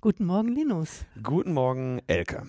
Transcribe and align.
Guten 0.00 0.26
Morgen, 0.26 0.54
Linus. 0.54 1.04
Guten 1.20 1.52
Morgen, 1.54 2.00
Elke. 2.06 2.44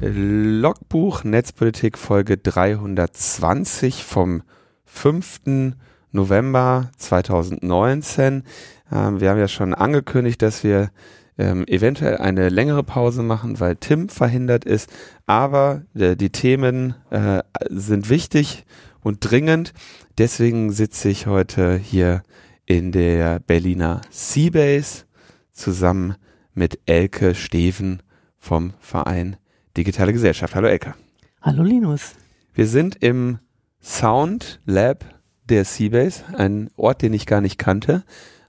Logbuch 0.00 1.22
Netzpolitik 1.22 1.96
Folge 1.96 2.38
320 2.38 4.02
vom 4.02 4.42
5. 4.84 5.76
November 6.16 6.90
2019. 6.96 8.42
Ähm, 8.90 9.20
wir 9.20 9.30
haben 9.30 9.38
ja 9.38 9.46
schon 9.46 9.72
angekündigt, 9.72 10.42
dass 10.42 10.64
wir 10.64 10.90
ähm, 11.38 11.64
eventuell 11.68 12.16
eine 12.16 12.48
längere 12.48 12.82
Pause 12.82 13.22
machen, 13.22 13.60
weil 13.60 13.76
Tim 13.76 14.08
verhindert 14.08 14.64
ist. 14.64 14.90
Aber 15.26 15.82
äh, 15.94 16.16
die 16.16 16.30
Themen 16.30 16.96
äh, 17.10 17.42
sind 17.68 18.10
wichtig 18.10 18.64
und 19.00 19.18
dringend. 19.20 19.72
Deswegen 20.18 20.72
sitze 20.72 21.08
ich 21.08 21.26
heute 21.26 21.76
hier 21.76 22.22
in 22.64 22.90
der 22.90 23.38
Berliner 23.38 24.00
Seabase 24.10 25.04
zusammen 25.52 26.16
mit 26.54 26.80
Elke 26.86 27.34
Steven 27.34 28.02
vom 28.38 28.72
Verein 28.80 29.36
Digitale 29.76 30.12
Gesellschaft. 30.12 30.54
Hallo 30.54 30.68
Elke. 30.68 30.94
Hallo 31.42 31.62
Linus. 31.62 32.14
Wir 32.54 32.66
sind 32.66 32.96
im 33.02 33.38
Sound 33.82 34.60
Lab 34.64 35.15
der 35.48 35.64
Seabase, 35.64 36.24
ein 36.36 36.70
Ort, 36.76 37.02
den 37.02 37.14
ich 37.14 37.26
gar 37.26 37.40
nicht 37.40 37.58
kannte. 37.58 38.04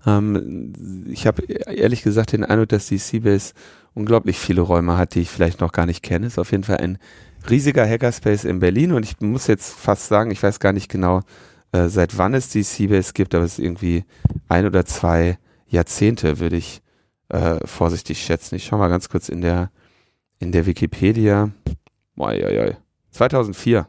Ähm, 0.05 1.05
ich 1.09 1.27
habe 1.27 1.43
ehrlich 1.43 2.03
gesagt 2.03 2.31
den 2.31 2.43
Eindruck, 2.43 2.69
dass 2.69 2.87
die 2.87 2.97
Seabase 2.97 3.53
unglaublich 3.93 4.37
viele 4.37 4.61
Räume 4.61 4.97
hat, 4.97 5.15
die 5.15 5.21
ich 5.21 5.29
vielleicht 5.29 5.59
noch 5.59 5.71
gar 5.71 5.85
nicht 5.85 6.03
kenne. 6.03 6.27
Ist 6.27 6.39
auf 6.39 6.51
jeden 6.51 6.63
Fall 6.63 6.77
ein 6.77 6.97
riesiger 7.49 7.87
Hackerspace 7.87 8.45
in 8.45 8.59
Berlin 8.59 8.91
und 8.91 9.03
ich 9.03 9.19
muss 9.19 9.47
jetzt 9.47 9.73
fast 9.73 10.07
sagen, 10.07 10.31
ich 10.31 10.41
weiß 10.41 10.59
gar 10.59 10.73
nicht 10.73 10.89
genau, 10.89 11.21
äh, 11.71 11.87
seit 11.87 12.17
wann 12.17 12.33
es 12.33 12.49
die 12.49 12.63
Seabase 12.63 13.13
gibt, 13.13 13.35
aber 13.35 13.43
es 13.43 13.53
ist 13.53 13.65
irgendwie 13.65 14.05
ein 14.47 14.65
oder 14.65 14.85
zwei 14.85 15.37
Jahrzehnte, 15.67 16.39
würde 16.39 16.57
ich 16.57 16.81
äh, 17.29 17.57
vorsichtig 17.65 18.21
schätzen. 18.23 18.55
Ich 18.55 18.65
schaue 18.65 18.79
mal 18.79 18.89
ganz 18.89 19.09
kurz 19.09 19.29
in 19.29 19.41
der 19.41 19.71
in 20.39 20.51
der 20.51 20.65
Wikipedia. 20.65 21.49
Oi, 22.17 22.43
oi, 22.43 22.59
oi. 22.59 22.77
2004. 23.11 23.87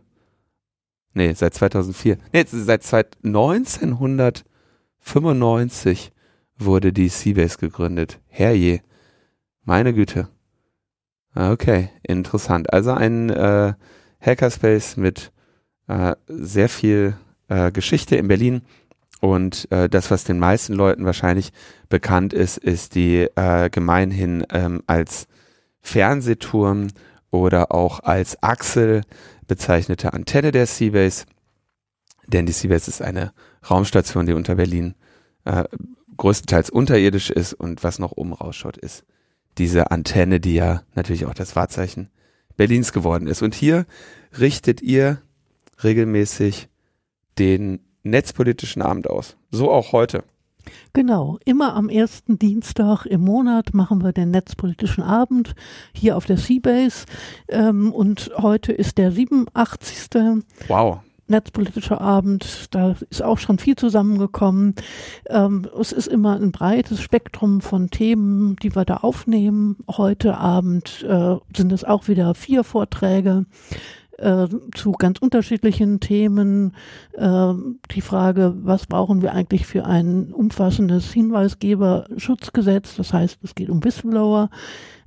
Nee, 1.18 1.34
seit 1.34 1.52
2004. 1.54 2.16
Nee, 2.32 2.44
seit 2.46 3.18
1995 3.24 6.12
wurde 6.56 6.92
die 6.92 7.08
Seabase 7.08 7.58
gegründet. 7.58 8.20
Herrje. 8.28 8.82
Meine 9.64 9.92
Güte. 9.92 10.28
Okay, 11.34 11.90
interessant. 12.04 12.72
Also 12.72 12.92
ein 12.92 13.30
äh, 13.30 13.74
Hackerspace 14.20 14.96
mit 14.96 15.32
äh, 15.88 16.14
sehr 16.28 16.68
viel 16.68 17.16
äh, 17.48 17.72
Geschichte 17.72 18.14
in 18.14 18.28
Berlin. 18.28 18.62
Und 19.20 19.66
äh, 19.72 19.88
das, 19.88 20.12
was 20.12 20.22
den 20.22 20.38
meisten 20.38 20.74
Leuten 20.74 21.04
wahrscheinlich 21.04 21.50
bekannt 21.88 22.32
ist, 22.32 22.58
ist 22.58 22.94
die 22.94 23.26
äh, 23.34 23.70
gemeinhin 23.70 24.46
ähm, 24.52 24.84
als 24.86 25.26
Fernsehturm 25.80 26.86
oder 27.32 27.72
auch 27.72 28.04
als 28.04 28.40
Achsel 28.40 29.02
bezeichnete 29.48 30.12
Antenne 30.12 30.52
der 30.52 30.66
Seabase. 30.66 31.24
Denn 32.26 32.46
die 32.46 32.52
Seabase 32.52 32.90
ist 32.90 33.02
eine 33.02 33.32
Raumstation, 33.68 34.26
die 34.26 34.34
unter 34.34 34.54
Berlin 34.54 34.94
äh, 35.44 35.64
größtenteils 36.16 36.70
unterirdisch 36.70 37.30
ist 37.30 37.54
und 37.54 37.82
was 37.82 37.98
noch 37.98 38.12
oben 38.12 38.34
rausschaut, 38.34 38.76
ist 38.76 39.04
diese 39.56 39.90
Antenne, 39.90 40.38
die 40.38 40.54
ja 40.54 40.82
natürlich 40.94 41.26
auch 41.26 41.34
das 41.34 41.56
Wahrzeichen 41.56 42.10
Berlins 42.56 42.92
geworden 42.92 43.26
ist. 43.26 43.42
Und 43.42 43.54
hier 43.54 43.86
richtet 44.38 44.82
ihr 44.82 45.22
regelmäßig 45.82 46.68
den 47.38 47.80
netzpolitischen 48.02 48.82
Abend 48.82 49.08
aus. 49.08 49.36
So 49.50 49.70
auch 49.70 49.92
heute. 49.92 50.24
Genau, 50.92 51.38
immer 51.44 51.74
am 51.74 51.88
ersten 51.88 52.38
Dienstag 52.38 53.06
im 53.06 53.20
Monat 53.20 53.74
machen 53.74 54.02
wir 54.02 54.12
den 54.12 54.30
netzpolitischen 54.30 55.02
Abend 55.02 55.54
hier 55.92 56.16
auf 56.16 56.26
der 56.26 56.36
Seabase. 56.36 57.06
Ähm, 57.48 57.92
und 57.92 58.30
heute 58.36 58.72
ist 58.72 58.98
der 58.98 59.12
87. 59.12 60.42
Wow. 60.68 61.00
Netzpolitischer 61.30 62.00
Abend, 62.00 62.74
da 62.74 62.96
ist 63.10 63.22
auch 63.22 63.36
schon 63.36 63.58
viel 63.58 63.76
zusammengekommen. 63.76 64.74
Ähm, 65.28 65.68
es 65.78 65.92
ist 65.92 66.06
immer 66.06 66.36
ein 66.36 66.52
breites 66.52 67.02
Spektrum 67.02 67.60
von 67.60 67.90
Themen, 67.90 68.56
die 68.62 68.74
wir 68.74 68.86
da 68.86 68.98
aufnehmen. 68.98 69.76
Heute 69.90 70.38
Abend 70.38 71.04
äh, 71.06 71.36
sind 71.54 71.70
es 71.72 71.84
auch 71.84 72.08
wieder 72.08 72.34
vier 72.34 72.64
Vorträge 72.64 73.44
äh, 74.18 74.48
zu 74.74 74.92
ganz 74.92 75.18
unterschiedlichen 75.18 76.00
Themen. 76.00 76.74
Äh, 77.12 77.52
die 77.92 78.00
Frage, 78.00 78.54
was 78.62 78.86
brauchen 78.86 79.22
wir 79.22 79.32
eigentlich 79.32 79.66
für 79.66 79.84
ein 79.84 80.32
umfassendes 80.32 81.12
Hinweisgeberschutzgesetz? 81.12 82.96
Das 82.96 83.12
heißt, 83.12 83.38
es 83.42 83.54
geht 83.54 83.70
um 83.70 83.82
Whistleblower. 83.82 84.50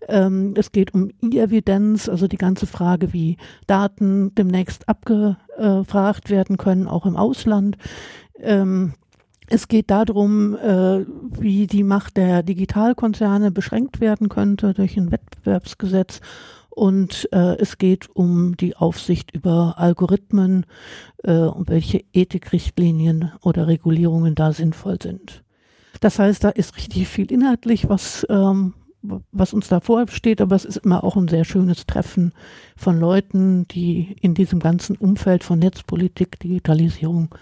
Ähm, 0.08 0.54
es 0.58 0.72
geht 0.72 0.94
um 0.94 1.10
E-Evidenz, 1.22 2.10
also 2.10 2.28
die 2.28 2.38
ganze 2.38 2.66
Frage, 2.66 3.14
wie 3.14 3.38
Daten 3.68 4.34
demnächst 4.36 4.90
abgefragt 4.90 6.30
werden 6.30 6.58
können, 6.58 6.88
auch 6.88 7.06
im 7.06 7.16
Ausland. 7.16 7.78
Ähm, 8.40 8.94
es 9.48 9.68
geht 9.68 9.92
darum, 9.92 10.56
äh, 10.56 11.06
wie 11.40 11.68
die 11.68 11.84
Macht 11.84 12.16
der 12.16 12.42
Digitalkonzerne 12.42 13.52
beschränkt 13.52 14.00
werden 14.00 14.30
könnte 14.30 14.74
durch 14.74 14.96
ein 14.96 15.12
Wettbewerbsgesetz 15.12 16.22
und 16.72 17.28
äh, 17.34 17.58
es 17.58 17.78
geht 17.78 18.10
um 18.16 18.56
die 18.58 18.76
Aufsicht 18.78 19.32
über 19.36 19.76
Algorithmen 19.78 20.66
äh, 21.24 21.34
und 21.34 21.70
welche 21.70 22.04
Ethikrichtlinien 22.14 23.32
oder 23.42 23.68
Regulierungen 23.68 24.36
da 24.36 24.54
sinnvoll 24.54 24.98
sind. 25.02 25.44
Das 26.00 26.18
heißt, 26.18 26.44
da 26.44 26.50
ist 26.50 26.78
richtig 26.78 27.08
viel 27.08 27.32
inhaltlich, 27.32 27.90
was, 27.90 28.26
ähm, 28.30 28.74
was 29.32 29.54
uns 29.54 29.68
da 29.68 29.82
vorsteht, 29.82 30.42
aber 30.42 30.56
es 30.56 30.66
ist 30.66 30.78
immer 30.78 31.04
auch 31.04 31.18
ein 31.18 31.28
sehr 31.28 31.44
schönes 31.44 31.86
Treffen 31.86 32.34
von 32.78 33.00
Leuten, 33.00 33.68
die 33.68 34.16
in 34.22 34.34
diesem 34.34 34.60
ganzen 34.60 34.96
Umfeld 34.96 35.44
von 35.44 35.60
Netzpolitik, 35.60 36.40
Digitalisierung 36.40 37.36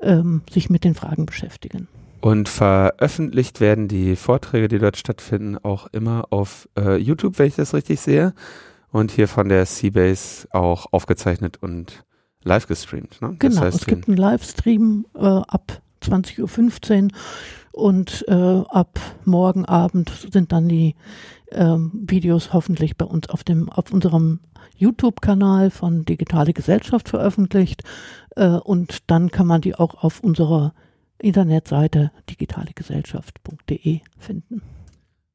ähm, 0.00 0.42
sich 0.50 0.70
mit 0.70 0.82
den 0.82 0.94
Fragen 0.94 1.24
beschäftigen. 1.24 1.86
Und 2.20 2.48
veröffentlicht 2.48 3.60
werden 3.60 3.88
die 3.88 4.16
Vorträge, 4.16 4.68
die 4.68 4.78
dort 4.78 4.96
stattfinden, 4.96 5.56
auch 5.58 5.86
immer 5.92 6.26
auf 6.30 6.68
äh, 6.78 6.96
YouTube, 6.96 7.38
wenn 7.38 7.46
ich 7.46 7.56
das 7.56 7.74
richtig 7.74 8.00
sehe 8.00 8.34
und 8.92 9.10
hier 9.10 9.26
von 9.26 9.48
der 9.48 9.66
Seabase 9.66 10.46
auch 10.50 10.86
aufgezeichnet 10.92 11.58
und 11.60 12.04
live 12.44 12.66
gestreamt. 12.66 13.20
Ne? 13.20 13.36
Genau, 13.38 13.54
das 13.54 13.64
heißt, 13.64 13.80
es 13.80 13.86
gibt 13.86 14.08
einen 14.08 14.16
Livestream 14.16 15.06
äh, 15.14 15.20
ab 15.20 15.80
20.15 16.02 17.04
Uhr 17.04 17.08
und 17.72 18.24
äh, 18.28 18.32
ab 18.32 19.00
morgen 19.24 19.64
Abend 19.64 20.10
sind 20.30 20.52
dann 20.52 20.68
die 20.68 20.94
äh, 21.46 21.76
Videos 21.92 22.52
hoffentlich 22.52 22.96
bei 22.96 23.06
uns 23.06 23.28
auf 23.30 23.44
dem 23.44 23.68
auf 23.70 23.92
unserem 23.92 24.40
YouTube-Kanal 24.76 25.70
von 25.70 26.04
Digitale 26.04 26.52
Gesellschaft 26.52 27.08
veröffentlicht 27.08 27.82
äh, 28.36 28.48
und 28.48 29.10
dann 29.10 29.30
kann 29.30 29.46
man 29.46 29.60
die 29.60 29.74
auch 29.74 30.02
auf 30.02 30.20
unserer 30.20 30.74
Internetseite 31.18 32.10
digitalegesellschaft.de 32.28 34.00
finden. 34.18 34.62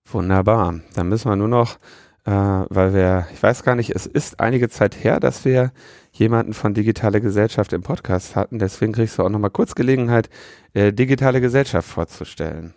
Wunderbar. 0.06 0.82
Dann 0.96 1.10
müssen 1.10 1.30
wir 1.30 1.36
nur 1.36 1.48
noch 1.48 1.80
äh, 2.28 2.30
weil 2.30 2.94
wir, 2.94 3.26
ich 3.34 3.42
weiß 3.42 3.64
gar 3.64 3.76
nicht, 3.76 3.96
es 3.96 4.06
ist 4.06 4.42
einige 4.42 4.68
Zeit 4.68 5.02
her, 5.02 5.22
dass 5.22 5.46
wir 5.46 5.72
jemanden 6.12 6.54
von 6.54 6.74
Digitale 6.74 7.22
Gesellschaft 7.22 7.72
im 7.72 7.84
Podcast 7.84 8.36
hatten. 8.36 8.60
Deswegen 8.60 8.92
kriegst 8.92 9.18
du 9.18 9.24
auch 9.24 9.30
nochmal 9.30 9.50
kurz 9.50 9.76
Gelegenheit, 9.76 10.30
äh, 10.74 10.92
Digitale 10.92 11.40
Gesellschaft 11.40 11.88
vorzustellen. 11.88 12.74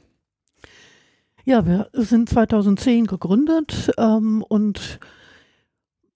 Ja, 1.44 1.66
wir 1.66 1.88
sind 1.92 2.28
2010 2.28 3.06
gegründet 3.06 3.90
ähm, 3.98 4.44
und 4.48 5.00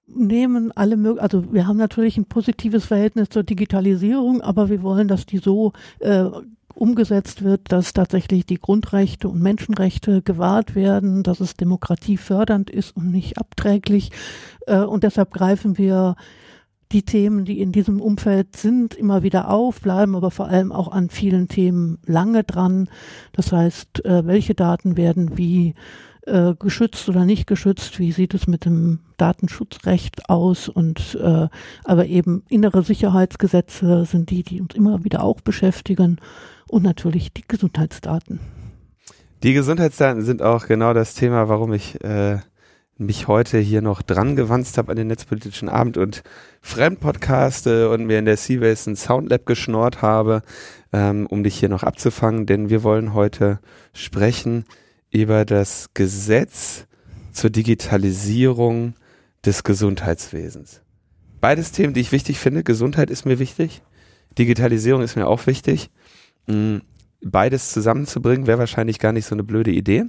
nehmen 0.06 0.70
alle 0.70 0.96
möglichen, 0.96 1.22
also 1.22 1.52
wir 1.52 1.66
haben 1.66 1.78
natürlich 1.78 2.16
ein 2.16 2.26
positives 2.26 2.84
Verhältnis 2.84 3.30
zur 3.30 3.42
Digitalisierung, 3.42 4.42
aber 4.42 4.68
wir 4.68 4.82
wollen, 4.82 5.08
dass 5.08 5.26
die 5.26 5.38
so 5.38 5.72
äh, 5.98 6.26
umgesetzt 6.74 7.42
wird, 7.42 7.72
dass 7.72 7.92
tatsächlich 7.92 8.46
die 8.46 8.60
Grundrechte 8.60 9.28
und 9.28 9.40
Menschenrechte 9.40 10.22
gewahrt 10.22 10.74
werden, 10.74 11.22
dass 11.22 11.40
es 11.40 11.54
demokratiefördernd 11.54 12.70
ist 12.70 12.96
und 12.96 13.10
nicht 13.10 13.38
abträglich. 13.38 14.10
Äh, 14.66 14.78
und 14.78 15.04
deshalb 15.04 15.32
greifen 15.32 15.78
wir 15.78 16.16
die 16.92 17.02
Themen, 17.02 17.44
die 17.44 17.60
in 17.60 17.72
diesem 17.72 18.00
Umfeld 18.00 18.56
sind, 18.56 18.94
immer 18.94 19.22
wieder 19.22 19.50
auf, 19.50 19.80
bleiben 19.80 20.14
aber 20.14 20.30
vor 20.30 20.48
allem 20.48 20.70
auch 20.70 20.92
an 20.92 21.10
vielen 21.10 21.48
Themen 21.48 21.98
lange 22.06 22.44
dran. 22.44 22.88
Das 23.32 23.52
heißt, 23.52 24.04
äh, 24.04 24.26
welche 24.26 24.54
Daten 24.54 24.96
werden 24.96 25.36
wie 25.36 25.74
äh, 26.26 26.54
geschützt 26.58 27.08
oder 27.08 27.24
nicht 27.24 27.46
geschützt, 27.46 27.98
wie 27.98 28.12
sieht 28.12 28.34
es 28.34 28.46
mit 28.46 28.64
dem 28.64 29.00
Datenschutzrecht 29.16 30.28
aus? 30.28 30.68
Und 30.68 31.18
äh, 31.22 31.48
aber 31.84 32.06
eben 32.06 32.44
innere 32.48 32.82
Sicherheitsgesetze 32.82 34.04
sind 34.04 34.30
die, 34.30 34.42
die 34.42 34.60
uns 34.60 34.74
immer 34.74 35.04
wieder 35.04 35.22
auch 35.22 35.40
beschäftigen. 35.40 36.18
Und 36.66 36.82
natürlich 36.82 37.32
die 37.32 37.44
Gesundheitsdaten. 37.46 38.40
Die 39.42 39.52
Gesundheitsdaten 39.52 40.22
sind 40.22 40.40
auch 40.40 40.66
genau 40.66 40.94
das 40.94 41.14
Thema, 41.14 41.48
warum 41.50 41.74
ich 41.74 42.02
äh, 42.02 42.38
mich 42.96 43.28
heute 43.28 43.58
hier 43.58 43.82
noch 43.82 44.02
dran 44.02 44.36
gewanzt 44.36 44.78
habe 44.78 44.92
an 44.92 44.96
den 44.96 45.08
netzpolitischen 45.08 45.68
Abend 45.68 45.98
und 45.98 46.22
Fremdpodcaste 46.62 47.90
und 47.90 48.06
mir 48.06 48.18
in 48.18 48.24
der 48.24 48.36
Seabase 48.36 48.90
ein 48.90 48.96
Soundlab 48.96 49.46
geschnort 49.46 50.00
habe, 50.00 50.42
ähm, 50.92 51.26
um 51.26 51.42
dich 51.44 51.56
hier 51.56 51.68
noch 51.68 51.82
abzufangen, 51.82 52.46
denn 52.46 52.70
wir 52.70 52.82
wollen 52.82 53.12
heute 53.12 53.58
sprechen 53.92 54.64
über 55.14 55.44
das 55.44 55.90
Gesetz 55.94 56.86
zur 57.32 57.50
Digitalisierung 57.50 58.94
des 59.46 59.62
Gesundheitswesens. 59.62 60.82
Beides 61.40 61.70
Themen, 61.70 61.94
die 61.94 62.00
ich 62.00 62.10
wichtig 62.10 62.40
finde. 62.40 62.64
Gesundheit 62.64 63.10
ist 63.10 63.24
mir 63.24 63.38
wichtig. 63.38 63.82
Digitalisierung 64.38 65.02
ist 65.02 65.14
mir 65.14 65.28
auch 65.28 65.46
wichtig. 65.46 65.90
Mm, 66.48 66.78
beides 67.22 67.70
zusammenzubringen 67.70 68.48
wäre 68.48 68.58
wahrscheinlich 68.58 68.98
gar 68.98 69.12
nicht 69.12 69.26
so 69.26 69.36
eine 69.36 69.44
blöde 69.44 69.70
Idee. 69.70 70.04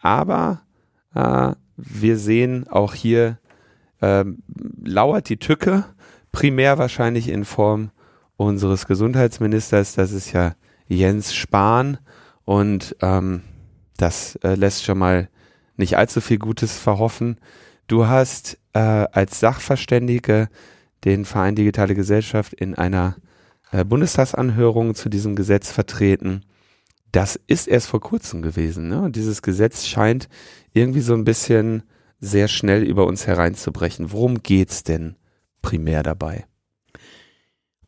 Aber 0.00 0.60
äh, 1.14 1.52
wir 1.76 2.18
sehen 2.18 2.68
auch 2.68 2.92
hier 2.92 3.38
äh, 4.02 4.24
lauert 4.84 5.30
die 5.30 5.38
Tücke, 5.38 5.84
primär 6.32 6.76
wahrscheinlich 6.76 7.28
in 7.28 7.46
Form 7.46 7.92
unseres 8.36 8.86
Gesundheitsministers, 8.86 9.94
das 9.94 10.12
ist 10.12 10.32
ja 10.32 10.54
Jens 10.86 11.34
Spahn 11.34 11.98
und 12.44 12.94
ähm, 13.00 13.42
das 13.96 14.36
äh, 14.36 14.54
lässt 14.54 14.84
schon 14.84 14.98
mal 14.98 15.28
nicht 15.76 15.96
allzu 15.96 16.20
viel 16.20 16.38
Gutes 16.38 16.78
verhoffen. 16.78 17.38
Du 17.86 18.06
hast 18.06 18.58
äh, 18.72 18.78
als 18.78 19.40
Sachverständige 19.40 20.48
den 21.04 21.24
Verein 21.24 21.54
Digitale 21.54 21.94
Gesellschaft 21.94 22.54
in 22.54 22.74
einer 22.74 23.16
äh, 23.70 23.84
Bundestagsanhörung 23.84 24.94
zu 24.94 25.08
diesem 25.08 25.36
Gesetz 25.36 25.70
vertreten. 25.70 26.44
Das 27.12 27.38
ist 27.46 27.68
erst 27.68 27.88
vor 27.88 28.00
kurzem 28.00 28.42
gewesen. 28.42 28.88
Ne? 28.88 29.00
Und 29.00 29.16
dieses 29.16 29.42
Gesetz 29.42 29.86
scheint 29.86 30.28
irgendwie 30.72 31.00
so 31.00 31.14
ein 31.14 31.24
bisschen 31.24 31.84
sehr 32.20 32.48
schnell 32.48 32.82
über 32.82 33.06
uns 33.06 33.26
hereinzubrechen. 33.26 34.12
Worum 34.12 34.42
geht's 34.42 34.82
denn 34.82 35.16
primär 35.62 36.02
dabei? 36.02 36.46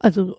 Also 0.07 0.37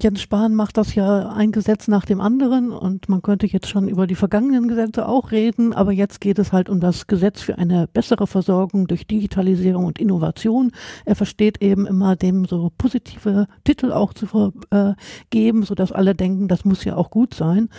Jens 0.00 0.20
Spahn 0.20 0.54
macht 0.54 0.76
das 0.76 0.94
ja 0.94 1.30
ein 1.30 1.50
Gesetz 1.50 1.88
nach 1.88 2.04
dem 2.04 2.20
anderen 2.20 2.70
und 2.70 3.08
man 3.08 3.20
könnte 3.20 3.48
jetzt 3.48 3.68
schon 3.68 3.88
über 3.88 4.06
die 4.06 4.14
vergangenen 4.14 4.68
Gesetze 4.68 5.08
auch 5.08 5.32
reden, 5.32 5.72
aber 5.72 5.90
jetzt 5.90 6.20
geht 6.20 6.38
es 6.38 6.52
halt 6.52 6.68
um 6.68 6.78
das 6.78 7.08
Gesetz 7.08 7.42
für 7.42 7.58
eine 7.58 7.88
bessere 7.88 8.28
Versorgung 8.28 8.86
durch 8.86 9.08
Digitalisierung 9.08 9.86
und 9.86 9.98
Innovation. 9.98 10.70
Er 11.04 11.16
versteht 11.16 11.60
eben 11.60 11.84
immer 11.84 12.14
dem 12.14 12.44
so 12.44 12.70
positive 12.78 13.48
Titel 13.64 13.90
auch 13.90 14.12
zu 14.14 14.26
vergeben, 14.26 15.64
sodass 15.64 15.90
alle 15.90 16.14
denken, 16.14 16.46
das 16.46 16.64
muss 16.64 16.84
ja 16.84 16.94
auch 16.94 17.10
gut 17.10 17.34
sein. 17.34 17.70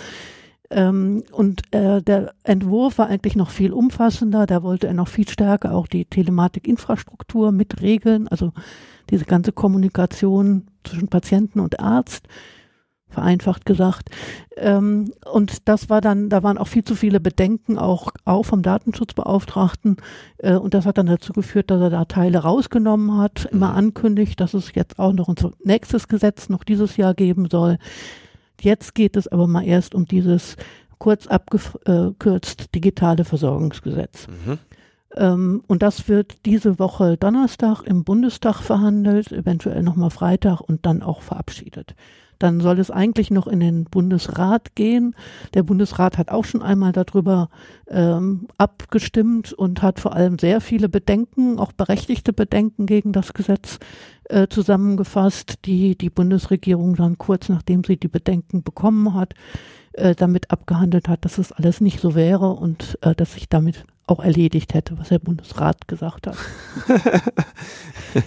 Ähm, 0.72 1.24
und 1.32 1.62
äh, 1.74 2.02
der 2.02 2.34
Entwurf 2.44 2.98
war 2.98 3.08
eigentlich 3.08 3.36
noch 3.36 3.50
viel 3.50 3.74
umfassender. 3.74 4.46
Da 4.46 4.64
wollte 4.64 4.88
er 4.88 4.94
noch 4.94 5.08
viel 5.08 5.28
stärker 5.28 5.74
auch 5.74 5.88
die 5.88 6.06
Telematikinfrastruktur 6.06 7.52
mit 7.52 7.82
regeln, 7.82 8.28
also 8.28 8.54
diese 9.10 9.26
ganze 9.26 9.52
Kommunikation 9.52 10.68
zwischen 10.84 11.08
Patienten 11.08 11.60
und 11.60 11.80
Arzt, 11.80 12.28
vereinfacht 13.10 13.66
gesagt. 13.66 14.10
Ähm, 14.56 15.12
und 15.32 15.68
das 15.68 15.90
war 15.90 16.00
dann, 16.00 16.30
da 16.30 16.44
waren 16.44 16.60
auch 16.60 16.68
viel 16.68 16.84
zu 16.84 16.94
viele 16.94 17.20
Bedenken, 17.20 17.80
auch, 17.80 18.12
auch 18.26 18.44
vom 18.44 18.62
Datenschutzbeauftragten. 18.62 19.98
Äh, 20.38 20.56
und 20.56 20.76
das 20.76 20.86
hat 20.86 21.00
dann 21.00 21.08
dazu 21.08 21.34
geführt, 21.34 21.72
dass 21.72 21.82
er 21.82 21.90
da 21.90 22.06
Teile 22.06 22.40
rausgenommen 22.40 23.18
hat, 23.18 23.46
immer 23.52 23.72
mhm. 23.72 23.78
ankündigt, 23.78 24.40
dass 24.40 24.54
es 24.54 24.76
jetzt 24.76 25.00
auch 25.00 25.14
noch 25.14 25.28
ein 25.28 25.36
nächstes 25.64 26.08
Gesetz 26.08 26.50
noch 26.50 26.64
dieses 26.64 26.98
Jahr 26.98 27.16
geben 27.16 27.48
soll. 27.50 27.80
Jetzt 28.62 28.96
geht 28.96 29.16
es 29.16 29.28
aber 29.28 29.48
mal 29.48 29.66
erst 29.66 29.96
um 29.96 30.06
dieses 30.06 30.56
kurz 30.98 31.28
abgekürzt 31.28 32.76
digitale 32.76 33.24
Versorgungsgesetz. 33.24 34.28
Mhm. 34.28 34.60
Ähm, 35.16 35.64
und 35.68 35.82
das 35.82 36.08
wird 36.08 36.46
diese 36.46 36.78
Woche 36.78 37.18
Donnerstag 37.18 37.84
im 37.84 38.04
Bundestag 38.04 38.58
verhandelt, 38.58 39.32
eventuell 39.32 39.82
nochmal 39.82 40.12
Freitag 40.12 40.62
und 40.62 40.86
dann 40.86 41.02
auch 41.02 41.22
verabschiedet. 41.22 41.96
Dann 42.40 42.62
soll 42.62 42.80
es 42.80 42.90
eigentlich 42.90 43.32
noch 43.32 43.48
in 43.48 43.60
den 43.60 43.84
Bundesrat 43.84 44.76
gehen. 44.76 45.16
Der 45.54 45.64
Bundesrat 45.64 46.18
hat 46.18 46.32
auch 46.32 46.46
schon 46.46 46.62
einmal 46.62 46.94
darüber 46.94 47.50
ähm, 47.88 48.48
abgestimmt 48.58 49.54
und 49.54 49.82
hat 49.82 50.00
vor 50.00 50.14
allem 50.14 50.40
sehr 50.40 50.62
viele 50.62 50.90
Bedenken, 50.90 51.60
auch 51.60 51.74
berechtigte 51.74 52.34
Bedenken 52.34 52.86
gegen 52.86 53.12
das 53.12 53.34
Gesetz 53.34 53.80
äh, 54.30 54.48
zusammengefasst, 54.48 55.66
die 55.66 55.98
die 55.98 56.10
Bundesregierung 56.10 56.96
dann 56.96 57.18
kurz 57.18 57.50
nachdem 57.50 57.84
sie 57.84 57.98
die 57.98 58.08
Bedenken 58.08 58.64
bekommen 58.64 59.14
hat, 59.14 59.34
äh, 59.94 60.16
damit 60.16 60.52
abgehandelt 60.52 61.10
hat, 61.10 61.26
dass 61.26 61.38
es 61.38 61.52
alles 61.52 61.82
nicht 61.82 62.00
so 62.00 62.16
wäre 62.16 62.54
und 62.54 62.98
äh, 63.02 63.16
dass 63.16 63.34
sich 63.34 63.50
damit 63.50 63.86
auch 64.08 64.20
erledigt 64.20 64.74
hätte, 64.74 64.98
was 64.98 65.10
der 65.10 65.20
Bundesrat 65.20 65.88
gesagt 65.88 66.28
hat. 66.28 66.38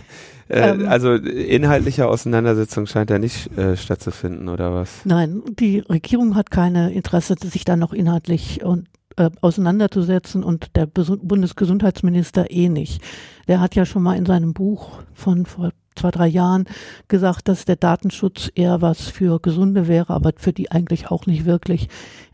Äh, 0.52 0.70
ähm, 0.70 0.86
also 0.86 1.14
inhaltliche 1.14 2.06
Auseinandersetzung 2.06 2.86
scheint 2.86 3.08
ja 3.08 3.18
nicht 3.18 3.56
äh, 3.56 3.76
stattzufinden, 3.76 4.48
oder 4.50 4.74
was? 4.74 5.00
Nein, 5.04 5.42
die 5.58 5.78
Regierung 5.78 6.36
hat 6.36 6.50
keine 6.50 6.92
Interesse, 6.92 7.36
sich 7.42 7.64
da 7.64 7.76
noch 7.76 7.94
inhaltlich 7.94 8.62
und 8.62 8.86
äh, 9.16 9.30
auseinanderzusetzen 9.40 10.44
und 10.44 10.76
der 10.76 10.86
Bundesgesundheitsminister 10.86 12.50
eh 12.50 12.68
nicht. 12.68 13.02
Der 13.48 13.60
hat 13.60 13.74
ja 13.74 13.86
schon 13.86 14.02
mal 14.02 14.16
in 14.16 14.26
seinem 14.26 14.52
Buch 14.52 15.00
von 15.14 15.46
vor 15.46 15.70
zwei, 15.96 16.10
drei 16.10 16.26
Jahren 16.26 16.66
gesagt, 17.08 17.48
dass 17.48 17.64
der 17.64 17.76
Datenschutz 17.76 18.50
eher 18.54 18.82
was 18.82 19.08
für 19.08 19.40
Gesunde 19.40 19.88
wäre, 19.88 20.12
aber 20.12 20.32
für 20.36 20.52
die 20.52 20.70
eigentlich 20.70 21.10
auch 21.10 21.26
nicht 21.26 21.46
wirklich, 21.46 21.88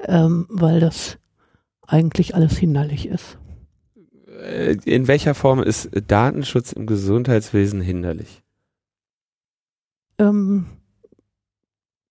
ähm, 0.06 0.46
weil 0.48 0.80
das 0.80 1.18
eigentlich 1.86 2.34
alles 2.34 2.56
hinderlich 2.56 3.06
ist. 3.06 3.38
Äh, 4.48 4.76
in 4.84 5.06
welcher 5.08 5.34
Form 5.34 5.62
ist 5.62 5.90
Datenschutz 6.06 6.72
im 6.72 6.86
Gesundheitswesen 6.86 7.80
hinderlich? 7.80 8.42
Ähm, 10.18 10.66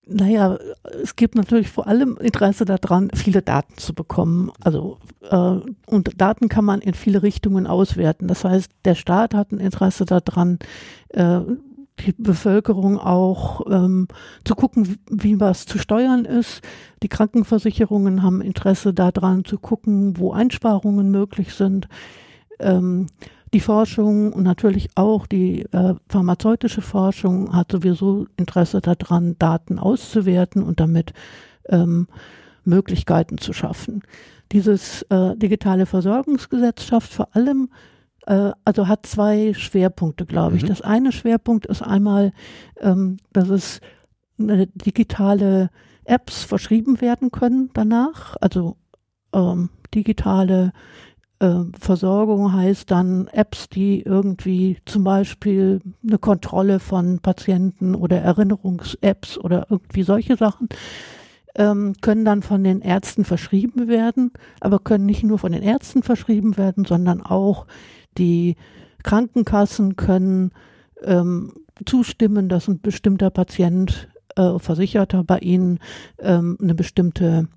naja, 0.05 0.57
es 1.03 1.15
gibt 1.15 1.35
natürlich 1.35 1.69
vor 1.69 1.87
allem 1.87 2.17
Interesse 2.17 2.63
daran, 2.63 3.09
viele 3.13 3.41
Daten 3.41 3.77
zu 3.77 3.93
bekommen. 3.93 4.51
Also 4.61 4.99
äh, 5.29 5.59
und 5.87 6.21
Daten 6.21 6.47
kann 6.47 6.63
man 6.63 6.81
in 6.81 6.93
viele 6.93 7.23
Richtungen 7.23 7.67
auswerten. 7.67 8.27
Das 8.27 8.45
heißt, 8.45 8.71
der 8.85 8.95
Staat 8.95 9.33
hat 9.33 9.51
ein 9.51 9.59
Interesse 9.59 10.05
daran, 10.05 10.59
äh, 11.09 11.41
die 12.05 12.13
Bevölkerung 12.17 12.99
auch 12.99 13.61
ähm, 13.69 14.07
zu 14.45 14.53
gucken, 14.53 14.97
wie 15.09 15.39
was 15.39 15.65
zu 15.65 15.79
steuern 15.79 16.25
ist. 16.25 16.61
Die 17.01 17.09
Krankenversicherungen 17.09 18.21
haben 18.21 18.41
Interesse 18.41 18.93
daran 18.93 19.43
zu 19.45 19.57
gucken, 19.57 20.17
wo 20.17 20.31
Einsparungen 20.31 21.09
möglich 21.09 21.55
sind. 21.55 21.87
Ähm, 22.59 23.07
die 23.53 23.59
Forschung 23.61 24.33
und 24.33 24.43
natürlich 24.43 24.89
auch 24.95 25.25
die 25.25 25.61
äh, 25.71 25.95
pharmazeutische 26.09 26.81
Forschung 26.81 27.55
hat 27.55 27.71
sowieso 27.71 28.27
Interesse 28.35 28.81
daran, 28.81 29.37
Daten 29.39 29.79
auszuwerten 29.79 30.63
und 30.63 30.79
damit 30.79 31.13
ähm, 31.69 32.07
Möglichkeiten 32.65 33.37
zu 33.37 33.53
schaffen. 33.53 34.03
Dieses 34.51 35.03
äh, 35.03 35.35
digitale 35.37 35.85
Versorgungsgesetz 35.85 36.83
schafft 36.83 37.13
vor 37.13 37.29
allem 37.35 37.69
äh, 38.25 38.51
also 38.65 38.87
hat 38.87 39.05
zwei 39.05 39.53
Schwerpunkte, 39.53 40.25
glaube 40.25 40.57
ich. 40.57 40.63
Mhm. 40.63 40.67
Das 40.67 40.81
eine 40.81 41.11
Schwerpunkt 41.13 41.65
ist 41.65 41.81
einmal, 41.81 42.33
ähm, 42.81 43.17
dass 43.31 43.49
es 43.49 43.81
digitale 44.37 45.71
Apps 46.03 46.43
verschrieben 46.43 47.01
werden 47.01 47.31
können 47.31 47.71
danach. 47.73 48.35
Also 48.39 48.77
ähm, 49.33 49.69
digitale 49.93 50.67
äh, 50.67 51.06
Versorgung 51.79 52.53
heißt 52.53 52.89
dann 52.89 53.27
Apps, 53.27 53.69
die 53.69 54.01
irgendwie 54.01 54.77
zum 54.85 55.03
Beispiel 55.03 55.81
eine 56.05 56.17
Kontrolle 56.17 56.79
von 56.79 57.19
Patienten 57.19 57.93
oder 57.93 58.19
Erinnerungs-Apps 58.19 59.37
oder 59.37 59.67
irgendwie 59.69 60.03
solche 60.03 60.35
Sachen 60.35 60.69
ähm, 61.57 61.95
können 62.01 62.23
dann 62.23 62.43
von 62.43 62.63
den 62.63 62.81
Ärzten 62.81 63.25
verschrieben 63.25 63.87
werden, 63.87 64.31
aber 64.61 64.79
können 64.79 65.05
nicht 65.05 65.23
nur 65.23 65.39
von 65.39 65.51
den 65.51 65.63
Ärzten 65.63 66.03
verschrieben 66.03 66.57
werden, 66.57 66.85
sondern 66.85 67.21
auch 67.21 67.65
die 68.17 68.55
Krankenkassen 69.03 69.95
können 69.95 70.51
ähm, 71.03 71.53
zustimmen, 71.85 72.49
dass 72.49 72.67
ein 72.67 72.79
bestimmter 72.79 73.29
Patient, 73.29 74.07
äh, 74.35 74.59
Versicherter 74.59 75.23
bei 75.23 75.39
ihnen 75.39 75.79
ähm, 76.19 76.57
eine 76.61 76.75
bestimmte 76.75 77.47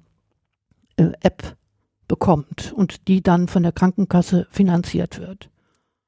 äh, 0.97 1.13
App 1.23 1.57
bekommt 2.11 2.73
und 2.77 3.07
die 3.07 3.23
dann 3.23 3.47
von 3.47 3.63
der 3.63 3.71
Krankenkasse 3.71 4.49
finanziert 4.51 5.21
wird. 5.21 5.49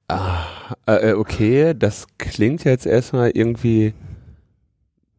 Ah, 0.09 0.75
äh, 0.87 1.13
okay, 1.13 1.75
das 1.79 2.09
klingt 2.19 2.65
jetzt 2.65 2.87
erstmal 2.87 3.31
irgendwie 3.31 3.95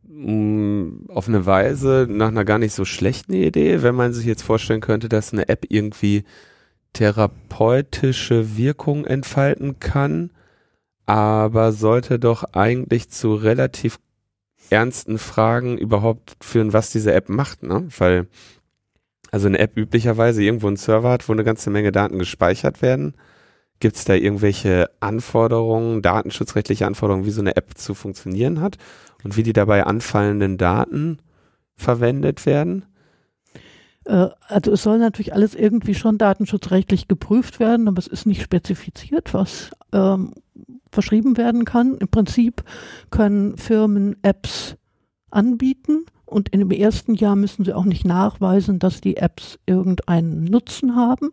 mh, 0.03 0.31
mm, 0.31 1.09
auf 1.09 1.29
eine 1.29 1.45
Weise 1.45 2.05
nach 2.09 2.27
einer 2.27 2.43
gar 2.43 2.59
nicht 2.59 2.73
so 2.73 2.83
schlechten 2.83 3.31
Idee, 3.31 3.81
wenn 3.81 3.95
man 3.95 4.13
sich 4.13 4.25
jetzt 4.25 4.43
vorstellen 4.43 4.81
könnte, 4.81 5.07
dass 5.07 5.31
eine 5.31 5.47
App 5.47 5.65
irgendwie 5.69 6.25
therapeutische 6.91 8.57
Wirkung 8.57 9.05
entfalten 9.05 9.79
kann, 9.79 10.31
aber 11.05 11.71
sollte 11.71 12.19
doch 12.19 12.43
eigentlich 12.53 13.09
zu 13.09 13.35
relativ 13.35 13.99
ernsten 14.69 15.17
Fragen 15.17 15.77
überhaupt 15.77 16.35
führen, 16.41 16.73
was 16.73 16.91
diese 16.91 17.13
App 17.13 17.29
macht, 17.29 17.63
ne? 17.63 17.87
Weil 17.97 18.27
also 19.33 19.47
eine 19.47 19.57
App 19.57 19.75
üblicherweise 19.75 20.43
irgendwo 20.43 20.67
einen 20.67 20.75
Server 20.75 21.09
hat, 21.09 21.27
wo 21.27 21.33
eine 21.33 21.43
ganze 21.43 21.71
Menge 21.71 21.91
Daten 21.91 22.19
gespeichert 22.19 22.83
werden. 22.83 23.15
Gibt 23.79 23.95
es 23.95 24.05
da 24.05 24.13
irgendwelche 24.13 24.91
Anforderungen, 24.99 26.03
datenschutzrechtliche 26.03 26.85
Anforderungen, 26.85 27.25
wie 27.25 27.31
so 27.31 27.41
eine 27.41 27.55
App 27.55 27.75
zu 27.75 27.95
funktionieren 27.95 28.61
hat 28.61 28.77
und 29.23 29.35
wie 29.35 29.41
die 29.41 29.51
dabei 29.51 29.87
anfallenden 29.87 30.59
Daten 30.59 31.17
verwendet 31.75 32.45
werden? 32.45 32.85
Äh, 34.05 34.27
also 34.49 34.71
es 34.73 34.83
soll 34.83 34.99
natürlich 34.99 35.33
alles 35.33 35.55
irgendwie 35.55 35.95
schon 35.95 36.19
datenschutzrechtlich 36.19 37.07
geprüft 37.07 37.59
werden, 37.59 37.87
aber 37.87 37.97
es 37.97 38.07
ist 38.07 38.27
nicht 38.27 38.43
spezifiziert, 38.43 39.33
was 39.33 39.71
ähm, 39.93 40.35
verschrieben 40.91 41.37
werden 41.37 41.65
kann. 41.65 41.97
Im 41.97 42.07
Prinzip 42.07 42.63
können 43.09 43.57
Firmen 43.57 44.15
Apps 44.21 44.75
anbieten 45.31 46.05
und 46.25 46.49
in 46.49 46.59
dem 46.59 46.71
ersten 46.71 47.13
Jahr 47.15 47.35
müssen 47.35 47.65
sie 47.65 47.73
auch 47.73 47.85
nicht 47.85 48.05
nachweisen, 48.05 48.79
dass 48.79 49.01
die 49.01 49.17
Apps 49.17 49.59
irgendeinen 49.65 50.45
Nutzen 50.45 50.95
haben. 50.95 51.31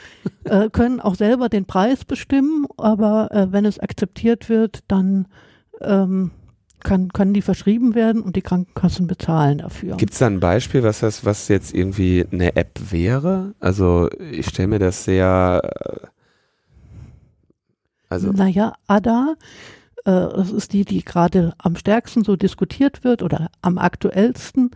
äh, 0.44 0.70
können 0.70 1.00
auch 1.00 1.14
selber 1.14 1.48
den 1.48 1.64
Preis 1.64 2.04
bestimmen, 2.04 2.66
aber 2.76 3.30
äh, 3.32 3.52
wenn 3.52 3.64
es 3.64 3.78
akzeptiert 3.78 4.48
wird, 4.48 4.80
dann 4.88 5.26
ähm, 5.80 6.30
kann, 6.80 7.08
können 7.12 7.34
die 7.34 7.42
verschrieben 7.42 7.94
werden 7.94 8.22
und 8.22 8.36
die 8.36 8.42
Krankenkassen 8.42 9.06
bezahlen 9.06 9.58
dafür. 9.58 9.96
Gibt 9.96 10.12
es 10.12 10.18
da 10.18 10.26
ein 10.26 10.40
Beispiel, 10.40 10.82
was 10.82 11.00
das, 11.00 11.24
was 11.24 11.48
jetzt 11.48 11.74
irgendwie 11.74 12.26
eine 12.30 12.56
App 12.56 12.78
wäre? 12.90 13.54
Also 13.60 14.08
ich 14.18 14.46
stelle 14.46 14.68
mir 14.68 14.78
das 14.78 15.04
sehr 15.04 15.62
äh, 15.62 16.06
also 18.12 18.30
naja, 18.30 18.74
ADA, 18.88 19.36
das 20.10 20.50
ist 20.50 20.72
die, 20.72 20.84
die 20.84 21.04
gerade 21.04 21.54
am 21.58 21.76
stärksten 21.76 22.24
so 22.24 22.36
diskutiert 22.36 23.04
wird 23.04 23.22
oder 23.22 23.50
am 23.60 23.78
aktuellsten. 23.78 24.70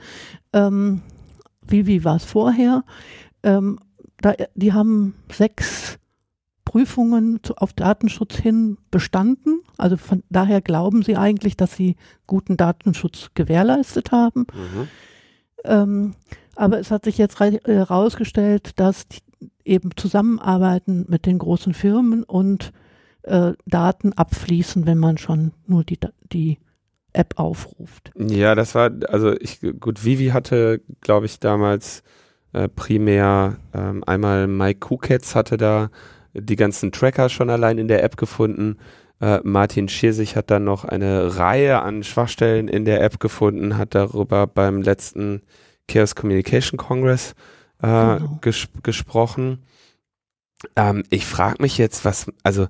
Ähm, 0.53 1.03
wie 1.63 1.87
wie 1.87 2.05
war 2.05 2.17
es 2.17 2.25
vorher? 2.25 2.85
Ähm, 3.43 3.79
da, 4.19 4.35
die 4.55 4.73
haben 4.73 5.15
sechs 5.31 5.99
Prüfungen 6.65 7.41
zu, 7.43 7.57
auf 7.57 7.73
Datenschutz 7.73 8.37
hin 8.37 8.79
bestanden. 8.91 9.61
Also 9.77 9.97
von 9.97 10.23
daher 10.31 10.61
glauben 10.61 11.03
sie 11.03 11.17
eigentlich, 11.17 11.57
dass 11.57 11.75
sie 11.75 11.97
guten 12.27 12.57
Datenschutz 12.57 13.31
gewährleistet 13.35 14.13
haben. 14.13 14.47
Mhm. 14.53 14.89
Ähm, 15.65 16.15
aber 16.55 16.79
es 16.79 16.91
hat 16.91 17.05
sich 17.05 17.19
jetzt 17.19 17.39
herausgestellt, 17.41 18.69
äh, 18.69 18.73
dass 18.77 19.09
die 19.09 19.21
eben 19.65 19.91
zusammenarbeiten 19.97 21.05
mit 21.09 21.27
den 21.27 21.39
großen 21.39 21.75
Firmen 21.75 22.23
und 22.25 22.73
äh, 23.27 23.53
Daten 23.67 24.13
abfließen, 24.13 24.87
wenn 24.87 24.99
man 24.99 25.19
schon 25.19 25.53
nur 25.67 25.85
die, 25.85 25.99
die 26.33 26.59
App 27.13 27.35
aufruft. 27.37 28.13
Ja, 28.17 28.55
das 28.55 28.75
war, 28.75 28.91
also 29.09 29.35
ich, 29.41 29.61
gut, 29.81 30.05
Vivi 30.05 30.29
hatte, 30.29 30.81
glaube 31.01 31.27
ich, 31.27 31.41
damals 31.41 32.03
äh, 32.53 32.69
primär 32.69 33.57
ähm, 33.75 34.05
einmal 34.07 34.47
Mike 34.47 34.81
Kuketz 34.81 35.35
hatte 35.35 35.57
da 35.57 35.91
die 36.35 36.57
ganzen 36.57 36.93
Tracker 36.93 37.29
schon 37.29 37.51
allein 37.51 37.79
in 37.79 37.89
der 37.89 38.05
App 38.05 38.17
gefunden. 38.17 38.77
Äh, 39.21 39.41
Martin 39.43 39.89
Schirsich 39.89 40.37
hat 40.37 40.51
dann 40.51 40.65
noch 40.65 40.85
eine 40.85 41.39
Reihe 41.39 41.81
an 41.81 42.05
Schwachstellen 42.05 42.69
in 42.69 42.85
der 42.85 43.03
App 43.03 43.19
gefunden, 43.19 43.79
hat 43.79 43.95
darüber 43.95 44.47
beim 44.47 44.83
letzten 44.83 45.43
Chaos 45.89 46.15
Communication 46.15 46.77
Congress 46.77 47.35
äh, 47.83 47.87
genau. 47.87 48.39
ges 48.43 48.69
gesprochen. 48.83 49.65
Ähm, 50.75 51.05
ich 51.11 51.27
frage 51.27 51.63
mich 51.63 51.79
jetzt, 51.79 52.05
was, 52.05 52.31
also 52.43 52.67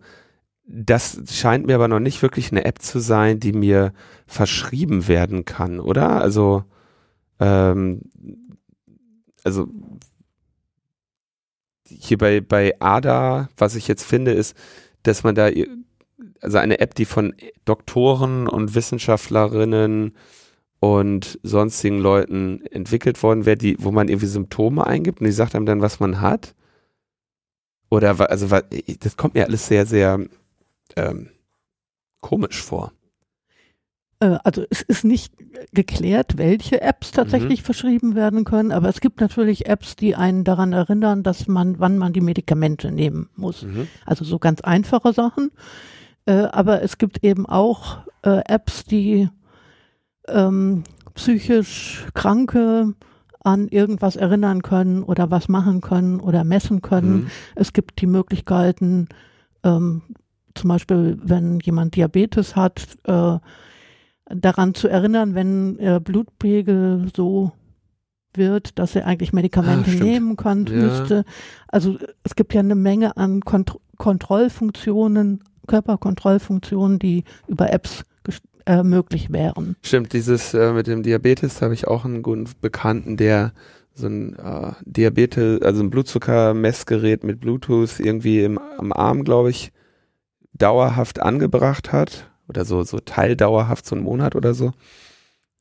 das 0.66 1.20
scheint 1.30 1.66
mir 1.66 1.76
aber 1.76 1.88
noch 1.88 2.00
nicht 2.00 2.22
wirklich 2.22 2.50
eine 2.50 2.64
App 2.64 2.82
zu 2.82 2.98
sein, 2.98 3.38
die 3.38 3.52
mir 3.52 3.92
verschrieben 4.26 5.06
werden 5.06 5.44
kann, 5.44 5.78
oder? 5.78 6.20
Also, 6.20 6.64
ähm, 7.38 8.02
also 9.44 9.68
hier 11.84 12.18
bei, 12.18 12.40
bei 12.40 12.74
ADA, 12.80 13.48
was 13.56 13.76
ich 13.76 13.86
jetzt 13.86 14.02
finde, 14.02 14.32
ist, 14.32 14.56
dass 15.04 15.22
man 15.22 15.36
da, 15.36 15.50
also 16.40 16.58
eine 16.58 16.80
App, 16.80 16.94
die 16.96 17.04
von 17.04 17.34
Doktoren 17.64 18.48
und 18.48 18.74
Wissenschaftlerinnen 18.74 20.16
und 20.80 21.38
sonstigen 21.44 22.00
Leuten 22.00 22.66
entwickelt 22.66 23.22
worden 23.22 23.46
wäre, 23.46 23.56
die, 23.56 23.76
wo 23.78 23.92
man 23.92 24.08
irgendwie 24.08 24.26
Symptome 24.26 24.84
eingibt 24.84 25.20
und 25.20 25.26
die 25.26 25.32
sagt 25.32 25.54
einem 25.54 25.66
dann, 25.66 25.80
was 25.80 26.00
man 26.00 26.20
hat. 26.20 26.54
Oder, 27.88 28.18
also, 28.30 28.48
das 29.00 29.16
kommt 29.16 29.34
mir 29.34 29.46
alles 29.46 29.68
sehr, 29.68 29.86
sehr 29.86 30.26
ähm, 30.96 31.30
komisch 32.20 32.62
vor. 32.62 32.92
Äh, 34.20 34.38
also 34.44 34.64
es 34.70 34.82
ist 34.82 35.04
nicht 35.04 35.34
geklärt, 35.72 36.38
welche 36.38 36.80
Apps 36.80 37.12
tatsächlich 37.12 37.60
mhm. 37.60 37.64
verschrieben 37.64 38.14
werden 38.14 38.44
können, 38.44 38.72
aber 38.72 38.88
es 38.88 39.00
gibt 39.00 39.20
natürlich 39.20 39.66
Apps, 39.66 39.96
die 39.96 40.14
einen 40.14 40.44
daran 40.44 40.72
erinnern, 40.72 41.22
dass 41.22 41.46
man, 41.48 41.78
wann 41.78 41.98
man 41.98 42.12
die 42.12 42.20
Medikamente 42.20 42.90
nehmen 42.90 43.28
muss. 43.36 43.62
Mhm. 43.62 43.88
Also 44.04 44.24
so 44.24 44.38
ganz 44.38 44.60
einfache 44.60 45.12
Sachen. 45.12 45.50
Äh, 46.26 46.32
aber 46.32 46.82
es 46.82 46.98
gibt 46.98 47.22
eben 47.22 47.46
auch 47.46 47.98
äh, 48.22 48.42
Apps, 48.46 48.84
die 48.84 49.28
ähm, 50.28 50.82
psychisch 51.14 52.06
Kranke 52.14 52.94
an 53.40 53.68
irgendwas 53.68 54.16
erinnern 54.16 54.62
können 54.62 55.04
oder 55.04 55.30
was 55.30 55.48
machen 55.48 55.80
können 55.80 56.18
oder 56.18 56.42
messen 56.42 56.82
können. 56.82 57.14
Mhm. 57.14 57.30
Es 57.54 57.72
gibt 57.72 58.00
die 58.00 58.08
Möglichkeiten, 58.08 59.08
ähm, 59.62 60.02
zum 60.56 60.68
Beispiel, 60.68 61.18
wenn 61.22 61.60
jemand 61.60 61.96
Diabetes 61.96 62.56
hat, 62.56 62.96
äh, 63.04 63.38
daran 64.28 64.74
zu 64.74 64.88
erinnern, 64.88 65.34
wenn 65.34 65.78
äh, 65.78 66.00
Blutpegel 66.02 67.06
so 67.14 67.52
wird, 68.34 68.78
dass 68.78 68.94
er 68.96 69.06
eigentlich 69.06 69.32
Medikamente 69.32 69.90
ah, 69.90 70.04
nehmen 70.04 70.36
kann, 70.36 70.66
ja. 70.66 70.74
müsste. 70.74 71.24
Also 71.68 71.96
es 72.22 72.34
gibt 72.34 72.52
ja 72.54 72.60
eine 72.60 72.74
Menge 72.74 73.16
an 73.16 73.40
Kont 73.40 73.78
Kontrollfunktionen, 73.96 75.42
Körperkontrollfunktionen, 75.66 76.98
die 76.98 77.24
über 77.48 77.72
Apps 77.72 78.04
äh, 78.66 78.82
möglich 78.82 79.32
wären. 79.32 79.76
Stimmt, 79.82 80.12
dieses 80.12 80.52
äh, 80.52 80.72
mit 80.72 80.86
dem 80.86 81.02
Diabetes 81.02 81.62
habe 81.62 81.72
ich 81.72 81.86
auch 81.86 82.04
einen 82.04 82.22
guten 82.22 82.46
Bekannten, 82.60 83.16
der 83.16 83.52
so 83.94 84.08
ein 84.08 84.36
äh, 84.36 84.72
Diabetes, 84.84 85.62
also 85.62 85.82
ein 85.82 85.90
Blutzuckermessgerät 85.90 87.24
mit 87.24 87.40
Bluetooth 87.40 88.00
irgendwie 88.00 88.42
im, 88.42 88.58
am 88.58 88.92
Arm, 88.92 89.24
glaube 89.24 89.50
ich, 89.50 89.72
dauerhaft 90.58 91.20
angebracht 91.20 91.92
hat 91.92 92.30
oder 92.48 92.64
so, 92.64 92.82
so 92.82 92.98
teildauerhaft, 92.98 93.86
so 93.86 93.94
einen 93.94 94.04
Monat 94.04 94.36
oder 94.36 94.54
so. 94.54 94.72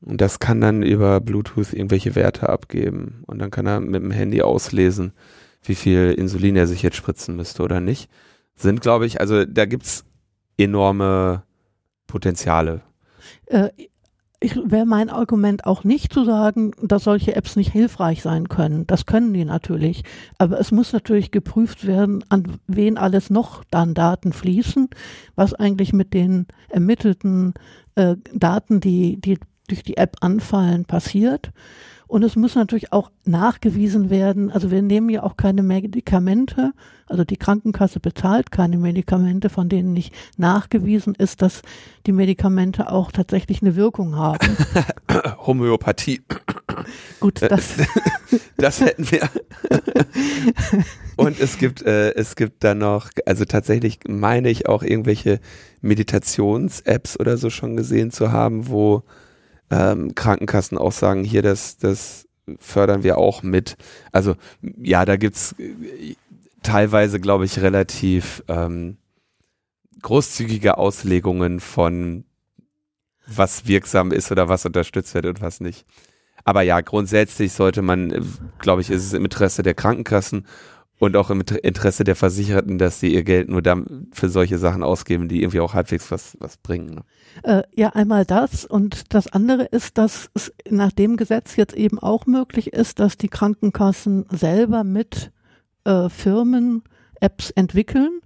Und 0.00 0.20
das 0.20 0.38
kann 0.38 0.60
dann 0.60 0.82
über 0.82 1.20
Bluetooth 1.20 1.72
irgendwelche 1.72 2.14
Werte 2.14 2.48
abgeben. 2.48 3.22
Und 3.26 3.38
dann 3.38 3.50
kann 3.50 3.66
er 3.66 3.80
mit 3.80 4.02
dem 4.02 4.10
Handy 4.10 4.42
auslesen, 4.42 5.12
wie 5.62 5.74
viel 5.74 6.14
Insulin 6.16 6.56
er 6.56 6.66
sich 6.66 6.82
jetzt 6.82 6.96
spritzen 6.96 7.36
müsste 7.36 7.62
oder 7.62 7.80
nicht. 7.80 8.10
Sind, 8.54 8.80
glaube 8.80 9.06
ich, 9.06 9.20
also 9.20 9.44
da 9.44 9.64
gibt's 9.64 10.04
enorme 10.58 11.42
Potenziale. 12.06 12.82
Äh, 13.46 13.70
wäre 14.40 14.86
mein 14.86 15.08
Argument 15.08 15.64
auch 15.64 15.84
nicht 15.84 16.12
zu 16.12 16.24
sagen, 16.24 16.72
dass 16.82 17.04
solche 17.04 17.34
Apps 17.34 17.56
nicht 17.56 17.72
hilfreich 17.72 18.22
sein 18.22 18.48
können. 18.48 18.86
Das 18.86 19.06
können 19.06 19.32
die 19.32 19.44
natürlich. 19.44 20.02
Aber 20.38 20.60
es 20.60 20.72
muss 20.72 20.92
natürlich 20.92 21.30
geprüft 21.30 21.86
werden, 21.86 22.24
an 22.28 22.58
wen 22.66 22.98
alles 22.98 23.30
noch 23.30 23.64
dann 23.70 23.94
Daten 23.94 24.32
fließen, 24.32 24.88
was 25.34 25.54
eigentlich 25.54 25.92
mit 25.92 26.12
den 26.12 26.46
ermittelten 26.68 27.54
äh, 27.94 28.16
Daten, 28.34 28.80
die, 28.80 29.20
die 29.20 29.38
durch 29.68 29.82
die 29.82 29.96
App 29.96 30.16
anfallen, 30.20 30.84
passiert. 30.84 31.50
Und 32.08 32.22
es 32.22 32.36
muss 32.36 32.54
natürlich 32.54 32.92
auch 32.92 33.10
nachgewiesen 33.24 34.10
werden, 34.10 34.50
also 34.50 34.70
wir 34.70 34.80
nehmen 34.80 35.08
ja 35.10 35.24
auch 35.24 35.36
keine 35.36 35.62
Medikamente, 35.62 36.72
also 37.08 37.24
die 37.24 37.36
Krankenkasse 37.36 38.00
bezahlt 38.00 38.50
keine 38.50 38.78
Medikamente, 38.78 39.48
von 39.48 39.68
denen 39.68 39.92
nicht 39.92 40.14
nachgewiesen 40.36 41.14
ist, 41.14 41.42
dass 41.42 41.62
die 42.06 42.12
Medikamente 42.12 42.90
auch 42.90 43.10
tatsächlich 43.10 43.62
eine 43.62 43.76
Wirkung 43.76 44.16
haben. 44.16 44.56
Homöopathie. 45.46 46.22
Gut, 47.20 47.42
das. 47.42 47.74
das 48.56 48.80
hätten 48.80 49.10
wir. 49.10 49.28
Und 51.16 51.40
es 51.40 51.58
gibt, 51.58 51.82
äh, 51.82 52.12
es 52.14 52.36
gibt 52.36 52.62
dann 52.62 52.78
noch, 52.78 53.10
also 53.24 53.44
tatsächlich 53.44 54.00
meine 54.06 54.50
ich 54.50 54.68
auch 54.68 54.82
irgendwelche 54.82 55.40
Meditations-Apps 55.80 57.18
oder 57.18 57.36
so 57.36 57.50
schon 57.50 57.76
gesehen 57.76 58.10
zu 58.10 58.32
haben, 58.32 58.68
wo 58.68 59.02
ähm, 59.70 60.14
Krankenkassen 60.14 60.78
auch 60.78 60.92
sagen, 60.92 61.24
hier, 61.24 61.42
das, 61.42 61.78
das 61.78 62.26
fördern 62.58 63.02
wir 63.02 63.18
auch 63.18 63.42
mit. 63.42 63.76
Also 64.12 64.36
ja, 64.62 65.04
da 65.04 65.16
gibt's 65.16 65.54
äh, 65.58 66.14
teilweise, 66.62 67.20
glaube 67.20 67.44
ich, 67.44 67.60
relativ 67.60 68.42
ähm, 68.48 68.98
großzügige 70.02 70.78
Auslegungen 70.78 71.60
von 71.60 72.24
was 73.26 73.66
wirksam 73.66 74.12
ist 74.12 74.30
oder 74.30 74.48
was 74.48 74.64
unterstützt 74.66 75.14
wird 75.14 75.26
und 75.26 75.40
was 75.40 75.60
nicht. 75.60 75.84
Aber 76.44 76.62
ja, 76.62 76.80
grundsätzlich 76.80 77.52
sollte 77.52 77.82
man, 77.82 78.24
glaube 78.60 78.80
ich, 78.80 78.90
ist 78.90 79.04
es 79.04 79.12
im 79.14 79.24
Interesse 79.24 79.64
der 79.64 79.74
Krankenkassen 79.74 80.46
Und 80.98 81.16
auch 81.16 81.28
im 81.28 81.42
Interesse 81.62 82.04
der 82.04 82.16
Versicherten, 82.16 82.78
dass 82.78 83.00
sie 83.00 83.12
ihr 83.12 83.22
Geld 83.22 83.50
nur 83.50 83.60
dann 83.60 84.08
für 84.12 84.30
solche 84.30 84.56
Sachen 84.56 84.82
ausgeben, 84.82 85.28
die 85.28 85.42
irgendwie 85.42 85.60
auch 85.60 85.74
halbwegs 85.74 86.10
was, 86.10 86.36
was 86.40 86.56
bringen. 86.56 86.94
Ne? 86.94 87.02
Äh, 87.42 87.62
ja, 87.74 87.90
einmal 87.90 88.24
das. 88.24 88.64
Und 88.64 89.12
das 89.12 89.30
andere 89.30 89.64
ist, 89.64 89.98
dass 89.98 90.30
es 90.32 90.52
nach 90.70 90.92
dem 90.92 91.16
Gesetz 91.16 91.56
jetzt 91.56 91.74
eben 91.74 91.98
auch 91.98 92.24
möglich 92.24 92.72
ist, 92.72 92.98
dass 92.98 93.18
die 93.18 93.28
Krankenkassen 93.28 94.24
selber 94.30 94.84
mit 94.84 95.32
äh, 95.84 96.08
Firmen 96.08 96.82
Apps 97.20 97.50
entwickeln 97.50 98.20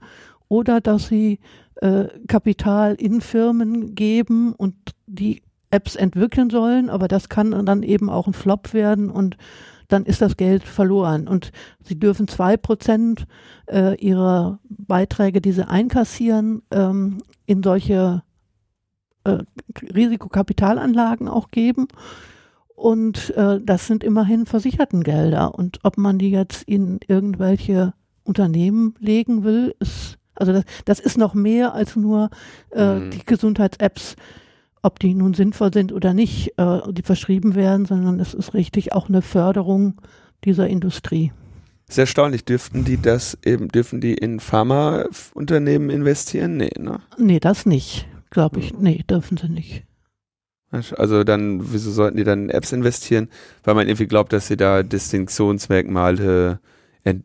oder 0.48 0.80
dass 0.80 1.08
sie 1.08 1.40
äh, 1.76 2.06
Kapital 2.28 2.94
in 2.94 3.20
Firmen 3.20 3.94
geben 3.94 4.52
und 4.52 4.74
die 5.06 5.42
Apps 5.70 5.96
entwickeln 5.96 6.50
sollen, 6.50 6.90
aber 6.90 7.08
das 7.08 7.28
kann 7.28 7.64
dann 7.64 7.82
eben 7.82 8.10
auch 8.10 8.26
ein 8.26 8.32
Flop 8.32 8.72
werden 8.72 9.10
und 9.10 9.36
dann 9.92 10.04
ist 10.04 10.22
das 10.22 10.36
Geld 10.36 10.62
verloren. 10.64 11.28
Und 11.28 11.52
sie 11.82 11.98
dürfen 11.98 12.28
zwei 12.28 12.56
Prozent 12.56 13.26
äh, 13.66 13.94
ihrer 13.96 14.58
Beiträge, 14.68 15.40
die 15.40 15.52
sie 15.52 15.68
einkassieren, 15.68 16.62
ähm, 16.70 17.18
in 17.46 17.62
solche 17.62 18.22
äh, 19.24 19.38
Risikokapitalanlagen 19.94 21.28
auch 21.28 21.50
geben. 21.50 21.88
Und 22.74 23.30
äh, 23.36 23.60
das 23.62 23.86
sind 23.86 24.02
immerhin 24.02 24.46
Versichertengelder. 24.46 25.54
Und 25.54 25.80
ob 25.82 25.98
man 25.98 26.18
die 26.18 26.30
jetzt 26.30 26.62
in 26.62 27.00
irgendwelche 27.06 27.92
Unternehmen 28.24 28.94
legen 28.98 29.44
will, 29.44 29.74
ist, 29.80 30.16
also 30.34 30.52
das, 30.52 30.64
das 30.86 31.00
ist 31.00 31.18
noch 31.18 31.34
mehr 31.34 31.74
als 31.74 31.96
nur 31.96 32.30
äh, 32.70 32.94
mhm. 32.94 33.10
die 33.10 33.24
Gesundheits-Apps 33.26 34.16
ob 34.82 34.98
die 34.98 35.14
nun 35.14 35.34
sinnvoll 35.34 35.72
sind 35.72 35.92
oder 35.92 36.14
nicht, 36.14 36.58
äh, 36.58 36.80
die 36.92 37.02
verschrieben 37.02 37.54
werden, 37.54 37.86
sondern 37.86 38.20
es 38.20 38.34
ist 38.34 38.54
richtig 38.54 38.92
auch 38.92 39.08
eine 39.08 39.22
Förderung 39.22 40.00
dieser 40.44 40.68
Industrie. 40.68 41.32
Sehr 41.88 42.02
erstaunlich. 42.02 42.44
Dürften 42.44 42.84
die 42.84 43.00
das 43.00 43.36
eben, 43.44 43.68
dürfen 43.68 44.00
die 44.00 44.14
in 44.14 44.40
Pharmaunternehmen 44.40 45.90
investieren? 45.90 46.56
Nee, 46.56 46.70
ne? 46.78 47.00
Nee, 47.18 47.40
das 47.40 47.66
nicht, 47.66 48.06
glaube 48.30 48.60
ich. 48.60 48.70
Hm. 48.70 48.78
Nee, 48.80 49.04
dürfen 49.08 49.36
sie 49.36 49.48
nicht. 49.48 49.84
Also 50.70 51.24
dann, 51.24 51.72
wieso 51.72 51.90
sollten 51.90 52.16
die 52.16 52.22
dann 52.22 52.44
in 52.44 52.50
Apps 52.50 52.70
investieren? 52.70 53.28
Weil 53.64 53.74
man 53.74 53.88
irgendwie 53.88 54.06
glaubt, 54.06 54.32
dass 54.32 54.46
sie 54.46 54.56
da 54.56 54.84
Distinktionsmerkmale 54.84 56.60
ent 57.02 57.24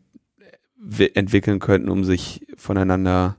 entwickeln 1.14 1.58
könnten, 1.60 1.88
um 1.88 2.04
sich 2.04 2.46
voneinander 2.56 3.36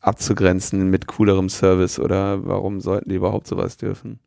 abzugrenzen 0.00 0.88
mit 0.88 1.06
coolerem 1.06 1.48
Service 1.48 1.98
oder 1.98 2.46
warum 2.46 2.80
sollten 2.80 3.10
die 3.10 3.16
überhaupt 3.16 3.46
sowas 3.46 3.76
dürfen? 3.76 4.18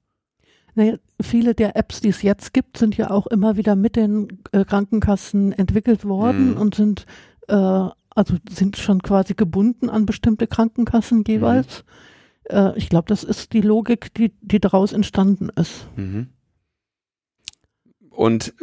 Naja, 0.76 0.96
viele 1.22 1.54
der 1.54 1.76
Apps, 1.76 2.02
die 2.02 2.10
es 2.10 2.24
jetzt 2.24 2.54
gibt, 2.54 2.78
sind 2.78 2.98
ja 2.98 3.12
auch 3.12 3.28
immer 3.28 3.58
wieder 3.58 3.76
mit 3.76 3.96
den 3.96 4.40
äh, 4.52 4.66
Krankenkassen 4.66 5.52
entwickelt 5.52 6.06
worden 6.06 6.52
mhm. 6.52 6.58
und 6.58 6.76
sind 6.76 7.06
äh, 7.48 7.90
also 8.16 8.36
sind 8.50 8.78
schon 8.78 9.02
quasi 9.02 9.34
gebunden 9.34 9.90
an 9.90 10.06
bestimmte 10.06 10.48
Krankenkassen 10.48 11.24
jeweils. 11.28 11.84
Mhm. 12.50 12.56
Äh, 12.58 12.78
ich 12.78 12.90
glaube, 12.90 13.06
das 13.08 13.24
ist 13.24 13.54
die 13.54 13.62
Logik, 13.62 14.14
die, 14.14 14.34
die 14.42 14.60
daraus 14.60 14.94
entstanden 14.94 15.50
ist. 15.50 15.88
Mhm. 15.96 16.28
Und 18.10 18.54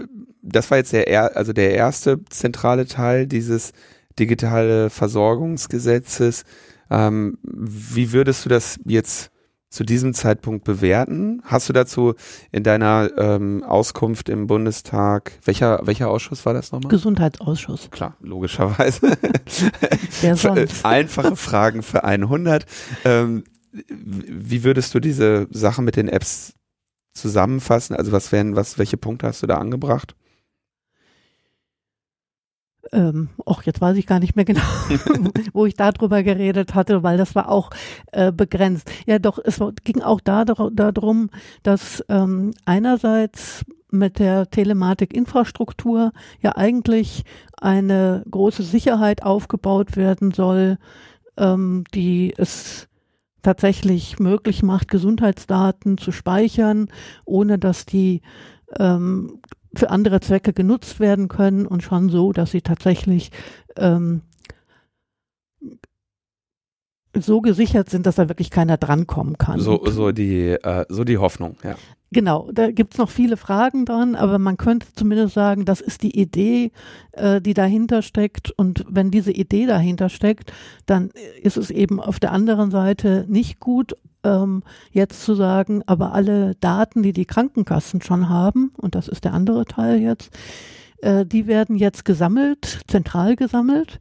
das 0.43 0.71
war 0.71 0.79
jetzt 0.79 0.93
der, 0.93 1.37
also 1.37 1.53
der 1.53 1.75
erste 1.75 2.25
zentrale 2.27 2.87
Teil 2.87 3.27
dieses 3.27 3.73
digitale 4.19 4.91
Versorgungsgesetzes. 4.91 6.45
Ähm, 6.91 7.39
wie 7.43 8.13
würdest 8.13 8.45
du 8.45 8.49
das 8.49 8.79
jetzt 8.85 9.31
zu 9.71 9.85
diesem 9.85 10.15
Zeitpunkt 10.15 10.65
bewerten? 10.65 11.43
Hast 11.45 11.69
du 11.69 11.73
dazu 11.73 12.15
in 12.51 12.65
deiner 12.65 13.11
ähm, 13.17 13.63
Auskunft 13.63 14.29
im 14.29 14.49
Bundestag, 14.49 15.33
welcher, 15.45 15.81
welcher 15.85 16.11
Ausschuss 16.11 16.45
war 16.45 16.55
das 16.55 16.73
nochmal? 16.73 16.91
Gesundheitsausschuss. 16.91 17.89
Klar, 17.91 18.17
logischerweise. 18.21 19.13
Einfache 20.83 21.37
Fragen 21.37 21.83
für 21.83 22.03
100. 22.03 22.67
Ähm, 23.05 23.45
wie 23.89 24.65
würdest 24.65 24.93
du 24.95 25.01
diese 25.01 25.47
Sache 25.51 25.83
mit 25.83 25.95
den 25.95 26.09
Apps 26.09 26.55
zusammenfassen? 27.15 27.95
Also 27.95 28.11
was 28.11 28.33
wären, 28.33 28.57
was, 28.57 28.79
welche 28.79 28.97
Punkte 28.97 29.29
hast 29.29 29.43
du 29.43 29.47
da 29.47 29.59
angebracht? 29.59 30.17
Ähm, 32.93 33.29
auch 33.47 33.63
jetzt 33.63 33.81
weiß 33.81 33.97
ich 33.97 34.07
gar 34.07 34.19
nicht 34.19 34.37
mehr 34.37 34.45
genau, 34.45 34.61
wo 35.53 35.67
ich 35.67 35.75
darüber 35.75 36.23
geredet 36.23 36.75
hatte, 36.75 37.03
weil 37.03 37.19
das 37.19 37.35
war 37.35 37.49
auch 37.49 37.71
äh, 38.13 38.33
begrenzt. 38.33 38.91
Ja, 39.07 39.19
doch, 39.19 39.39
es 39.43 39.61
ging 39.85 40.03
auch 40.03 40.21
da, 40.21 40.45
darum, 40.45 41.31
dass 41.63 42.05
ähm, 42.09 42.53
einerseits 42.65 43.65
mit 43.91 44.19
der 44.19 44.49
Telematikinfrastruktur 44.51 46.13
ja 46.41 46.57
eigentlich 46.57 47.25
eine 47.57 48.25
große 48.31 48.63
Sicherheit 48.63 49.23
aufgebaut 49.23 49.97
werden 49.97 50.33
soll, 50.33 50.79
ähm, 51.37 51.85
die 51.95 52.33
es 52.37 52.89
tatsächlich 53.43 54.19
möglich 54.19 54.63
macht, 54.63 54.89
Gesundheitsdaten 54.89 55.99
zu 55.99 56.13
speichern, 56.13 56.89
ohne 57.25 57.59
dass 57.59 57.87
die 57.87 58.23
ähm, 58.79 59.41
für 59.75 59.91
andere 59.91 60.21
Zwecke 60.21 60.53
genutzt 60.53 61.01
werden 61.01 61.29
können 61.29 61.67
und 61.67 61.83
schon 61.83 62.09
so, 62.09 62.33
dass 62.33 62.51
sie 62.51 62.63
tatsächlich 62.63 63.31
ähm, 63.77 64.23
so 67.15 67.41
gesichert 67.41 67.91
sind, 67.91 68.07
dass 68.07 68.17
da 68.17 68.29
wirklich 68.29 68.51
keiner 68.51 68.77
drankommen 68.77 69.39
kann. 69.39 69.61
So, 69.61 69.85
so, 69.87 70.13
die, 70.13 70.51
äh, 70.51 70.85
so 70.89 71.05
die 71.05 71.19
Hoffnung, 71.19 71.57
ja. 71.65 71.77
Genau, 72.13 72.51
da 72.53 72.73
gibt's 72.73 72.99
noch 72.99 73.09
viele 73.09 73.37
Fragen 73.37 73.85
dran, 73.85 74.17
aber 74.17 74.41
man 74.41 74.57
könnte 74.57 74.89
zumindest 74.97 75.35
sagen, 75.35 75.65
das 75.65 75.81
ist 75.81 76.03
die 76.03 76.19
Idee, 76.19 76.73
äh, 77.13 77.41
die 77.41 77.55
dahinter 77.55 78.03
steckt. 78.03 78.51
Und 78.51 78.85
wenn 78.89 79.13
diese 79.13 79.31
Idee 79.31 79.67
dahinter 79.67 80.09
steckt, 80.09 80.53
dann 80.87 81.11
ist 81.41 81.57
es 81.57 81.71
eben 81.71 82.01
auf 82.01 82.19
der 82.19 82.33
anderen 82.33 82.73
Seite 82.73 83.27
nicht 83.29 83.61
gut, 83.61 83.97
ähm, 84.25 84.65
jetzt 84.91 85.23
zu 85.23 85.35
sagen, 85.35 85.83
aber 85.87 86.13
alle 86.13 86.57
Daten, 86.57 87.05
die 87.05 87.13
die 87.13 87.27
Krankenkassen 87.27 88.03
schon 88.03 88.29
haben, 88.29 88.73
und 88.77 88.97
das 88.97 89.07
ist 89.07 89.25
der 89.25 89.33
andere 89.33 89.65
Teil 89.65 90.01
jetzt, 90.01 90.37
äh, 91.03 91.25
die 91.25 91.47
werden 91.47 91.77
jetzt 91.77 92.05
gesammelt, 92.05 92.81
zentral 92.89 93.37
gesammelt 93.37 94.01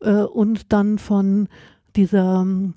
äh, 0.00 0.22
und 0.22 0.72
dann 0.72 0.98
von 0.98 1.48
dieser 1.94 2.40
ähm, 2.42 2.74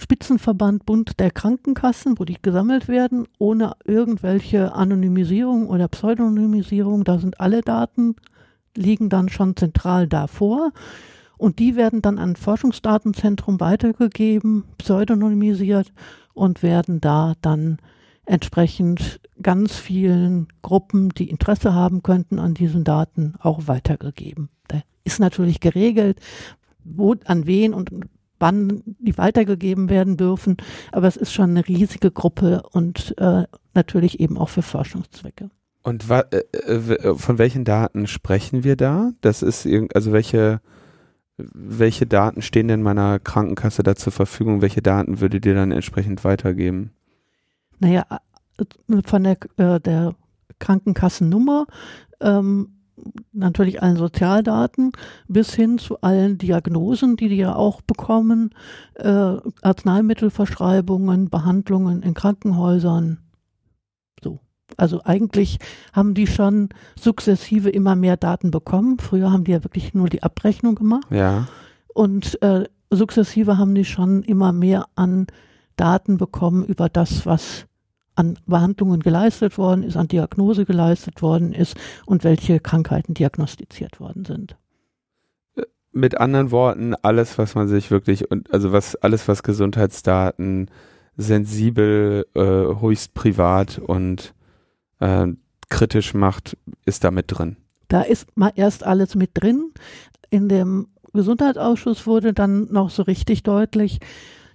Spitzenverband 0.00 0.86
Bund 0.86 1.20
der 1.20 1.30
Krankenkassen, 1.30 2.18
wo 2.18 2.24
die 2.24 2.38
gesammelt 2.40 2.88
werden, 2.88 3.28
ohne 3.38 3.74
irgendwelche 3.84 4.74
Anonymisierung 4.74 5.68
oder 5.68 5.88
Pseudonymisierung. 5.88 7.04
Da 7.04 7.18
sind 7.18 7.38
alle 7.38 7.60
Daten, 7.60 8.16
liegen 8.74 9.10
dann 9.10 9.28
schon 9.28 9.56
zentral 9.56 10.08
davor. 10.08 10.72
Und 11.36 11.58
die 11.58 11.76
werden 11.76 12.00
dann 12.00 12.18
an 12.18 12.36
Forschungsdatenzentrum 12.36 13.60
weitergegeben, 13.60 14.64
pseudonymisiert 14.78 15.92
und 16.32 16.62
werden 16.62 17.00
da 17.02 17.34
dann 17.42 17.78
entsprechend 18.24 19.20
ganz 19.42 19.76
vielen 19.76 20.48
Gruppen, 20.62 21.10
die 21.10 21.28
Interesse 21.28 21.74
haben 21.74 22.02
könnten 22.02 22.38
an 22.38 22.54
diesen 22.54 22.84
Daten, 22.84 23.34
auch 23.40 23.68
weitergegeben. 23.68 24.48
Da 24.68 24.82
ist 25.04 25.20
natürlich 25.20 25.60
geregelt, 25.60 26.20
wo, 26.84 27.16
an 27.26 27.46
wen 27.46 27.74
und 27.74 27.90
wann 28.40 28.82
die 28.98 29.16
weitergegeben 29.16 29.88
werden 29.88 30.16
dürfen, 30.16 30.56
aber 30.92 31.06
es 31.06 31.16
ist 31.16 31.32
schon 31.32 31.50
eine 31.50 31.68
riesige 31.68 32.10
Gruppe 32.10 32.62
und 32.72 33.14
äh, 33.18 33.44
natürlich 33.74 34.18
eben 34.18 34.36
auch 34.36 34.48
für 34.48 34.62
Forschungszwecke. 34.62 35.50
Und 35.82 36.10
äh, 36.10 36.38
äh, 36.38 37.14
von 37.14 37.38
welchen 37.38 37.64
Daten 37.64 38.06
sprechen 38.06 38.64
wir 38.64 38.76
da? 38.76 39.12
Das 39.20 39.42
ist 39.42 39.66
also 39.94 40.12
welche 40.12 40.60
welche 41.54 42.06
Daten 42.06 42.42
stehen 42.42 42.68
denn 42.68 42.82
meiner 42.82 43.18
Krankenkasse 43.18 43.82
da 43.82 43.96
zur 43.96 44.12
Verfügung? 44.12 44.62
Welche 44.62 44.82
Daten 44.82 45.20
würde 45.20 45.40
dir 45.40 45.54
dann 45.54 45.72
entsprechend 45.72 46.24
weitergeben? 46.24 46.90
Naja, 47.78 48.04
äh, 48.58 49.02
von 49.04 49.24
der, 49.24 49.38
äh, 49.56 49.80
der 49.80 50.14
Krankenkassennummer, 50.58 51.66
ähm, 52.20 52.79
natürlich 53.32 53.82
allen 53.82 53.96
Sozialdaten, 53.96 54.92
bis 55.28 55.54
hin 55.54 55.78
zu 55.78 56.00
allen 56.00 56.38
Diagnosen, 56.38 57.16
die 57.16 57.28
die 57.28 57.36
ja 57.36 57.54
auch 57.54 57.80
bekommen, 57.80 58.54
äh, 58.94 59.36
Arzneimittelverschreibungen, 59.62 61.30
Behandlungen 61.30 62.02
in 62.02 62.14
Krankenhäusern, 62.14 63.18
also 64.76 65.02
eigentlich 65.04 65.58
haben 65.92 66.14
die 66.14 66.26
schon 66.26 66.68
sukzessive 66.98 67.70
immer 67.70 67.96
mehr 67.96 68.16
Daten 68.16 68.50
bekommen. 68.50 68.98
Früher 68.98 69.32
haben 69.32 69.44
die 69.44 69.52
ja 69.52 69.64
wirklich 69.64 69.94
nur 69.94 70.08
die 70.08 70.22
Abrechnung 70.22 70.74
gemacht. 70.74 71.06
Ja. 71.10 71.48
Und 71.94 72.40
äh, 72.42 72.64
sukzessive 72.90 73.58
haben 73.58 73.74
die 73.74 73.84
schon 73.84 74.22
immer 74.22 74.52
mehr 74.52 74.86
an 74.94 75.26
Daten 75.76 76.18
bekommen 76.18 76.64
über 76.64 76.88
das, 76.88 77.26
was 77.26 77.66
an 78.14 78.38
Behandlungen 78.46 79.00
geleistet 79.00 79.58
worden 79.58 79.82
ist, 79.82 79.96
an 79.96 80.08
Diagnose 80.08 80.64
geleistet 80.64 81.22
worden 81.22 81.52
ist 81.52 81.76
und 82.06 82.24
welche 82.24 82.60
Krankheiten 82.60 83.14
diagnostiziert 83.14 84.00
worden 84.00 84.24
sind. 84.24 84.56
Mit 85.92 86.18
anderen 86.18 86.50
Worten, 86.50 86.94
alles, 87.02 87.38
was 87.38 87.54
man 87.54 87.66
sich 87.66 87.90
wirklich 87.90 88.26
also 88.50 88.72
was 88.72 88.94
alles, 88.96 89.26
was 89.26 89.42
Gesundheitsdaten 89.42 90.70
sensibel, 91.16 92.26
äh, 92.34 92.40
höchst 92.40 93.14
privat 93.14 93.78
und 93.78 94.34
äh, 95.00 95.26
kritisch 95.68 96.14
macht, 96.14 96.56
ist 96.84 97.04
da 97.04 97.10
mit 97.10 97.26
drin. 97.28 97.56
Da 97.88 98.02
ist 98.02 98.26
mal 98.36 98.52
erst 98.54 98.84
alles 98.84 99.16
mit 99.16 99.30
drin, 99.34 99.72
in 100.30 100.48
dem 100.48 100.88
Gesundheitsausschuss 101.12 102.06
wurde 102.06 102.32
dann 102.32 102.68
noch 102.70 102.90
so 102.90 103.02
richtig 103.02 103.42
deutlich, 103.42 103.98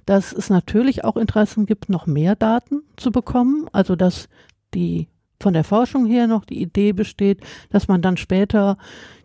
dass 0.06 0.34
es 0.34 0.50
natürlich 0.50 1.04
auch 1.04 1.18
Interessen 1.18 1.66
gibt, 1.66 1.90
noch 1.90 2.06
mehr 2.06 2.36
Daten 2.36 2.84
zu 2.98 3.12
bekommen. 3.12 3.68
Also 3.72 3.96
dass 3.96 4.30
die 4.74 5.08
von 5.42 5.54
der 5.54 5.64
Forschung 5.64 6.06
her 6.06 6.28
noch 6.28 6.46
die 6.46 6.62
Idee 6.62 6.94
besteht, 6.94 7.42
dass 7.70 7.88
man 7.88 8.02
dann 8.02 8.18
später 8.18 8.78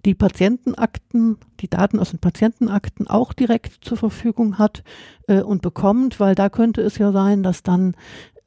die 0.05 0.14
Patientenakten, 0.14 1.38
die 1.61 1.69
Daten 1.69 1.99
aus 1.99 2.11
den 2.11 2.19
Patientenakten 2.19 3.07
auch 3.07 3.33
direkt 3.33 3.85
zur 3.85 3.97
Verfügung 3.97 4.59
hat 4.59 4.83
äh, 5.29 5.40
und 5.40 5.62
bekommt, 5.62 6.19
weil 6.19 6.35
da 6.35 6.49
könnte 6.49 6.83
es 6.83 6.99
ja 6.99 7.12
sein, 7.12 7.43
dass 7.43 7.62
dann 7.62 7.95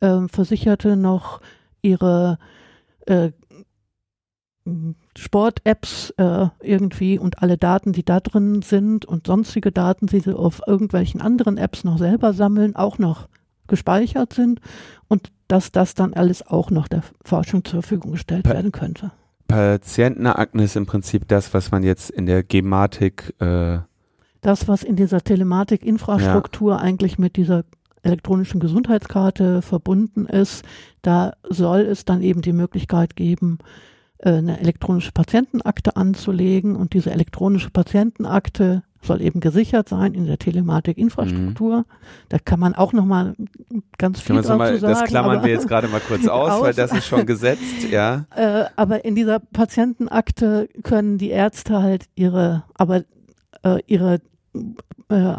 äh, 0.02 0.28
Versicherte 0.28 0.98
noch 0.98 1.42
ihre 1.82 2.38
äh, 3.06 3.32
Sport-Apps 5.18 6.12
äh, 6.18 6.48
irgendwie 6.62 7.20
und 7.20 7.42
alle 7.42 7.58
Daten, 7.58 7.92
die 7.92 8.04
da 8.04 8.20
drin 8.20 8.62
sind 8.62 9.06
und 9.06 9.28
sonstige 9.28 9.72
Daten, 9.72 10.08
die 10.08 10.22
sie 10.22 10.38
auf 10.38 10.62
irgendwelchen 10.66 11.22
anderen 11.22 11.58
Apps 11.58 11.84
noch 11.84 11.98
selber 11.98 12.34
sammeln, 12.34 12.76
auch 12.76 12.98
noch 12.98 13.28
gespeichert 13.68 14.34
sind 14.34 14.62
und 15.08 15.32
dass 15.48 15.72
das 15.72 15.96
dann 15.96 16.14
alles 16.14 16.46
auch 16.48 16.72
noch 16.72 16.88
der 16.88 17.04
Forschung 17.24 17.66
zur 17.66 17.82
Verfügung 17.82 18.12
gestellt 18.14 18.44
pa 18.44 18.52
werden 18.52 18.72
könnte. 18.72 19.12
Patientenakten 19.48 20.60
ist 20.62 20.76
im 20.76 20.86
Prinzip 20.86 21.28
das, 21.28 21.54
was 21.54 21.72
man 21.72 21.84
jetzt 21.84 22.10
in 22.10 22.26
der 22.26 22.44
Gematik 22.44 23.34
äh 23.40 23.80
das, 24.42 24.68
was 24.68 24.84
in 24.84 24.98
dieser 24.98 25.22
Telematik-Infrastruktur 25.22 26.74
ja. 26.74 26.78
eigentlich 26.80 27.18
mit 27.18 27.38
dieser 27.38 27.64
elektronischen 28.02 28.60
Gesundheitskarte 28.60 29.62
verbunden 29.62 30.26
ist, 30.26 30.66
da 31.02 31.34
soll 31.50 31.82
es 31.82 32.04
dann 32.04 32.22
eben 32.22 32.42
die 32.42 32.52
Möglichkeit 32.52 33.16
geben, 33.16 33.60
eine 34.30 34.60
elektronische 34.60 35.12
Patientenakte 35.12 35.96
anzulegen 35.96 36.76
und 36.76 36.94
diese 36.94 37.12
elektronische 37.12 37.70
Patientenakte 37.70 38.84
soll 39.06 39.22
eben 39.22 39.40
gesichert 39.40 39.90
sein 39.90 40.14
in 40.14 40.26
der 40.26 40.38
Telematik-Infrastruktur. 40.38 41.80
Mhm. 41.80 41.86
Da 42.30 42.40
kann 42.40 42.60
man 42.60 42.74
auch 42.74 42.94
noch 42.94 43.06
mal 43.06 43.36
ganz 43.98 44.22
viel 44.22 44.38
dazu 44.38 44.56
mal, 44.56 44.78
sagen. 44.80 44.94
Das 44.94 45.04
klammern 45.04 45.44
wir 45.44 45.52
jetzt 45.52 45.68
gerade 45.68 45.88
mal 45.88 46.00
kurz 46.00 46.28
aus, 46.28 46.52
aus, 46.54 46.62
weil 46.62 46.74
das 46.74 46.94
ist 46.94 47.06
schon 47.06 47.26
gesetzt, 47.26 47.84
ja. 47.92 48.26
Äh, 48.36 48.66
aber 48.76 49.06
in 49.06 49.16
dieser 49.16 49.40
Patientenakte 49.40 50.70
können 50.84 51.18
die 51.18 51.30
Ärzte 51.30 51.82
halt 51.82 52.06
ihre, 52.16 52.64
aber 52.76 53.04
äh, 53.64 53.80
ihre 53.88 54.22
äh, 55.10 55.36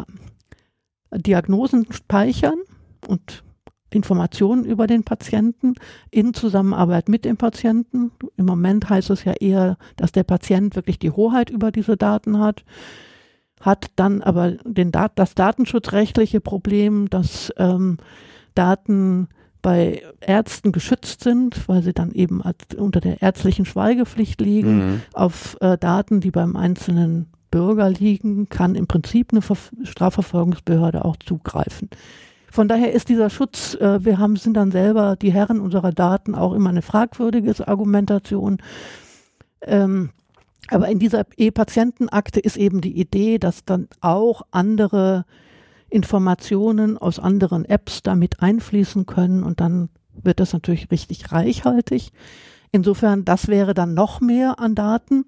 Diagnosen 1.11 1.91
speichern 1.91 2.59
und 3.07 3.43
Informationen 3.91 4.65
über 4.65 4.87
den 4.87 5.03
Patienten 5.03 5.75
in 6.11 6.33
Zusammenarbeit 6.33 7.07
mit 7.07 7.25
dem 7.25 7.37
Patienten. 7.37 8.11
Im 8.35 8.45
Moment 8.45 8.89
heißt 8.89 9.09
es 9.09 9.23
ja 9.23 9.33
eher, 9.33 9.77
dass 9.95 10.11
der 10.11 10.23
Patient 10.23 10.75
wirklich 10.75 10.99
die 10.99 11.11
Hoheit 11.11 11.49
über 11.49 11.71
diese 11.71 11.95
Daten 11.95 12.39
hat, 12.39 12.63
hat 13.61 13.87
dann 13.95 14.21
aber 14.21 14.51
den 14.63 14.91
Dat 14.91 15.13
das 15.15 15.35
datenschutzrechtliche 15.35 16.41
Problem, 16.41 17.09
dass 17.09 17.53
ähm, 17.57 17.97
Daten 18.53 19.27
bei 19.61 20.03
Ärzten 20.21 20.71
geschützt 20.71 21.23
sind, 21.23 21.67
weil 21.67 21.81
sie 21.81 21.93
dann 21.93 22.11
eben 22.11 22.43
unter 22.77 23.01
der 23.01 23.21
ärztlichen 23.23 23.65
Schweigepflicht 23.65 24.39
liegen. 24.39 24.77
Mhm. 24.77 25.01
Auf 25.13 25.57
äh, 25.61 25.77
Daten, 25.77 26.21
die 26.21 26.29
beim 26.29 26.55
einzelnen 26.55 27.27
Bürger 27.49 27.89
liegen, 27.89 28.47
kann 28.49 28.75
im 28.75 28.85
Prinzip 28.85 29.31
eine 29.31 29.41
Ver 29.41 29.57
Strafverfolgungsbehörde 29.83 31.03
auch 31.03 31.15
zugreifen. 31.15 31.89
Von 32.55 32.69
daher 32.69 32.93
ist 32.93 33.09
dieser 33.09 33.29
Schutz, 33.29 33.73
äh, 33.75 34.05
wir 34.05 34.17
haben, 34.17 34.37
sind 34.37 34.53
dann 34.53 34.71
selber 34.71 35.17
die 35.17 35.33
Herren 35.33 35.59
unserer 35.59 35.91
Daten 35.91 36.35
auch 36.35 36.53
immer 36.53 36.69
eine 36.69 36.81
fragwürdige 36.81 37.67
Argumentation. 37.67 38.59
Ähm, 39.59 40.11
aber 40.69 40.87
in 40.87 40.97
dieser 40.97 41.25
E-Patientenakte 41.35 42.39
ist 42.39 42.55
eben 42.55 42.79
die 42.79 42.97
Idee, 42.97 43.39
dass 43.39 43.65
dann 43.65 43.89
auch 43.99 44.43
andere 44.51 45.25
Informationen 45.89 46.97
aus 46.97 47.19
anderen 47.19 47.65
Apps 47.65 48.03
damit 48.03 48.41
einfließen 48.41 49.05
können 49.05 49.43
und 49.43 49.59
dann 49.59 49.89
wird 50.13 50.39
das 50.39 50.53
natürlich 50.53 50.89
richtig 50.91 51.33
reichhaltig. 51.33 52.13
Insofern, 52.71 53.25
das 53.25 53.49
wäre 53.49 53.73
dann 53.73 53.93
noch 53.93 54.21
mehr 54.21 54.61
an 54.61 54.75
Daten, 54.75 55.25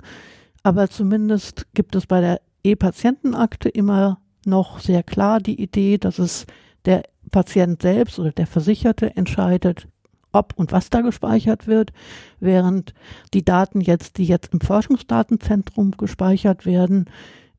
aber 0.63 0.89
zumindest 0.89 1.67
gibt 1.73 1.93
es 1.97 2.07
bei 2.07 2.21
der 2.21 2.39
E-Patientenakte 2.63 3.67
immer 3.67 4.21
noch 4.45 4.79
sehr 4.79 5.03
klar 5.03 5.41
die 5.41 5.61
Idee, 5.61 5.97
dass 5.97 6.19
es 6.19 6.45
der 6.87 7.03
Patient 7.31 7.81
selbst 7.81 8.19
oder 8.19 8.31
der 8.31 8.47
Versicherte 8.47 9.15
entscheidet, 9.15 9.87
ob 10.31 10.53
und 10.55 10.71
was 10.71 10.89
da 10.89 11.01
gespeichert 11.01 11.67
wird, 11.67 11.91
während 12.39 12.93
die 13.33 13.45
Daten 13.45 13.81
jetzt, 13.81 14.17
die 14.17 14.25
jetzt 14.25 14.53
im 14.53 14.61
Forschungsdatenzentrum 14.61 15.91
gespeichert 15.91 16.65
werden, 16.65 17.05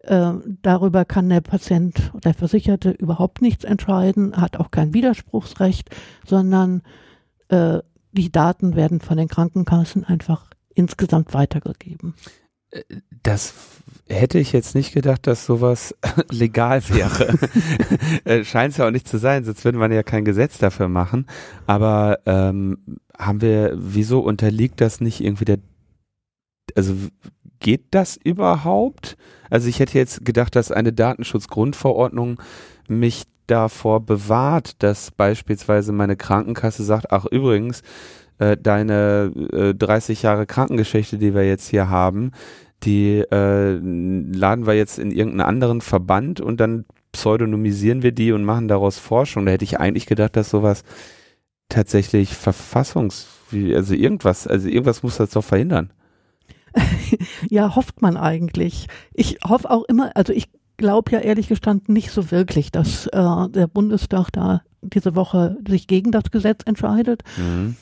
äh, 0.00 0.32
darüber 0.62 1.04
kann 1.04 1.28
der 1.28 1.40
Patient 1.40 2.10
oder 2.12 2.20
der 2.20 2.34
Versicherte 2.34 2.90
überhaupt 2.90 3.42
nichts 3.42 3.64
entscheiden, 3.64 4.36
hat 4.36 4.56
auch 4.56 4.70
kein 4.70 4.94
Widerspruchsrecht, 4.94 5.90
sondern 6.26 6.82
äh, 7.48 7.80
die 8.12 8.32
Daten 8.32 8.74
werden 8.74 9.00
von 9.00 9.16
den 9.16 9.28
Krankenkassen 9.28 10.04
einfach 10.04 10.46
insgesamt 10.74 11.34
weitergegeben. 11.34 12.14
Das 13.22 13.54
hätte 14.08 14.38
ich 14.38 14.52
jetzt 14.52 14.74
nicht 14.74 14.92
gedacht, 14.92 15.26
dass 15.26 15.46
sowas 15.46 15.94
legal 16.30 16.86
wäre. 16.88 17.38
Äh, 18.24 18.44
Scheint 18.44 18.72
es 18.72 18.78
ja 18.78 18.86
auch 18.86 18.90
nicht 18.90 19.08
zu 19.08 19.18
sein, 19.18 19.44
sonst 19.44 19.64
würde 19.64 19.78
man 19.78 19.92
ja 19.92 20.02
kein 20.02 20.24
Gesetz 20.24 20.58
dafür 20.58 20.88
machen. 20.88 21.26
Aber 21.66 22.18
ähm, 22.26 22.78
haben 23.16 23.40
wir, 23.40 23.74
wieso 23.76 24.20
unterliegt 24.20 24.80
das 24.80 25.00
nicht 25.00 25.20
irgendwie 25.22 25.44
der, 25.44 25.58
also 26.74 26.94
geht 27.60 27.86
das 27.92 28.16
überhaupt? 28.16 29.16
Also 29.50 29.68
ich 29.68 29.80
hätte 29.80 29.96
jetzt 29.96 30.24
gedacht, 30.24 30.56
dass 30.56 30.72
eine 30.72 30.92
Datenschutzgrundverordnung 30.92 32.40
mich 32.88 33.24
davor 33.46 34.00
bewahrt, 34.00 34.82
dass 34.82 35.10
beispielsweise 35.10 35.92
meine 35.92 36.16
Krankenkasse 36.16 36.84
sagt, 36.84 37.12
ach 37.12 37.24
übrigens, 37.26 37.82
äh, 38.38 38.56
deine 38.56 39.32
äh, 39.52 39.74
30 39.74 40.22
Jahre 40.22 40.46
Krankengeschichte, 40.46 41.18
die 41.18 41.34
wir 41.34 41.46
jetzt 41.46 41.68
hier 41.68 41.88
haben, 41.88 42.32
die 42.84 43.18
äh, 43.18 43.72
laden 43.72 44.66
wir 44.66 44.74
jetzt 44.74 44.98
in 44.98 45.10
irgendeinen 45.10 45.48
anderen 45.48 45.80
Verband 45.80 46.40
und 46.40 46.60
dann 46.60 46.84
pseudonymisieren 47.12 48.02
wir 48.02 48.12
die 48.12 48.32
und 48.32 48.44
machen 48.44 48.68
daraus 48.68 48.98
Forschung. 48.98 49.46
Da 49.46 49.52
hätte 49.52 49.64
ich 49.64 49.80
eigentlich 49.80 50.06
gedacht, 50.06 50.36
dass 50.36 50.50
sowas 50.50 50.84
tatsächlich 51.68 52.34
verfassungs, 52.34 53.26
also 53.74 53.94
irgendwas, 53.94 54.46
also 54.46 54.68
irgendwas 54.68 55.02
muss 55.02 55.16
das 55.16 55.30
doch 55.30 55.44
verhindern. 55.44 55.92
ja, 57.48 57.74
hofft 57.74 58.02
man 58.02 58.16
eigentlich. 58.16 58.86
Ich 59.12 59.38
hoffe 59.44 59.70
auch 59.70 59.84
immer, 59.84 60.16
also 60.16 60.32
ich 60.32 60.48
glaube 60.76 61.10
ja 61.12 61.18
ehrlich 61.18 61.48
gestanden 61.48 61.92
nicht 61.92 62.10
so 62.10 62.30
wirklich, 62.30 62.70
dass 62.70 63.06
äh, 63.08 63.48
der 63.48 63.66
Bundestag 63.66 64.30
da 64.30 64.62
diese 64.80 65.16
Woche 65.16 65.56
sich 65.66 65.86
gegen 65.86 66.12
das 66.12 66.30
Gesetz 66.30 66.62
entscheidet. 66.64 67.22
Mhm. 67.36 67.76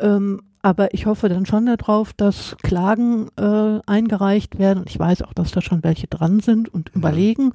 Ähm, 0.00 0.42
aber 0.62 0.92
ich 0.92 1.06
hoffe 1.06 1.28
dann 1.28 1.46
schon 1.46 1.66
darauf, 1.66 2.12
dass 2.12 2.56
Klagen 2.62 3.28
äh, 3.36 3.80
eingereicht 3.86 4.58
werden. 4.58 4.80
Und 4.80 4.90
ich 4.90 4.98
weiß 4.98 5.22
auch, 5.22 5.32
dass 5.32 5.52
da 5.52 5.62
schon 5.62 5.82
welche 5.82 6.06
dran 6.06 6.40
sind 6.40 6.68
und 6.68 6.94
mhm. 6.94 7.00
überlegen. 7.00 7.52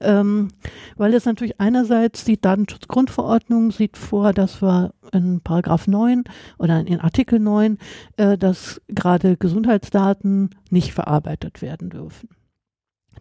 Ähm, 0.00 0.48
weil 0.96 1.14
es 1.14 1.24
natürlich 1.24 1.58
einerseits 1.58 2.24
die 2.24 2.40
Datenschutzgrundverordnung 2.40 3.70
sieht 3.70 3.96
vor, 3.96 4.34
dass 4.34 4.60
wir 4.60 4.92
in 5.12 5.40
Paragraph 5.40 5.86
9 5.86 6.24
oder 6.58 6.86
in 6.86 7.00
Artikel 7.00 7.40
9, 7.40 7.78
äh, 8.18 8.36
dass 8.36 8.82
gerade 8.88 9.36
Gesundheitsdaten 9.38 10.50
nicht 10.70 10.92
verarbeitet 10.92 11.62
werden 11.62 11.88
dürfen. 11.88 12.28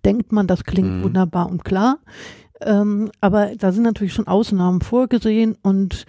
Denkt 0.03 0.33
man, 0.33 0.47
das 0.47 0.65
klingt 0.65 0.99
mhm. 0.99 1.03
wunderbar 1.03 1.49
und 1.49 1.63
klar. 1.63 1.99
Ähm, 2.61 3.09
aber 3.21 3.55
da 3.55 3.71
sind 3.71 3.83
natürlich 3.83 4.13
schon 4.13 4.27
Ausnahmen 4.27 4.81
vorgesehen 4.81 5.55
und 5.61 6.05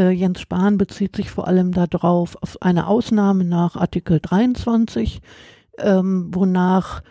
äh, 0.00 0.10
Jens 0.10 0.40
Spahn 0.40 0.78
bezieht 0.78 1.14
sich 1.14 1.30
vor 1.30 1.46
allem 1.46 1.72
darauf, 1.72 2.36
auf 2.42 2.60
eine 2.62 2.86
Ausnahme 2.86 3.44
nach 3.44 3.76
Artikel 3.76 4.18
23, 4.20 5.20
ähm, 5.78 6.30
wonach 6.34 7.02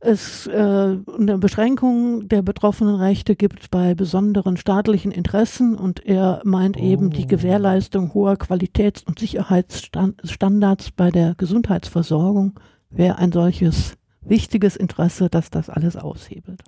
es 0.00 0.48
äh, 0.48 0.52
eine 0.52 1.38
Beschränkung 1.38 2.28
der 2.28 2.42
betroffenen 2.42 2.96
Rechte 2.96 3.36
gibt 3.36 3.70
bei 3.70 3.94
besonderen 3.94 4.56
staatlichen 4.56 5.12
Interessen 5.12 5.76
und 5.76 6.04
er 6.04 6.40
meint 6.44 6.76
oh. 6.76 6.82
eben 6.82 7.10
die 7.10 7.24
oh. 7.24 7.28
Gewährleistung 7.28 8.12
hoher 8.14 8.36
Qualitäts- 8.36 9.04
und 9.04 9.20
Sicherheitsstandards 9.20 10.90
bei 10.90 11.10
der 11.10 11.34
Gesundheitsversorgung 11.36 12.58
wäre 12.90 13.18
ein 13.18 13.30
solches 13.30 13.96
wichtiges 14.22 14.76
Interesse, 14.76 15.28
dass 15.28 15.50
das 15.50 15.70
alles 15.70 15.96
aushebelt. 15.96 16.62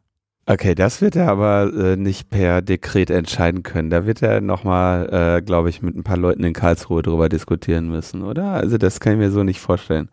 Okay, 0.46 0.74
das 0.74 1.00
wird 1.00 1.16
er 1.16 1.28
aber 1.30 1.72
äh, 1.72 1.96
nicht 1.96 2.28
per 2.28 2.60
Dekret 2.60 3.08
entscheiden 3.08 3.62
können. 3.62 3.88
Da 3.88 4.04
wird 4.04 4.20
er 4.20 4.42
nochmal, 4.42 5.38
äh, 5.38 5.42
glaube 5.42 5.70
ich, 5.70 5.80
mit 5.80 5.96
ein 5.96 6.04
paar 6.04 6.18
Leuten 6.18 6.44
in 6.44 6.52
Karlsruhe 6.52 7.00
drüber 7.00 7.30
diskutieren 7.30 7.88
müssen, 7.88 8.22
oder? 8.22 8.50
Also 8.52 8.76
das 8.76 9.00
kann 9.00 9.14
ich 9.14 9.18
mir 9.18 9.30
so 9.30 9.42
nicht 9.42 9.60
vorstellen. 9.60 10.10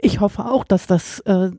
Ich 0.00 0.20
hoffe 0.20 0.44
auch, 0.44 0.64
dass 0.64 0.86
das 0.86 1.20
äh, 1.20 1.50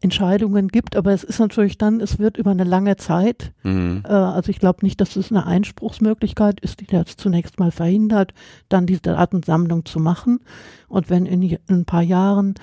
Entscheidungen 0.00 0.68
gibt, 0.68 0.96
aber 0.96 1.12
es 1.12 1.24
ist 1.24 1.40
natürlich 1.40 1.76
dann, 1.76 2.00
es 2.00 2.18
wird 2.18 2.36
über 2.38 2.52
eine 2.52 2.64
lange 2.64 2.96
Zeit, 2.96 3.52
Mhm. 3.64 4.02
äh, 4.04 4.12
also 4.12 4.50
ich 4.50 4.58
glaube 4.60 4.78
nicht, 4.82 5.00
dass 5.00 5.16
es 5.16 5.30
eine 5.30 5.44
Einspruchsmöglichkeit 5.46 6.60
ist, 6.60 6.80
die 6.80 6.86
das 6.86 7.16
zunächst 7.16 7.58
mal 7.58 7.72
verhindert, 7.72 8.32
dann 8.68 8.86
diese 8.86 9.02
Datensammlung 9.02 9.84
zu 9.84 9.98
machen. 10.00 10.40
Und 10.88 11.10
wenn 11.10 11.26
in, 11.26 11.42
in 11.42 11.58
ein 11.68 11.84
paar 11.84 12.02
Jahren 12.02 12.54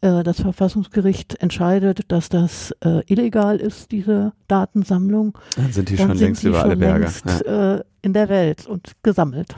das 0.00 0.40
Verfassungsgericht 0.40 1.40
entscheidet, 1.42 2.10
dass 2.12 2.28
das 2.28 2.72
äh, 2.84 3.02
illegal 3.06 3.56
ist, 3.58 3.90
diese 3.90 4.32
Datensammlung, 4.46 5.36
Dann 5.56 5.72
sind 5.72 5.88
die 5.88 5.96
dann 5.96 6.08
schon 6.08 6.16
sind 6.18 6.26
längst 6.26 6.42
die 6.44 6.48
über 6.48 6.62
alle 6.62 6.76
Berge. 6.76 7.00
längst 7.00 7.24
Ja. 7.44 7.74
äh, 7.76 7.84
in 8.02 8.12
der 8.12 8.28
Welt 8.28 8.66
und 8.66 8.92
gesammelt. 9.02 9.56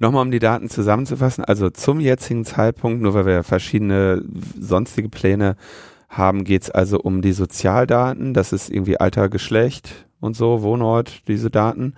Nochmal, 0.00 0.22
um 0.22 0.30
die 0.32 0.40
Daten 0.40 0.68
zusammenzufassen. 0.68 1.44
Also 1.44 1.70
zum 1.70 2.00
jetzigen 2.00 2.44
Zeitpunkt, 2.44 3.00
nur 3.00 3.14
weil 3.14 3.26
wir 3.26 3.42
verschiedene 3.44 4.22
sonstige 4.60 5.08
Pläne 5.08 5.56
haben, 6.08 6.42
geht 6.44 6.62
es 6.62 6.70
also 6.70 6.98
um 6.98 7.22
die 7.22 7.32
Sozialdaten. 7.32 8.34
Das 8.34 8.52
ist 8.52 8.70
irgendwie 8.70 8.98
Alter, 8.98 9.28
Geschlecht 9.28 10.06
und 10.20 10.36
so, 10.36 10.62
Wohnort, 10.62 11.22
diese 11.28 11.50
Daten. 11.50 11.94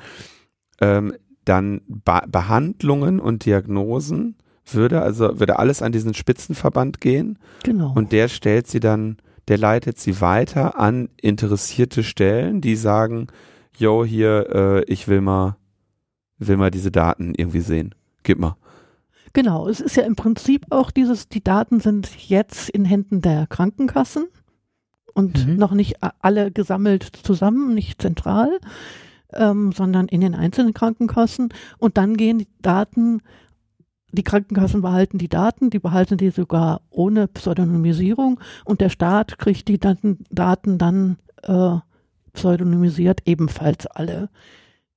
Ähm, 0.81 1.15
dann 1.47 1.81
ba 1.89 2.25
Behandlungen 2.29 3.21
und 3.21 3.47
Diagnosen 3.47 4.37
würde, 4.75 5.03
also 5.03 5.39
würde 5.39 5.59
alles 5.59 5.83
an 5.83 5.93
diesen 5.93 6.15
Spitzenverband 6.15 7.01
gehen. 7.01 7.39
Genau. 7.63 7.93
Und 7.95 8.13
der 8.13 8.29
stellt 8.29 8.67
sie 8.67 8.81
dann, 8.81 9.17
der 9.49 9.59
leitet 9.59 9.99
sie 9.99 10.21
weiter 10.21 10.79
an 10.79 11.09
interessierte 11.21 12.03
Stellen, 12.03 12.61
die 12.61 12.77
sagen, 12.77 13.29
yo, 13.77 14.05
hier, 14.05 14.49
äh, 14.53 14.85
ich 14.93 15.07
will 15.09 15.21
mal, 15.21 15.57
will 16.39 16.57
mal 16.57 16.71
diese 16.71 16.91
Daten 16.91 17.35
irgendwie 17.37 17.61
sehen. 17.61 17.95
Gib 18.23 18.39
mal. 18.39 18.57
Genau, 19.33 19.69
es 19.69 19.81
ist 19.81 19.97
ja 19.97 20.03
im 20.05 20.17
Prinzip 20.17 20.65
auch 20.71 20.91
dieses, 20.91 21.29
die 21.29 21.45
Daten 21.45 21.81
sind 21.81 22.09
jetzt 22.29 22.71
in 22.71 22.85
Händen 22.87 23.21
der 23.21 23.47
Krankenkassen 23.47 24.27
und 25.13 25.47
Mhm. 25.47 25.57
noch 25.57 25.73
nicht 25.73 25.97
alle 26.21 26.51
gesammelt 26.51 27.05
zusammen, 27.23 27.75
nicht 27.75 28.01
zentral, 28.01 28.59
ähm, 29.35 29.73
sondern 29.73 30.09
in 30.09 30.23
den 30.23 30.35
einzelnen 30.35 30.73
Krankenkassen. 30.73 31.51
Und 31.79 31.99
dann 31.99 32.17
gehen 32.17 32.39
die 32.39 32.49
Daten, 32.63 33.21
die 34.17 34.25
Krankenkassen 34.25 34.83
behalten 34.83 35.19
die 35.19 35.29
Daten, 35.29 35.71
die 35.71 35.79
behalten 35.79 36.17
die 36.17 36.31
sogar 36.31 36.81
ohne 36.91 37.29
Pseudonymisierung 37.29 38.41
und 38.65 38.81
der 38.81 38.89
Staat 38.89 39.39
kriegt 39.39 39.69
die 39.69 39.79
Daten, 39.79 40.79
dann 40.79 41.19
äh, 41.43 41.77
pseudonymisiert 42.33 43.21
ebenfalls 43.27 43.87
alle, 43.87 44.29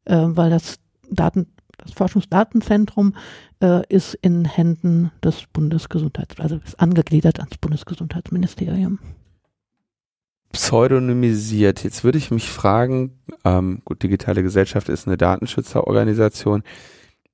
äh, 0.06 0.16
weil 0.16 0.50
das 0.50 0.80
Daten, 1.10 1.48
das 1.78 1.94
Forschungsdatenzentrum 1.94 3.16
äh, 3.62 3.82
ist 3.90 4.16
in 4.16 4.46
Händen 4.46 5.12
des 5.24 5.44
Bundesgesundheits, 5.54 6.40
also 6.40 6.60
ist 6.66 6.80
angegliedert 6.80 7.40
ans 7.40 7.58
Bundesgesundheitsministerium. 7.58 9.00
Pseudonymisiert. 10.52 11.84
Jetzt 11.84 12.04
würde 12.04 12.18
ich 12.18 12.32
mich 12.32 12.50
fragen, 12.50 13.20
ähm, 13.46 13.82
gut, 13.86 14.02
digitale 14.02 14.42
Gesellschaft 14.42 14.90
ist 14.90 15.08
eine 15.08 15.16
Datenschutzorganisation. 15.16 16.64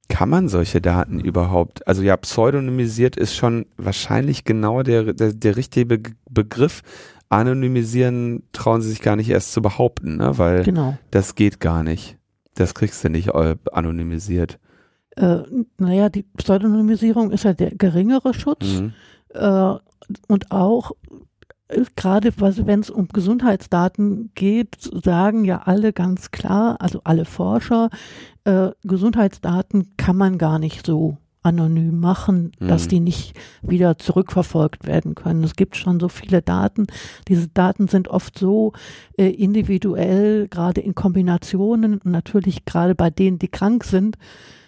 Kann 0.07 0.29
man 0.29 0.47
solche 0.49 0.81
Daten 0.81 1.19
überhaupt, 1.19 1.87
also 1.87 2.03
ja, 2.03 2.15
pseudonymisiert 2.15 3.15
ist 3.15 3.35
schon 3.35 3.65
wahrscheinlich 3.77 4.43
genau 4.43 4.83
der, 4.83 5.13
der, 5.13 5.33
der 5.33 5.55
richtige 5.55 5.85
Be 5.85 5.99
Begriff. 6.29 6.81
Anonymisieren 7.29 8.43
trauen 8.53 8.81
sie 8.81 8.89
sich 8.89 9.01
gar 9.01 9.15
nicht 9.15 9.29
erst 9.29 9.51
zu 9.51 9.61
behaupten, 9.61 10.17
ne? 10.17 10.37
weil 10.37 10.63
Genau. 10.63 10.97
das 11.11 11.35
geht 11.35 11.59
gar 11.59 11.83
nicht. 11.83 12.17
Das 12.53 12.73
kriegst 12.75 13.03
du 13.03 13.09
nicht 13.09 13.29
äh, 13.29 13.55
anonymisiert. 13.71 14.59
Äh, 15.15 15.39
naja, 15.77 16.09
die 16.09 16.23
Pseudonymisierung 16.23 17.31
ist 17.31 17.43
ja 17.43 17.53
der 17.53 17.71
geringere 17.75 18.33
Schutz. 18.33 18.79
Mhm. 18.79 18.93
äh, 19.33 19.73
und 20.27 20.51
auch 20.51 20.91
gerade 21.95 22.31
wenn 22.37 22.79
es 22.79 22.89
um 22.89 23.07
Gesundheitsdaten 23.07 24.31
geht, 24.35 24.77
sagen 24.79 25.45
ja 25.45 25.63
alle 25.65 25.93
ganz 25.93 26.31
klar, 26.31 26.77
also 26.79 27.01
alle 27.03 27.25
Forscher, 27.25 27.89
äh, 28.43 28.69
Gesundheitsdaten 28.83 29.93
kann 29.97 30.15
man 30.15 30.37
gar 30.37 30.59
nicht 30.59 30.85
so 30.85 31.17
anonym 31.41 31.99
machen, 31.99 32.51
dass 32.59 32.85
Mhm. 32.85 32.89
die 32.89 32.99
nicht 33.01 33.37
wieder 33.61 33.99
zurückverfolgt 33.99 34.87
werden 34.87 35.13
können. 35.13 35.43
Es 35.43 35.55
gibt 35.55 35.75
schon 35.75 35.99
so 35.99 36.09
viele 36.09 36.41
Daten. 36.41 36.87
Diese 37.27 37.47
Daten 37.49 37.87
sind 37.87 38.07
oft 38.07 38.37
so 38.39 38.73
äh, 39.17 39.29
individuell, 39.29 40.47
gerade 40.47 40.81
in 40.81 40.95
Kombinationen 40.95 41.99
und 41.99 42.05
natürlich 42.05 42.65
gerade 42.65 42.95
bei 42.95 43.11
denen, 43.11 43.37
die 43.37 43.47
krank 43.47 43.83
sind, 43.83 44.17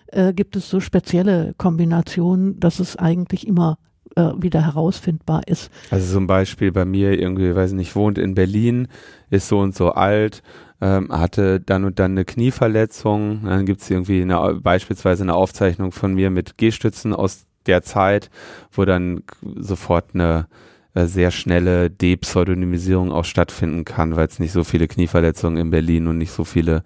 äh, 0.08 0.34
gibt 0.34 0.56
es 0.56 0.70
so 0.70 0.80
spezielle 0.80 1.56
Kombinationen, 1.58 2.60
dass 2.60 2.80
es 2.80 2.96
eigentlich 2.96 3.48
immer 3.48 3.80
äh, 4.18 4.34
wieder 4.42 4.66
herausfindbar 4.66 5.48
ist. 5.48 5.72
Also 5.92 6.14
zum 6.14 6.26
Beispiel 6.28 6.72
bei 6.72 6.86
mir 6.86 7.20
irgendwie, 7.20 7.56
weiß 7.56 7.74
nicht, 7.74 7.96
wohnt 7.96 8.18
in 8.18 8.34
Berlin, 8.34 8.88
ist 9.30 9.48
so 9.48 9.60
und 9.60 9.76
so 9.76 9.92
alt, 9.92 10.42
ähm, 10.82 11.10
hatte 11.12 11.60
dann 11.60 11.86
und 11.86 12.00
dann 12.00 12.12
eine 12.12 12.26
Knieverletzung. 12.26 13.44
Dann 13.46 13.66
gibt's 13.66 13.90
irgendwie 13.90 14.22
eine, 14.22 14.60
beispielsweise 14.62 15.24
eine 15.24 15.36
Aufzeichnung 15.36 15.92
von 15.92 16.16
mir 16.16 16.32
mit 16.32 16.58
Gehstützen 16.58 17.14
aus 17.14 17.46
der 17.68 17.84
Zeit, 17.84 18.32
wo 18.72 18.86
dann 18.86 19.22
sofort 19.42 20.16
eine 20.16 20.48
äh, 20.96 21.06
sehr 21.06 21.30
schnelle 21.30 21.92
Depseudonymisierung 21.92 23.12
auch 23.12 23.26
stattfinden 23.26 23.86
kann, 23.86 24.16
weil 24.16 24.28
es 24.28 24.40
nicht 24.40 24.52
so 24.52 24.64
viele 24.64 24.88
Knieverletzungen 24.88 25.60
in 25.60 25.70
Berlin 25.70 26.08
und 26.08 26.18
nicht 26.18 26.32
so 26.32 26.44
viele 26.44 26.84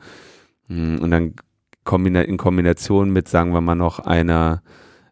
mh, 0.68 1.02
und 1.02 1.12
dann 1.12 1.36
in 1.84 2.38
Kombination 2.38 3.12
mit, 3.12 3.28
sagen 3.28 3.54
wir 3.54 3.62
mal, 3.62 3.76
noch 3.76 4.00
einer 4.00 4.62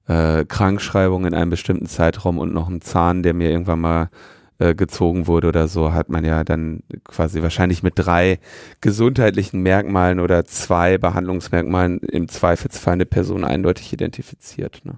äh, 0.09 0.43
Krankschreibung 0.43 1.25
in 1.25 1.33
einem 1.33 1.51
bestimmten 1.51 1.85
Zeitraum 1.85 2.39
und 2.39 2.53
noch 2.53 2.67
ein 2.67 2.81
Zahn, 2.81 3.23
der 3.23 3.33
mir 3.33 3.51
irgendwann 3.51 3.79
mal 3.79 4.09
äh, 4.57 4.73
gezogen 4.73 5.27
wurde 5.27 5.47
oder 5.47 5.67
so, 5.67 5.93
hat 5.93 6.09
man 6.09 6.25
ja 6.25 6.43
dann 6.43 6.81
quasi 7.03 7.41
wahrscheinlich 7.43 7.83
mit 7.83 7.93
drei 7.95 8.39
gesundheitlichen 8.81 9.61
Merkmalen 9.61 10.19
oder 10.19 10.45
zwei 10.45 10.97
Behandlungsmerkmalen 10.97 11.99
im 11.99 12.27
Zweifelsfall 12.27 12.93
eine 12.93 13.05
Person 13.05 13.45
eindeutig 13.45 13.93
identifiziert. 13.93 14.81
Ne? 14.83 14.97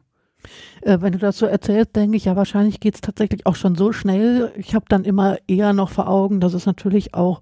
Äh, 0.81 0.99
wenn 1.01 1.11
du 1.11 1.19
das 1.19 1.37
so 1.37 1.45
erzählst, 1.45 1.95
denke 1.95 2.15
ich, 2.15 2.25
ja, 2.25 2.37
wahrscheinlich 2.37 2.79
geht 2.79 2.95
es 2.95 3.01
tatsächlich 3.01 3.45
auch 3.45 3.55
schon 3.55 3.75
so 3.75 3.91
schnell. 3.91 4.53
Ich 4.55 4.73
habe 4.73 4.85
dann 4.87 5.03
immer 5.03 5.37
eher 5.45 5.73
noch 5.73 5.89
vor 5.89 6.07
Augen, 6.07 6.39
dass 6.39 6.53
es 6.53 6.65
natürlich 6.65 7.13
auch 7.13 7.41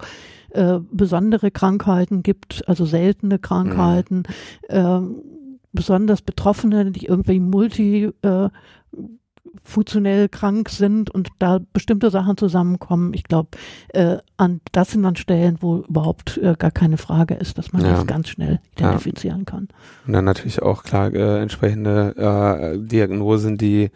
äh, 0.49 0.79
besondere 0.91 1.51
Krankheiten 1.51 2.23
gibt, 2.23 2.67
also 2.67 2.83
seltene 2.85 3.37
Krankheiten, 3.37 4.23
ähm, 4.69 5.21
besonders 5.71 6.21
Betroffene, 6.21 6.91
die 6.91 7.05
irgendwie 7.05 7.39
multi 7.39 8.11
äh, 8.21 8.49
funktionell 9.63 10.29
krank 10.29 10.69
sind 10.69 11.09
und 11.09 11.29
da 11.39 11.59
bestimmte 11.73 12.09
Sachen 12.11 12.37
zusammenkommen. 12.37 13.13
Ich 13.13 13.23
glaube, 13.23 13.49
äh, 13.89 14.17
an 14.37 14.61
das 14.71 14.91
sind 14.91 15.03
dann 15.03 15.15
Stellen, 15.15 15.57
wo 15.61 15.77
überhaupt 15.87 16.37
äh, 16.37 16.55
gar 16.57 16.71
keine 16.71 16.97
Frage 16.97 17.33
ist, 17.35 17.57
dass 17.57 17.71
man 17.73 17.83
Ja. 17.83 17.91
das 17.93 18.07
ganz 18.07 18.29
schnell 18.29 18.59
identifizieren 18.77 19.45
kann. 19.45 19.67
Und 20.05 20.13
dann 20.13 20.25
natürlich 20.25 20.61
auch 20.61 20.83
klar 20.83 21.13
äh, 21.13 21.41
entsprechende 21.41 22.15
äh, 22.15 22.77
Diagnosen, 22.79 23.57
die 23.57 23.89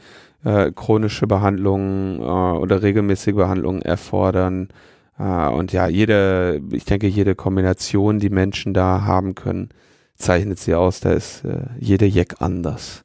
äh, 0.43 0.71
chronische 0.71 1.27
Behandlungen 1.27 2.19
äh, 2.19 2.23
oder 2.23 2.81
regelmäßige 2.81 3.35
Behandlungen 3.35 3.81
erfordern. 3.81 4.69
Und 5.15 5.71
ja, 5.71 5.87
jede, 5.87 6.59
ich 6.71 6.85
denke, 6.85 7.05
jede 7.07 7.35
Kombination, 7.35 8.17
die 8.17 8.31
Menschen 8.31 8.73
da 8.73 9.03
haben 9.05 9.35
können, 9.35 9.69
zeichnet 10.15 10.59
sie 10.59 10.75
aus. 10.75 10.99
Da 10.99 11.11
ist 11.11 11.43
äh, 11.43 11.65
jede 11.79 12.05
Jack 12.05 12.41
anders. 12.41 13.03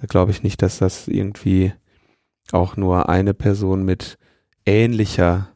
Da 0.00 0.06
glaube 0.06 0.30
ich 0.32 0.42
nicht, 0.42 0.62
dass 0.62 0.78
das 0.78 1.08
irgendwie 1.08 1.72
auch 2.52 2.76
nur 2.76 3.08
eine 3.08 3.34
Person 3.34 3.84
mit 3.84 4.18
ähnlicher 4.66 5.48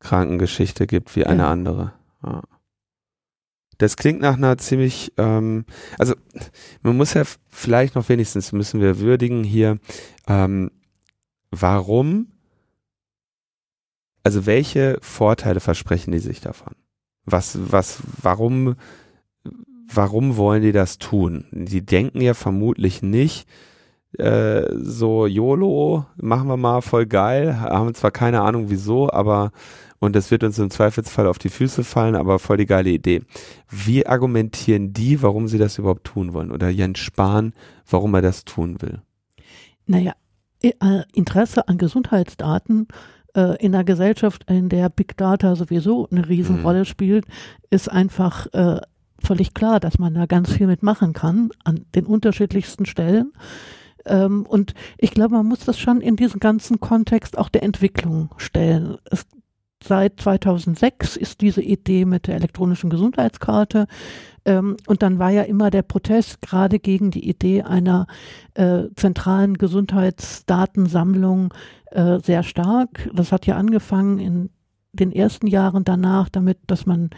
Krankengeschichte 0.00 0.86
gibt 0.86 1.16
wie 1.16 1.24
eine 1.26 1.42
Ja. 1.44 1.50
andere. 1.50 1.92
Ja. 2.24 2.42
Das 3.78 3.96
klingt 3.96 4.20
nach 4.20 4.36
einer 4.36 4.58
ziemlich, 4.58 5.12
ähm, 5.18 5.64
also 5.98 6.14
man 6.82 6.96
muss 6.96 7.14
ja 7.14 7.22
vielleicht 7.48 7.94
noch 7.94 8.08
wenigstens 8.08 8.52
müssen 8.52 8.80
wir 8.80 8.98
würdigen 8.98 9.44
hier, 9.44 9.78
ähm, 10.26 10.70
warum, 11.52 12.32
also 14.24 14.46
welche 14.46 14.98
Vorteile 15.00 15.60
versprechen 15.60 16.10
die 16.10 16.18
sich 16.18 16.40
davon? 16.40 16.74
Was, 17.24 17.56
was, 17.70 18.02
warum, 18.20 18.74
warum 19.92 20.36
wollen 20.36 20.62
die 20.62 20.72
das 20.72 20.98
tun? 20.98 21.46
Die 21.50 21.84
denken 21.84 22.20
ja 22.20 22.34
vermutlich 22.34 23.02
nicht, 23.02 23.48
äh, 24.16 24.62
so 24.74 25.26
YOLO, 25.26 26.06
machen 26.16 26.48
wir 26.48 26.56
mal 26.56 26.80
voll 26.80 27.06
geil, 27.06 27.60
haben 27.60 27.94
zwar 27.94 28.10
keine 28.10 28.42
Ahnung 28.42 28.66
wieso, 28.68 29.10
aber 29.10 29.50
und 30.00 30.14
das 30.14 30.30
wird 30.30 30.44
uns 30.44 30.58
im 30.58 30.70
Zweifelsfall 30.70 31.26
auf 31.26 31.38
die 31.38 31.48
Füße 31.48 31.82
fallen, 31.82 32.14
aber 32.14 32.38
voll 32.38 32.56
die 32.56 32.66
geile 32.66 32.90
Idee. 32.90 33.22
Wie 33.68 34.06
argumentieren 34.06 34.92
die, 34.92 35.22
warum 35.22 35.48
sie 35.48 35.58
das 35.58 35.78
überhaupt 35.78 36.04
tun 36.04 36.34
wollen? 36.34 36.52
Oder 36.52 36.68
Jens 36.68 37.00
Spahn, 37.00 37.52
warum 37.90 38.14
er 38.14 38.22
das 38.22 38.44
tun 38.44 38.80
will? 38.80 39.02
Naja, 39.86 40.12
äh, 40.62 40.70
Interesse 41.12 41.66
an 41.66 41.78
Gesundheitsdaten 41.78 42.86
äh, 43.34 43.56
in 43.64 43.74
einer 43.74 43.84
Gesellschaft, 43.84 44.44
in 44.48 44.68
der 44.68 44.88
Big 44.88 45.16
Data 45.16 45.56
sowieso 45.56 46.08
eine 46.10 46.28
Riesenrolle 46.28 46.84
spielt, 46.84 47.26
ist 47.70 47.90
einfach 47.90 48.46
äh, 48.52 48.80
völlig 49.22 49.54
klar, 49.54 49.80
dass 49.80 49.98
man 49.98 50.14
da 50.14 50.26
ganz 50.26 50.52
viel 50.52 50.66
mitmachen 50.66 51.12
kann 51.12 51.50
an 51.64 51.84
den 51.94 52.06
unterschiedlichsten 52.06 52.86
Stellen. 52.86 53.32
Ähm, 54.06 54.46
und 54.46 54.74
ich 54.96 55.10
glaube, 55.10 55.34
man 55.34 55.46
muss 55.46 55.60
das 55.60 55.78
schon 55.78 56.00
in 56.00 56.16
diesen 56.16 56.40
ganzen 56.40 56.80
Kontext 56.80 57.36
auch 57.36 57.48
der 57.48 57.62
Entwicklung 57.62 58.30
stellen. 58.36 58.96
Es, 59.10 59.26
seit 59.82 60.20
2006 60.20 61.16
ist 61.16 61.40
diese 61.40 61.62
Idee 61.62 62.04
mit 62.04 62.26
der 62.26 62.34
elektronischen 62.36 62.90
Gesundheitskarte 62.90 63.86
ähm, 64.44 64.76
und 64.86 65.02
dann 65.02 65.18
war 65.18 65.30
ja 65.30 65.42
immer 65.42 65.70
der 65.70 65.82
Protest 65.82 66.40
gerade 66.40 66.78
gegen 66.78 67.10
die 67.10 67.28
Idee 67.28 67.62
einer 67.62 68.06
äh, 68.54 68.84
zentralen 68.96 69.58
Gesundheitsdatensammlung 69.58 71.52
äh, 71.90 72.18
sehr 72.20 72.42
stark. 72.42 73.10
Das 73.12 73.30
hat 73.30 73.46
ja 73.46 73.56
angefangen 73.56 74.18
in 74.18 74.50
den 74.92 75.12
ersten 75.12 75.46
Jahren 75.46 75.84
danach 75.84 76.28
damit, 76.28 76.58
dass 76.66 76.86
man 76.86 77.10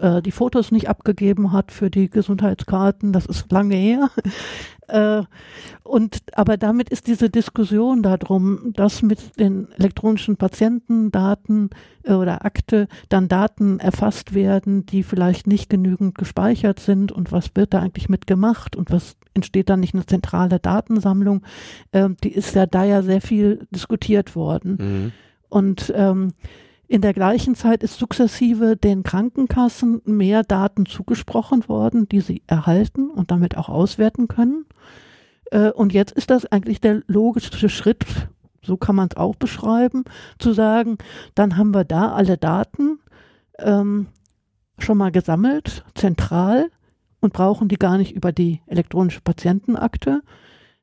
äh, 0.00 0.22
die 0.22 0.30
Fotos 0.30 0.72
nicht 0.72 0.88
abgegeben 0.88 1.52
hat 1.52 1.72
für 1.72 1.90
die 1.90 2.08
Gesundheitskarten. 2.10 3.12
Das 3.12 3.26
ist 3.26 3.50
lange 3.50 3.76
her. 3.76 4.10
äh, 4.88 5.22
und 5.82 6.22
aber 6.32 6.56
damit 6.56 6.88
ist 6.90 7.06
diese 7.06 7.30
Diskussion 7.30 8.02
darum, 8.02 8.72
dass 8.74 9.02
mit 9.02 9.38
den 9.38 9.68
elektronischen 9.72 10.36
Patientendaten 10.36 11.70
äh, 12.02 12.14
oder 12.14 12.44
Akte 12.44 12.88
dann 13.08 13.28
Daten 13.28 13.78
erfasst 13.78 14.34
werden, 14.34 14.86
die 14.86 15.02
vielleicht 15.02 15.46
nicht 15.46 15.70
genügend 15.70 16.16
gespeichert 16.16 16.80
sind 16.80 17.12
und 17.12 17.32
was 17.32 17.50
wird 17.54 17.74
da 17.74 17.80
eigentlich 17.80 18.08
mitgemacht 18.08 18.76
und 18.76 18.90
was 18.90 19.16
entsteht 19.34 19.70
dann 19.70 19.80
nicht 19.80 19.94
eine 19.94 20.06
zentrale 20.06 20.58
Datensammlung, 20.58 21.42
äh, 21.92 22.08
die 22.24 22.32
ist 22.32 22.54
ja 22.54 22.66
da 22.66 22.84
ja 22.84 23.02
sehr 23.02 23.20
viel 23.20 23.66
diskutiert 23.70 24.34
worden. 24.34 24.78
Mhm. 24.80 25.12
Und 25.48 25.92
ähm, 25.94 26.32
in 26.88 27.00
der 27.00 27.12
gleichen 27.12 27.54
Zeit 27.54 27.82
ist 27.82 27.98
sukzessive 27.98 28.76
den 28.76 29.02
Krankenkassen 29.02 30.02
mehr 30.04 30.42
Daten 30.42 30.86
zugesprochen 30.86 31.68
worden, 31.68 32.08
die 32.08 32.20
sie 32.20 32.42
erhalten 32.46 33.10
und 33.10 33.30
damit 33.30 33.56
auch 33.56 33.68
auswerten 33.68 34.28
können. 34.28 34.66
Äh, 35.50 35.70
und 35.70 35.92
jetzt 35.92 36.12
ist 36.12 36.30
das 36.30 36.46
eigentlich 36.46 36.80
der 36.80 37.02
logische 37.06 37.68
Schritt, 37.68 38.04
so 38.62 38.76
kann 38.76 38.96
man 38.96 39.08
es 39.10 39.16
auch 39.16 39.34
beschreiben, 39.36 40.04
zu 40.38 40.52
sagen, 40.52 40.98
dann 41.34 41.56
haben 41.56 41.74
wir 41.74 41.84
da 41.84 42.12
alle 42.12 42.36
Daten 42.36 43.00
ähm, 43.58 44.06
schon 44.78 44.98
mal 44.98 45.10
gesammelt, 45.10 45.84
zentral, 45.94 46.70
und 47.20 47.32
brauchen 47.32 47.68
die 47.68 47.78
gar 47.78 47.98
nicht 47.98 48.12
über 48.12 48.30
die 48.30 48.60
elektronische 48.66 49.20
Patientenakte. 49.20 50.20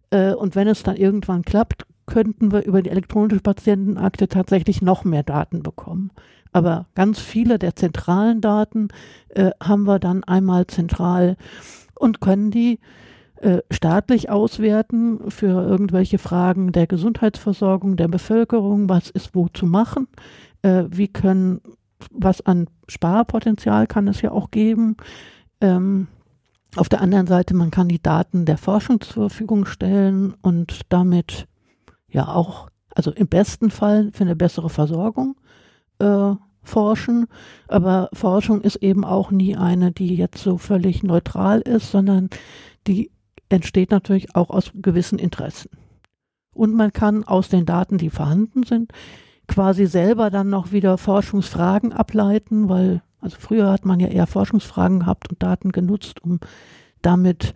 Äh, 0.10 0.34
und 0.34 0.56
wenn 0.56 0.68
es 0.68 0.84
dann 0.84 0.98
irgendwann 0.98 1.44
klappt, 1.44 1.86
könnten 2.06 2.52
wir 2.52 2.66
über 2.66 2.82
die 2.82 2.90
elektronische 2.90 3.42
Patientenakte 3.42 4.28
tatsächlich 4.28 4.82
noch 4.82 5.04
mehr 5.04 5.24
Daten 5.24 5.64
bekommen. 5.64 6.12
Aber 6.52 6.86
ganz 6.96 7.20
viele 7.20 7.58
der 7.58 7.76
zentralen 7.76 8.42
Daten 8.42 8.90
äh, 9.30 9.52
haben 9.62 9.86
wir 9.86 10.00
dann 10.00 10.24
einmal 10.24 10.68
zentral 10.68 11.36
und 11.96 12.22
können 12.22 12.52
die 12.52 12.80
äh, 13.42 13.62
staatlich 13.72 14.30
auswerten 14.30 15.30
für 15.30 15.68
irgendwelche 15.68 16.18
Fragen 16.18 16.72
der 16.72 16.88
Gesundheitsversorgung 16.88 17.98
der 17.98 18.08
Bevölkerung, 18.08 18.88
was 18.88 19.10
ist 19.10 19.36
wo 19.36 19.48
zu 19.50 19.66
machen, 19.66 20.08
äh, 20.62 20.86
wie 20.90 21.08
können, 21.08 21.60
was 22.12 22.42
an 22.46 22.68
Sparpotenzial 22.88 23.88
kann 23.88 24.08
es 24.08 24.22
ja 24.22 24.32
auch 24.32 24.52
geben. 24.52 24.96
Ähm, 25.60 26.08
auf 26.76 26.90
der 26.90 27.02
anderen 27.02 27.28
Seite, 27.28 27.54
man 27.54 27.72
kann 27.72 27.88
die 27.88 28.02
Daten 28.02 28.46
der 28.46 28.58
Forschung 28.58 29.02
zur 29.02 29.30
Verfügung 29.30 29.66
stellen 29.66 30.36
und 30.42 30.82
damit 30.90 31.48
ja 32.14 32.28
auch, 32.28 32.70
also 32.96 33.12
im 33.12 33.28
besten 33.28 33.72
Fall 33.72 34.12
für 34.14 34.24
eine 34.24 34.36
bessere 34.36 34.70
Versorgung 34.70 35.36
äh, 36.00 36.34
forschen. 36.62 37.28
Aber 37.68 38.10
Forschung 38.14 38.62
ist 38.62 38.78
eben 38.78 39.04
auch 39.04 39.32
nie 39.32 39.56
eine, 39.58 39.92
die 39.92 40.16
jetzt 40.16 40.42
so 40.42 40.58
völlig 40.58 41.04
neutral 41.04 41.62
ist, 41.62 41.92
sondern 41.92 42.30
die 42.88 43.12
entsteht 43.50 43.92
natürlich 43.92 44.36
auch 44.36 44.50
aus 44.50 44.72
gewissen 44.74 45.20
Interessen. 45.20 45.70
Und 46.54 46.74
man 46.74 46.94
kann 46.94 47.24
aus 47.24 47.50
den 47.50 47.66
Daten, 47.66 47.98
die 47.98 48.10
vorhanden 48.10 48.64
sind, 48.64 48.92
quasi 49.48 49.86
selber 49.86 50.30
dann 50.30 50.50
noch 50.50 50.72
wieder 50.72 50.98
Forschungsfragen 50.98 51.94
ableiten, 51.94 52.70
weil, 52.70 53.02
also 53.22 53.38
früher 53.40 53.72
hat 53.72 53.86
man 53.86 54.00
ja 54.00 54.08
eher 54.08 54.28
Forschungsfragen 54.28 55.02
gehabt 55.02 55.30
und 55.30 55.42
Daten 55.42 55.72
genutzt, 55.72 56.24
um 56.24 56.40
damit 57.02 57.54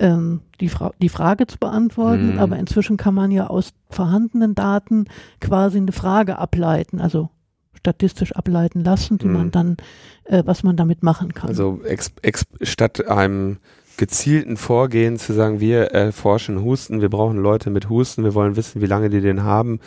ähm, 0.00 0.40
die, 0.60 0.68
Fra 0.68 0.92
die 1.00 1.08
Frage 1.08 1.46
zu 1.46 1.58
beantworten, 1.58 2.34
mhm. 2.34 2.38
aber 2.38 2.58
inzwischen 2.58 2.96
kann 2.96 3.14
man 3.14 3.30
ja 3.30 3.46
aus 3.46 3.72
vorhandenen 3.88 4.54
Daten 4.54 5.06
quasi 5.40 5.78
eine 5.78 5.92
Frage 5.92 6.38
ableiten, 6.38 7.00
also 7.00 7.30
statistisch 7.76 8.32
ableiten 8.32 8.82
lassen, 8.82 9.18
die 9.18 9.26
mhm. 9.26 9.32
man 9.32 9.50
dann, 9.50 9.76
äh, 10.24 10.42
was 10.44 10.62
man 10.62 10.76
damit 10.76 11.02
machen 11.02 11.32
kann. 11.32 11.48
Also 11.48 11.80
ex, 11.84 12.12
ex, 12.22 12.44
statt 12.62 13.06
einem 13.06 13.58
gezielten 13.96 14.56
Vorgehen 14.56 15.18
zu 15.18 15.34
sagen, 15.34 15.60
wir 15.60 15.86
erforschen 15.92 16.62
Husten, 16.62 17.02
wir 17.02 17.10
brauchen 17.10 17.36
Leute 17.36 17.70
mit 17.70 17.88
Husten, 17.88 18.24
wir 18.24 18.34
wollen 18.34 18.56
wissen, 18.56 18.80
wie 18.80 18.86
lange 18.86 19.10
die 19.10 19.20
den 19.20 19.44
haben, 19.44 19.80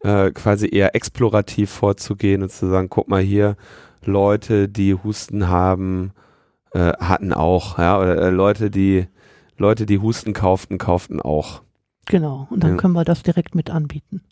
äh, 0.00 0.30
quasi 0.32 0.68
eher 0.70 0.94
explorativ 0.94 1.70
vorzugehen 1.70 2.42
und 2.42 2.50
zu 2.50 2.68
sagen, 2.68 2.88
guck 2.90 3.08
mal 3.08 3.22
hier, 3.22 3.56
Leute, 4.04 4.68
die 4.68 4.94
Husten 4.94 5.48
haben, 5.48 6.12
äh, 6.72 6.92
hatten 6.98 7.32
auch, 7.32 7.78
ja, 7.78 7.98
oder 7.98 8.18
äh, 8.20 8.30
Leute, 8.30 8.70
die 8.70 9.06
Leute, 9.56 9.86
die 9.86 9.98
Husten 9.98 10.32
kauften, 10.32 10.78
kauften 10.78 11.20
auch. 11.20 11.62
Genau, 12.06 12.46
und 12.50 12.62
dann 12.62 12.72
ja. 12.72 12.76
können 12.76 12.94
wir 12.94 13.04
das 13.04 13.22
direkt 13.22 13.54
mit 13.54 13.70
anbieten. 13.70 14.22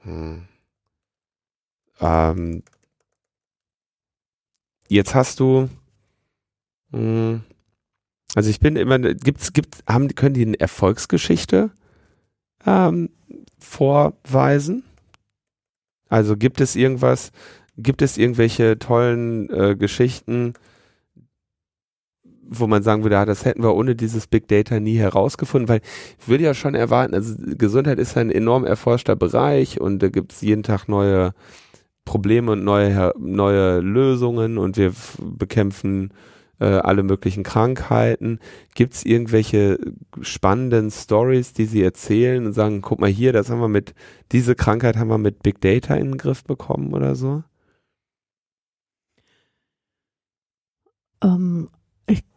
Hm. 0.00 0.42
Ähm, 2.00 2.62
jetzt 4.88 5.14
hast 5.14 5.40
du, 5.40 5.68
hm, 6.90 7.42
also 8.34 8.50
ich 8.50 8.58
bin 8.58 8.76
immer, 8.76 8.98
gibt's, 8.98 9.52
gibt, 9.52 9.84
haben, 9.88 10.14
können 10.14 10.34
die 10.34 10.46
eine 10.46 10.58
Erfolgsgeschichte 10.58 11.70
ähm, 12.66 13.10
vorweisen? 13.58 14.84
Also 16.08 16.36
gibt 16.36 16.60
es 16.60 16.76
irgendwas, 16.76 17.32
gibt 17.76 18.02
es 18.02 18.18
irgendwelche 18.18 18.78
tollen 18.78 19.50
äh, 19.50 19.76
Geschichten, 19.76 20.54
wo 22.48 22.66
man 22.66 22.82
sagen 22.82 23.02
würde, 23.02 23.16
ja, 23.16 23.24
das 23.24 23.44
hätten 23.44 23.62
wir 23.62 23.74
ohne 23.74 23.94
dieses 23.94 24.26
Big 24.26 24.48
Data 24.48 24.80
nie 24.80 24.96
herausgefunden, 24.96 25.68
weil 25.68 25.80
ich 26.18 26.28
würde 26.28 26.44
ja 26.44 26.54
schon 26.54 26.74
erwarten, 26.74 27.14
also 27.14 27.34
Gesundheit 27.56 27.98
ist 27.98 28.16
ein 28.16 28.30
enorm 28.30 28.64
erforschter 28.64 29.16
Bereich 29.16 29.80
und 29.80 30.02
da 30.02 30.08
gibt 30.08 30.32
es 30.32 30.40
jeden 30.40 30.62
Tag 30.62 30.88
neue 30.88 31.32
Probleme 32.04 32.52
und 32.52 32.64
neue, 32.64 33.14
neue 33.18 33.80
Lösungen 33.80 34.58
und 34.58 34.76
wir 34.76 34.92
bekämpfen 35.18 36.12
äh, 36.60 36.66
alle 36.66 37.02
möglichen 37.02 37.42
Krankheiten. 37.42 38.38
Gibt 38.74 38.94
es 38.94 39.04
irgendwelche 39.04 39.78
spannenden 40.20 40.90
Stories, 40.90 41.52
die 41.52 41.66
Sie 41.66 41.82
erzählen 41.82 42.46
und 42.46 42.52
sagen, 42.52 42.82
guck 42.82 43.00
mal 43.00 43.10
hier, 43.10 43.32
das 43.32 43.50
haben 43.50 43.60
wir 43.60 43.68
mit, 43.68 43.94
diese 44.32 44.54
Krankheit 44.54 44.96
haben 44.96 45.08
wir 45.08 45.18
mit 45.18 45.42
Big 45.42 45.60
Data 45.60 45.94
in 45.94 46.12
den 46.12 46.18
Griff 46.18 46.44
bekommen 46.44 46.92
oder 46.94 47.14
so? 47.14 47.42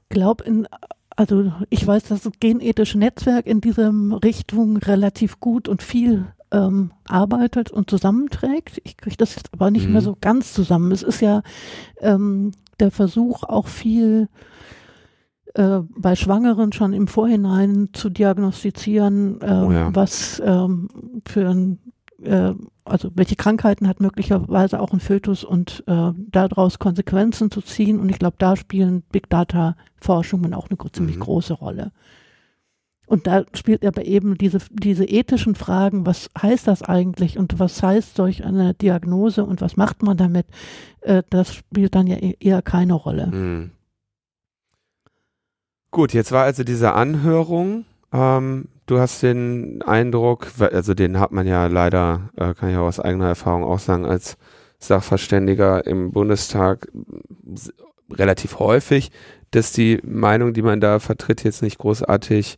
Glaube, 0.09 0.43
in 0.43 0.67
also 1.17 1.51
ich 1.71 1.85
weiß, 1.85 2.03
dass 2.03 2.21
das 2.21 2.33
genethische 2.39 2.99
Netzwerk 2.99 3.47
in 3.47 3.59
diesem 3.59 4.13
Richtung 4.13 4.77
relativ 4.77 5.39
gut 5.39 5.67
und 5.67 5.81
viel 5.81 6.27
ähm, 6.51 6.91
arbeitet 7.07 7.71
und 7.71 7.89
zusammenträgt. 7.89 8.79
Ich 8.83 8.97
kriege 8.97 9.17
das 9.17 9.35
jetzt 9.35 9.49
aber 9.51 9.71
nicht 9.71 9.87
mhm. 9.87 9.93
mehr 9.93 10.01
so 10.01 10.15
ganz 10.19 10.53
zusammen. 10.53 10.91
Es 10.91 11.01
ist 11.01 11.19
ja 11.21 11.41
ähm, 11.99 12.51
der 12.79 12.91
Versuch 12.91 13.43
auch 13.43 13.67
viel 13.67 14.29
äh, 15.55 15.79
bei 15.89 16.15
Schwangeren 16.15 16.71
schon 16.71 16.93
im 16.93 17.07
Vorhinein 17.07 17.89
zu 17.93 18.11
diagnostizieren, 18.11 19.41
äh, 19.41 19.63
oh 19.65 19.71
ja. 19.71 19.95
was 19.95 20.39
ähm, 20.45 20.87
für 21.25 21.49
ein 21.49 21.79
äh, 22.21 22.53
also 22.87 23.11
welche 23.15 23.35
Krankheiten 23.35 23.87
hat 23.87 23.99
möglicherweise 23.99 24.79
auch 24.79 24.93
ein 24.93 24.99
Fötus 24.99 25.43
und 25.43 25.83
äh, 25.87 26.11
daraus 26.29 26.79
Konsequenzen 26.79 27.51
zu 27.51 27.61
ziehen. 27.61 27.99
Und 27.99 28.09
ich 28.09 28.19
glaube, 28.19 28.35
da 28.39 28.55
spielen 28.55 29.03
Big 29.11 29.29
Data 29.29 29.75
Forschungen 29.99 30.53
auch 30.53 30.69
eine 30.69 30.77
ziemlich 30.91 31.17
mhm. 31.17 31.21
große 31.21 31.53
Rolle. 31.53 31.91
Und 33.07 33.25
da 33.25 33.45
spielt 33.53 33.85
aber 33.85 34.05
eben 34.05 34.37
diese, 34.37 34.59
diese 34.69 35.05
ethischen 35.05 35.55
Fragen, 35.55 36.05
was 36.05 36.29
heißt 36.39 36.67
das 36.67 36.83
eigentlich 36.83 37.37
und 37.37 37.57
was 37.57 37.81
heißt 37.81 38.17
solch 38.17 38.43
eine 38.43 38.73
Diagnose 38.73 39.45
und 39.45 39.61
was 39.61 39.77
macht 39.77 40.03
man 40.03 40.17
damit, 40.17 40.45
äh, 41.01 41.23
das 41.29 41.55
spielt 41.55 41.95
dann 41.95 42.05
ja 42.05 42.17
e-, 42.17 42.35
eher 42.39 42.61
keine 42.61 42.93
Rolle. 42.93 43.27
Mhm. 43.27 43.71
Gut, 45.89 46.13
jetzt 46.13 46.33
war 46.33 46.43
also 46.43 46.65
diese 46.65 46.93
Anhörung 46.93 47.85
ähm, 48.11 48.67
du 48.87 48.99
hast 48.99 49.21
den 49.21 49.81
Eindruck, 49.83 50.47
also 50.59 50.93
den 50.93 51.19
hat 51.19 51.31
man 51.31 51.45
ja 51.45 51.67
leider, 51.67 52.31
äh, 52.35 52.53
kann 52.55 52.69
ich 52.71 52.77
auch 52.77 52.87
aus 52.87 52.99
eigener 52.99 53.27
Erfahrung 53.27 53.63
auch 53.63 53.79
sagen, 53.79 54.05
als 54.05 54.37
Sachverständiger 54.79 55.85
im 55.85 56.11
Bundestag 56.11 56.87
relativ 58.09 58.59
häufig, 58.59 59.11
dass 59.51 59.71
die 59.71 59.99
Meinung, 60.03 60.53
die 60.53 60.61
man 60.61 60.81
da 60.81 60.99
vertritt, 60.99 61.43
jetzt 61.43 61.61
nicht 61.61 61.77
großartig 61.77 62.57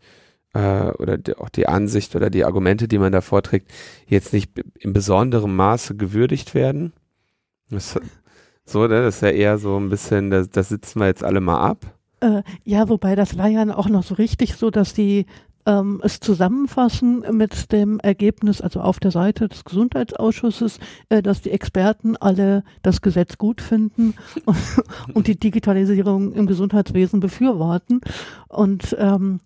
äh, 0.54 0.92
oder 0.92 1.18
auch 1.38 1.50
die 1.50 1.68
Ansicht 1.68 2.16
oder 2.16 2.30
die 2.30 2.46
Argumente, 2.46 2.88
die 2.88 2.98
man 2.98 3.12
da 3.12 3.22
vorträgt, 3.22 3.72
jetzt 4.08 4.34
nicht 4.34 4.52
in 4.80 4.94
besonderem 4.94 5.56
Maße 5.56 5.96
gewürdigt 5.96 6.54
werden. 6.54 6.94
Das, 7.70 8.00
so, 8.66 8.82
ne, 8.82 9.04
das 9.04 9.16
ist 9.16 9.22
ja 9.22 9.30
eher 9.30 9.58
so 9.58 9.78
ein 9.78 9.90
bisschen, 9.90 10.30
da, 10.30 10.44
das 10.44 10.70
sitzen 10.70 11.00
wir 11.00 11.08
jetzt 11.08 11.24
alle 11.24 11.42
mal 11.42 11.60
ab. 11.60 11.86
Äh, 12.22 12.44
ja, 12.66 12.90
wobei 12.90 13.16
das 13.16 13.38
war 13.38 13.48
ja 13.48 13.76
auch 13.76 13.88
noch 13.88 14.04
so 14.04 14.16
richtig 14.16 14.56
so, 14.56 14.70
dass 14.70 14.94
die 14.94 15.26
ähm, 15.70 16.02
es 16.04 16.20
zusammenfassen 16.20 17.24
mit 17.32 17.72
dem 17.72 18.00
Ergebnis, 18.00 18.60
also 18.60 18.82
auf 18.82 19.00
der 19.00 19.12
Seite 19.12 19.48
des 19.48 19.64
Gesundheitsausschusses, 19.64 20.80
äh, 21.10 21.22
dass 21.22 21.42
die 21.42 21.52
Experten 21.52 22.18
alle 22.18 22.64
das 22.82 23.02
Gesetz 23.02 23.38
gut 23.38 23.62
finden 23.62 24.16
und, 24.46 24.58
und 25.14 25.28
die 25.28 25.40
Digitalisierung 25.40 26.34
im 26.34 26.48
Gesundheitswesen 26.48 27.20
befürworten. 27.20 28.02
Und 28.48 28.96
ähm, 29.00 29.42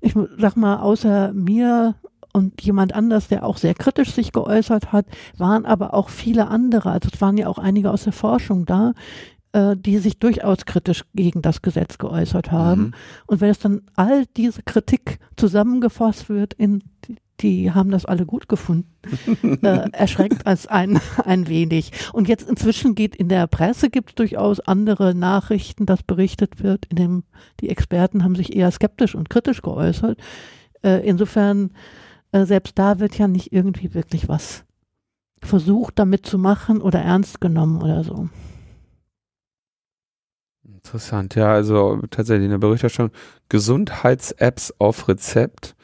ich 0.00 0.14
sag 0.38 0.56
mal, 0.56 0.80
außer 0.80 1.32
mir 1.32 1.94
und 2.34 2.60
jemand 2.62 2.94
anders, 2.94 3.28
der 3.28 3.44
auch 3.44 3.56
sehr 3.56 3.74
kritisch 3.74 4.12
sich 4.12 4.32
geäußert 4.32 4.92
hat, 4.92 5.06
waren 5.36 5.64
aber 5.64 5.94
auch 5.94 6.08
viele 6.08 6.48
andere, 6.48 6.90
also 6.90 7.08
es 7.12 7.20
waren 7.20 7.36
ja 7.36 7.46
auch 7.46 7.58
einige 7.58 7.90
aus 7.90 8.04
der 8.04 8.14
Forschung 8.14 8.64
da, 8.64 8.92
äh, 9.52 9.76
die 9.76 9.98
sich 9.98 10.18
durchaus 10.18 10.64
kritisch 10.66 11.04
gegen 11.14 11.42
das 11.42 11.62
Gesetz 11.62 11.98
geäußert 11.98 12.50
haben. 12.50 12.82
Mhm. 12.82 12.94
Und 13.26 13.40
wenn 13.40 13.50
es 13.50 13.58
dann 13.58 13.82
all 13.96 14.26
diese 14.36 14.62
Kritik 14.62 15.18
zusammengefasst 15.36 16.28
wird 16.28 16.54
in 16.54 16.82
die 17.40 17.72
haben 17.72 17.90
das 17.90 18.04
alle 18.04 18.24
gut 18.24 18.48
gefunden. 18.48 18.88
äh, 19.62 19.90
erschreckt 19.92 20.46
als 20.46 20.66
ein, 20.66 21.00
ein 21.24 21.48
wenig. 21.48 21.90
Und 22.12 22.28
jetzt 22.28 22.48
inzwischen 22.48 22.94
geht 22.94 23.16
in 23.16 23.28
der 23.28 23.46
Presse 23.46 23.90
gibt 23.90 24.10
es 24.10 24.14
durchaus 24.14 24.60
andere 24.60 25.14
Nachrichten, 25.14 25.86
dass 25.86 26.02
berichtet 26.02 26.62
wird, 26.62 26.86
in 26.86 26.96
dem 26.96 27.24
die 27.60 27.68
Experten 27.68 28.22
haben 28.22 28.36
sich 28.36 28.54
eher 28.54 28.70
skeptisch 28.70 29.14
und 29.14 29.28
kritisch 29.28 29.62
geäußert. 29.62 30.18
Äh, 30.82 31.06
insofern, 31.06 31.72
äh, 32.30 32.44
selbst 32.44 32.78
da 32.78 33.00
wird 33.00 33.18
ja 33.18 33.28
nicht 33.28 33.52
irgendwie 33.52 33.94
wirklich 33.94 34.28
was 34.28 34.64
versucht 35.42 35.98
damit 35.98 36.24
zu 36.24 36.38
machen 36.38 36.80
oder 36.80 37.00
ernst 37.00 37.40
genommen 37.40 37.82
oder 37.82 38.04
so. 38.04 38.28
Interessant, 40.84 41.36
ja, 41.36 41.52
also 41.52 42.00
tatsächlich 42.10 42.44
in 42.46 42.50
der 42.50 42.58
Berichterstattung 42.58 43.12
Gesundheits-Apps 43.48 44.74
auf 44.78 45.08
Rezept, 45.08 45.74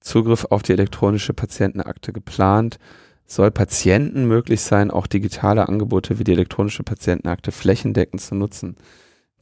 Zugriff 0.00 0.46
auf 0.46 0.62
die 0.62 0.72
elektronische 0.72 1.34
Patientenakte 1.34 2.12
geplant, 2.12 2.78
soll 3.26 3.50
Patienten 3.50 4.26
möglich 4.26 4.62
sein, 4.62 4.90
auch 4.90 5.06
digitale 5.06 5.68
Angebote 5.68 6.18
wie 6.18 6.24
die 6.24 6.32
elektronische 6.32 6.84
Patientenakte 6.84 7.52
flächendeckend 7.52 8.20
zu 8.20 8.34
nutzen. 8.34 8.76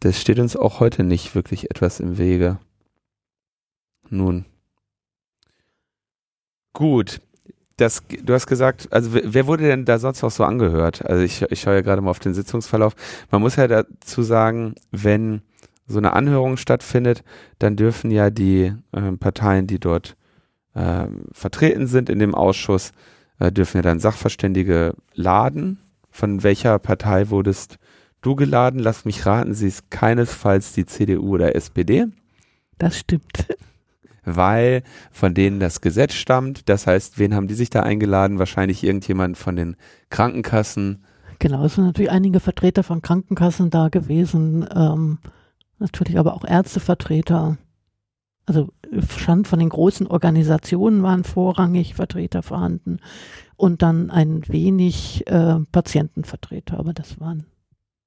Das 0.00 0.20
steht 0.20 0.38
uns 0.38 0.56
auch 0.56 0.80
heute 0.80 1.04
nicht 1.04 1.34
wirklich 1.34 1.70
etwas 1.70 2.00
im 2.00 2.18
Wege. 2.18 2.58
Nun. 4.10 4.46
Gut, 6.72 7.20
das, 7.76 8.02
du 8.22 8.32
hast 8.32 8.46
gesagt, 8.46 8.88
also 8.92 9.10
wer 9.12 9.46
wurde 9.46 9.64
denn 9.64 9.84
da 9.84 9.98
sonst 9.98 10.22
noch 10.22 10.30
so 10.30 10.44
angehört? 10.44 11.04
Also 11.04 11.22
ich, 11.22 11.42
ich 11.42 11.60
schaue 11.60 11.74
ja 11.74 11.80
gerade 11.80 12.02
mal 12.02 12.10
auf 12.10 12.20
den 12.20 12.34
Sitzungsverlauf. 12.34 12.94
Man 13.30 13.40
muss 13.40 13.56
ja 13.56 13.66
dazu 13.66 14.22
sagen, 14.22 14.74
wenn 14.92 15.42
so 15.86 15.98
eine 15.98 16.12
Anhörung 16.12 16.56
stattfindet, 16.56 17.24
dann 17.58 17.76
dürfen 17.76 18.10
ja 18.10 18.30
die 18.30 18.72
äh, 18.92 19.12
Parteien, 19.18 19.66
die 19.66 19.78
dort 19.78 20.16
äh, 20.74 21.06
vertreten 21.32 21.86
sind 21.86 22.08
in 22.08 22.20
dem 22.20 22.34
Ausschuss, 22.34 22.92
äh, 23.38 23.50
dürfen 23.52 23.78
ja 23.78 23.82
dann 23.82 24.00
Sachverständige 24.00 24.94
laden. 25.14 25.78
Von 26.10 26.42
welcher 26.42 26.78
Partei 26.78 27.28
wurdest 27.30 27.78
du 28.22 28.36
geladen? 28.36 28.78
Lass 28.78 29.04
mich 29.04 29.26
raten, 29.26 29.52
sie 29.52 29.68
ist 29.68 29.90
keinesfalls 29.90 30.72
die 30.72 30.86
CDU 30.86 31.34
oder 31.34 31.56
SPD. 31.56 32.06
Das 32.78 32.98
stimmt 32.98 33.46
weil 34.24 34.82
von 35.10 35.34
denen 35.34 35.60
das 35.60 35.80
Gesetz 35.80 36.14
stammt. 36.14 36.68
Das 36.68 36.86
heißt, 36.86 37.18
wen 37.18 37.34
haben 37.34 37.48
die 37.48 37.54
sich 37.54 37.70
da 37.70 37.82
eingeladen? 37.82 38.38
Wahrscheinlich 38.38 38.84
irgendjemand 38.84 39.36
von 39.36 39.56
den 39.56 39.76
Krankenkassen. 40.10 41.04
Genau, 41.38 41.64
es 41.64 41.74
sind 41.74 41.84
natürlich 41.84 42.10
einige 42.10 42.40
Vertreter 42.40 42.82
von 42.82 43.02
Krankenkassen 43.02 43.70
da 43.70 43.88
gewesen, 43.88 44.66
ähm, 44.74 45.18
natürlich 45.78 46.18
aber 46.18 46.34
auch 46.34 46.44
Ärztevertreter. 46.44 47.58
Also 48.46 48.68
stand 49.08 49.48
von 49.48 49.58
den 49.58 49.70
großen 49.70 50.06
Organisationen 50.06 51.02
waren 51.02 51.24
vorrangig 51.24 51.94
Vertreter 51.94 52.42
vorhanden 52.42 52.98
und 53.56 53.82
dann 53.82 54.10
ein 54.10 54.42
wenig 54.48 55.26
äh, 55.26 55.56
Patientenvertreter, 55.72 56.78
aber 56.78 56.92
das 56.92 57.18
waren 57.20 57.46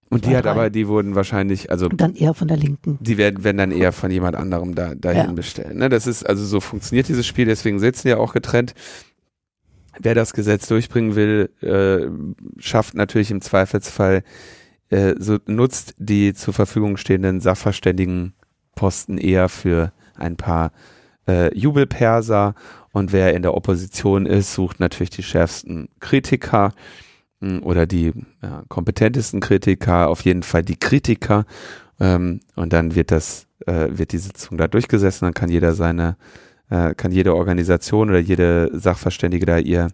und 0.09 0.25
die 0.25 0.35
hat 0.35 0.45
drei. 0.45 0.51
aber, 0.51 0.69
die 0.69 0.87
wurden 0.87 1.15
wahrscheinlich, 1.15 1.69
also. 1.69 1.89
dann 1.89 2.15
eher 2.15 2.33
von 2.33 2.47
der 2.47 2.57
Linken. 2.57 2.97
Die 3.01 3.17
werden, 3.17 3.43
werden 3.43 3.57
dann 3.57 3.71
eher 3.71 3.91
von 3.91 4.09
jemand 4.09 4.35
anderem 4.35 4.73
da, 4.73 4.95
dahin 4.95 5.25
ja. 5.25 5.31
bestellen. 5.31 5.77
Ne? 5.77 5.89
Das 5.89 6.07
ist, 6.07 6.23
also 6.23 6.45
so 6.45 6.59
funktioniert 6.59 7.07
dieses 7.09 7.25
Spiel, 7.25 7.45
deswegen 7.45 7.79
sitzen 7.79 8.07
ja 8.07 8.17
auch 8.17 8.33
getrennt. 8.33 8.73
Wer 9.99 10.15
das 10.15 10.33
Gesetz 10.33 10.67
durchbringen 10.67 11.15
will, 11.15 11.49
äh, 11.61 12.07
schafft 12.61 12.93
natürlich 12.93 13.31
im 13.31 13.41
Zweifelsfall, 13.41 14.23
äh, 14.89 15.15
so 15.17 15.39
nutzt 15.47 15.95
die 15.97 16.33
zur 16.33 16.53
Verfügung 16.53 16.97
stehenden 16.97 17.41
Sachverständigenposten 17.41 19.17
eher 19.17 19.49
für 19.49 19.91
ein 20.15 20.37
paar 20.37 20.71
äh, 21.27 21.55
Jubelperser 21.57 22.55
und 22.91 23.11
wer 23.11 23.33
in 23.33 23.41
der 23.41 23.53
Opposition 23.53 24.25
ist, 24.25 24.53
sucht 24.53 24.79
natürlich 24.79 25.09
die 25.09 25.23
schärfsten 25.23 25.89
Kritiker 25.99 26.73
oder 27.41 27.85
die 27.85 28.13
ja, 28.41 28.63
kompetentesten 28.67 29.39
Kritiker, 29.39 30.09
auf 30.09 30.21
jeden 30.21 30.43
Fall 30.43 30.63
die 30.63 30.77
Kritiker. 30.77 31.45
Ähm, 31.99 32.39
und 32.55 32.73
dann 32.73 32.95
wird 32.95 33.11
das, 33.11 33.47
äh, 33.65 33.87
wird 33.91 34.11
die 34.11 34.17
Sitzung 34.17 34.57
da 34.57 34.67
durchgesessen, 34.67 35.25
dann 35.25 35.33
kann 35.33 35.49
jeder 35.49 35.73
seine, 35.73 36.17
äh, 36.69 36.93
kann 36.95 37.11
jede 37.11 37.35
Organisation 37.35 38.09
oder 38.09 38.19
jede 38.19 38.69
Sachverständige 38.73 39.45
da 39.45 39.57
ihr, 39.57 39.89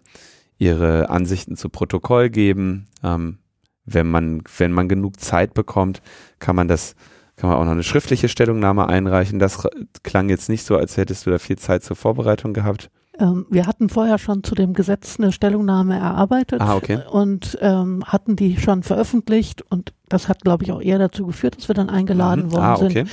ihre 0.58 1.10
Ansichten 1.10 1.56
zu 1.56 1.68
Protokoll 1.68 2.30
geben. 2.30 2.86
Ähm, 3.02 3.38
wenn 3.84 4.10
man, 4.10 4.42
wenn 4.56 4.72
man 4.72 4.88
genug 4.88 5.20
Zeit 5.20 5.52
bekommt, 5.52 6.00
kann 6.38 6.56
man 6.56 6.68
das, 6.68 6.94
kann 7.36 7.50
man 7.50 7.58
auch 7.58 7.64
noch 7.64 7.72
eine 7.72 7.82
schriftliche 7.82 8.28
Stellungnahme 8.28 8.88
einreichen. 8.88 9.38
Das 9.38 9.68
klang 10.02 10.30
jetzt 10.30 10.48
nicht 10.48 10.64
so, 10.64 10.76
als 10.76 10.96
hättest 10.96 11.26
du 11.26 11.30
da 11.30 11.38
viel 11.38 11.58
Zeit 11.58 11.82
zur 11.82 11.96
Vorbereitung 11.96 12.54
gehabt. 12.54 12.90
Ähm, 13.18 13.46
wir 13.50 13.66
hatten 13.66 13.88
vorher 13.88 14.18
schon 14.18 14.42
zu 14.42 14.54
dem 14.54 14.72
Gesetz 14.72 15.18
eine 15.18 15.32
Stellungnahme 15.32 15.96
erarbeitet 15.96 16.60
ah, 16.60 16.76
okay. 16.76 17.00
und 17.10 17.56
ähm, 17.60 18.02
hatten 18.04 18.36
die 18.36 18.56
schon 18.56 18.82
veröffentlicht 18.82 19.62
und 19.70 19.92
das 20.08 20.28
hat, 20.28 20.42
glaube 20.42 20.64
ich, 20.64 20.72
auch 20.72 20.82
eher 20.82 20.98
dazu 20.98 21.26
geführt, 21.26 21.56
dass 21.56 21.68
wir 21.68 21.74
dann 21.74 21.90
eingeladen 21.90 22.46
mhm. 22.46 22.52
worden 22.52 22.64
ah, 22.64 22.74
okay. 22.74 22.92
sind. 22.92 23.10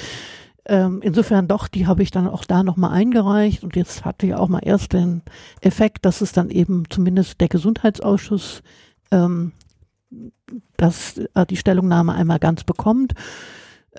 Ähm, 0.66 1.00
insofern 1.04 1.48
doch, 1.48 1.68
die 1.68 1.88
habe 1.88 2.04
ich 2.04 2.12
dann 2.12 2.28
auch 2.28 2.46
da 2.46 2.64
nochmal 2.64 2.92
eingereicht 2.92 3.64
und 3.64 3.76
jetzt 3.76 4.06
hatte 4.06 4.28
ja 4.28 4.38
auch 4.38 4.48
mal 4.48 4.62
erst 4.64 4.94
den 4.94 5.22
Effekt, 5.62 6.06
dass 6.06 6.22
es 6.22 6.34
dann 6.34 6.50
eben 6.50 6.84
zumindest 6.90 7.42
der 7.42 7.48
Gesundheitsausschuss 7.48 8.62
ähm, 9.12 9.52
dass 10.78 11.18
äh, 11.18 11.46
die 11.46 11.58
Stellungnahme 11.58 12.14
einmal 12.14 12.40
ganz 12.40 12.64
bekommt. 12.64 13.14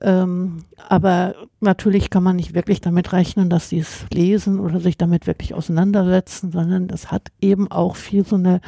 Ähm, 0.02 0.64
aber 0.88 1.34
natürlich 1.60 2.10
kann 2.10 2.24
man 2.24 2.34
nicht 2.34 2.54
wirklich 2.54 2.80
damit 2.80 3.12
rechnen, 3.12 3.48
dass 3.48 3.68
sie 3.68 3.78
es 3.78 4.04
lesen 4.12 4.58
oder 4.58 4.80
sich 4.80 4.98
damit 4.98 5.28
wirklich 5.28 5.54
auseinandersetzen, 5.54 6.50
sondern 6.50 6.88
das 6.88 7.12
hat 7.12 7.28
eben 7.40 7.70
auch 7.70 7.94
viel 7.94 8.26
so 8.26 8.34
eine 8.34 8.60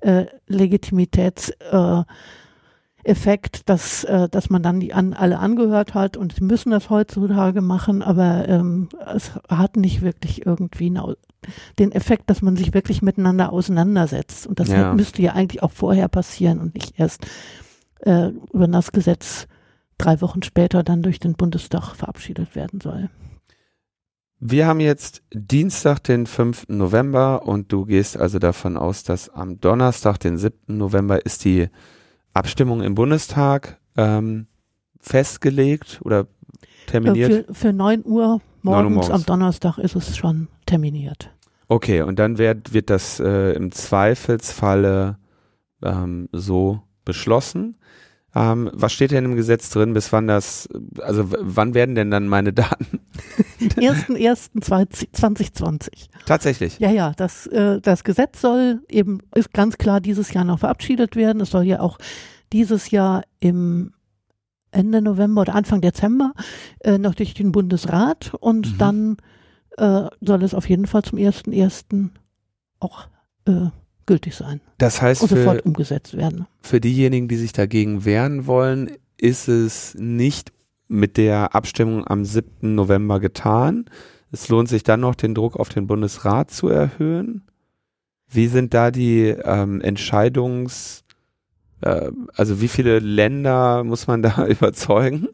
äh, 0.00 0.26
Legitimitätseffekt, 0.48 2.06
äh, 3.56 3.62
dass, 3.64 4.04
äh, 4.04 4.28
dass 4.28 4.50
man 4.50 4.62
dann 4.62 4.80
die 4.80 4.92
an, 4.92 5.14
alle 5.14 5.38
angehört 5.38 5.94
hat 5.94 6.18
und 6.18 6.34
sie 6.34 6.44
müssen 6.44 6.70
das 6.70 6.90
heutzutage 6.90 7.62
machen, 7.62 8.02
aber 8.02 8.46
ähm, 8.46 8.90
es 9.14 9.32
hat 9.48 9.76
nicht 9.76 10.02
wirklich 10.02 10.44
irgendwie 10.44 10.86
eine, 10.86 11.16
den 11.78 11.90
Effekt, 11.92 12.28
dass 12.28 12.42
man 12.42 12.56
sich 12.56 12.74
wirklich 12.74 13.00
miteinander 13.00 13.50
auseinandersetzt. 13.50 14.46
Und 14.46 14.60
das 14.60 14.68
ja. 14.68 14.92
müsste 14.92 15.22
ja 15.22 15.32
eigentlich 15.32 15.62
auch 15.62 15.72
vorher 15.72 16.08
passieren 16.08 16.60
und 16.60 16.74
nicht 16.74 17.00
erst 17.00 17.26
äh, 18.00 18.28
über 18.52 18.68
das 18.68 18.92
Gesetz 18.92 19.48
drei 20.04 20.20
Wochen 20.20 20.42
später 20.42 20.82
dann 20.82 21.02
durch 21.02 21.20
den 21.20 21.34
Bundestag 21.34 21.94
verabschiedet 21.94 22.54
werden 22.54 22.80
soll. 22.80 23.08
Wir 24.44 24.66
haben 24.66 24.80
jetzt 24.80 25.22
Dienstag, 25.32 26.00
den 26.00 26.26
5. 26.26 26.64
November 26.68 27.46
und 27.46 27.72
du 27.72 27.84
gehst 27.84 28.16
also 28.16 28.40
davon 28.40 28.76
aus, 28.76 29.04
dass 29.04 29.28
am 29.28 29.60
Donnerstag, 29.60 30.18
den 30.18 30.36
7. 30.36 30.76
November, 30.76 31.24
ist 31.24 31.44
die 31.44 31.68
Abstimmung 32.34 32.82
im 32.82 32.96
Bundestag 32.96 33.78
ähm, 33.96 34.48
festgelegt 34.98 36.00
oder 36.02 36.26
terminiert? 36.86 37.46
Für, 37.46 37.54
für 37.54 37.72
9 37.72 38.04
Uhr 38.04 38.40
morgens, 38.62 38.62
9 38.62 38.84
Uhr 38.84 38.90
morgens 38.90 39.10
am 39.10 39.24
Donnerstag 39.24 39.78
ist 39.78 39.94
es 39.94 40.16
schon 40.16 40.48
terminiert. 40.66 41.30
Okay, 41.68 42.02
und 42.02 42.18
dann 42.18 42.36
wird, 42.36 42.72
wird 42.72 42.90
das 42.90 43.20
äh, 43.20 43.52
im 43.52 43.70
Zweifelsfalle 43.70 45.18
ähm, 45.82 46.28
so 46.32 46.82
beschlossen. 47.04 47.76
Ähm, 48.34 48.70
was 48.72 48.94
steht 48.94 49.10
denn 49.10 49.26
im 49.26 49.36
Gesetz 49.36 49.68
drin, 49.70 49.92
bis 49.92 50.10
wann 50.12 50.26
das, 50.26 50.66
also 51.00 51.26
wann 51.28 51.74
werden 51.74 51.94
denn 51.94 52.10
dann 52.10 52.26
meine 52.28 52.54
Daten? 52.54 53.00
1.1.2020. 53.60 56.08
Tatsächlich. 56.24 56.78
Ja, 56.78 56.90
ja, 56.90 57.12
das, 57.16 57.46
äh, 57.48 57.78
das 57.80 58.04
Gesetz 58.04 58.40
soll 58.40 58.80
eben, 58.88 59.18
ist 59.34 59.52
ganz 59.52 59.76
klar 59.76 60.00
dieses 60.00 60.32
Jahr 60.32 60.44
noch 60.44 60.60
verabschiedet 60.60 61.14
werden. 61.14 61.42
Es 61.42 61.50
soll 61.50 61.64
ja 61.64 61.80
auch 61.80 61.98
dieses 62.52 62.90
Jahr 62.90 63.24
im 63.40 63.92
Ende 64.70 65.02
November 65.02 65.42
oder 65.42 65.54
Anfang 65.54 65.82
Dezember 65.82 66.32
äh, 66.80 66.96
noch 66.96 67.14
durch 67.14 67.34
den 67.34 67.52
Bundesrat 67.52 68.32
und 68.40 68.72
mhm. 68.72 68.78
dann 68.78 69.18
äh, 69.76 70.08
soll 70.20 70.42
es 70.42 70.54
auf 70.54 70.66
jeden 70.68 70.86
Fall 70.86 71.02
zum 71.02 71.18
1.1. 71.18 72.08
auch 72.80 73.08
äh, 73.46 73.66
gültig 74.06 74.34
sein. 74.34 74.60
Das 74.78 75.00
heißt, 75.00 75.22
und 75.22 75.28
sofort 75.28 75.58
für, 75.58 75.62
umgesetzt 75.62 76.16
werden. 76.16 76.46
Für 76.62 76.80
diejenigen, 76.80 77.28
die 77.28 77.36
sich 77.36 77.52
dagegen 77.52 78.04
wehren 78.04 78.46
wollen, 78.46 78.90
ist 79.18 79.48
es 79.48 79.94
nicht 79.94 80.52
mit 80.88 81.16
der 81.16 81.54
Abstimmung 81.54 82.06
am 82.06 82.24
7. 82.24 82.74
November 82.74 83.20
getan, 83.20 83.86
es 84.32 84.48
lohnt 84.48 84.68
sich 84.68 84.82
dann 84.82 85.00
noch, 85.00 85.14
den 85.14 85.34
Druck 85.34 85.56
auf 85.56 85.68
den 85.68 85.86
Bundesrat 85.86 86.50
zu 86.50 86.68
erhöhen. 86.68 87.42
Wie 88.28 88.48
sind 88.48 88.72
da 88.72 88.90
die 88.90 89.28
ähm, 89.28 89.82
Entscheidungs, 89.82 91.04
äh, 91.82 92.10
also 92.34 92.62
wie 92.62 92.68
viele 92.68 92.98
Länder 92.98 93.84
muss 93.84 94.06
man 94.06 94.22
da 94.22 94.46
überzeugen? 94.46 95.28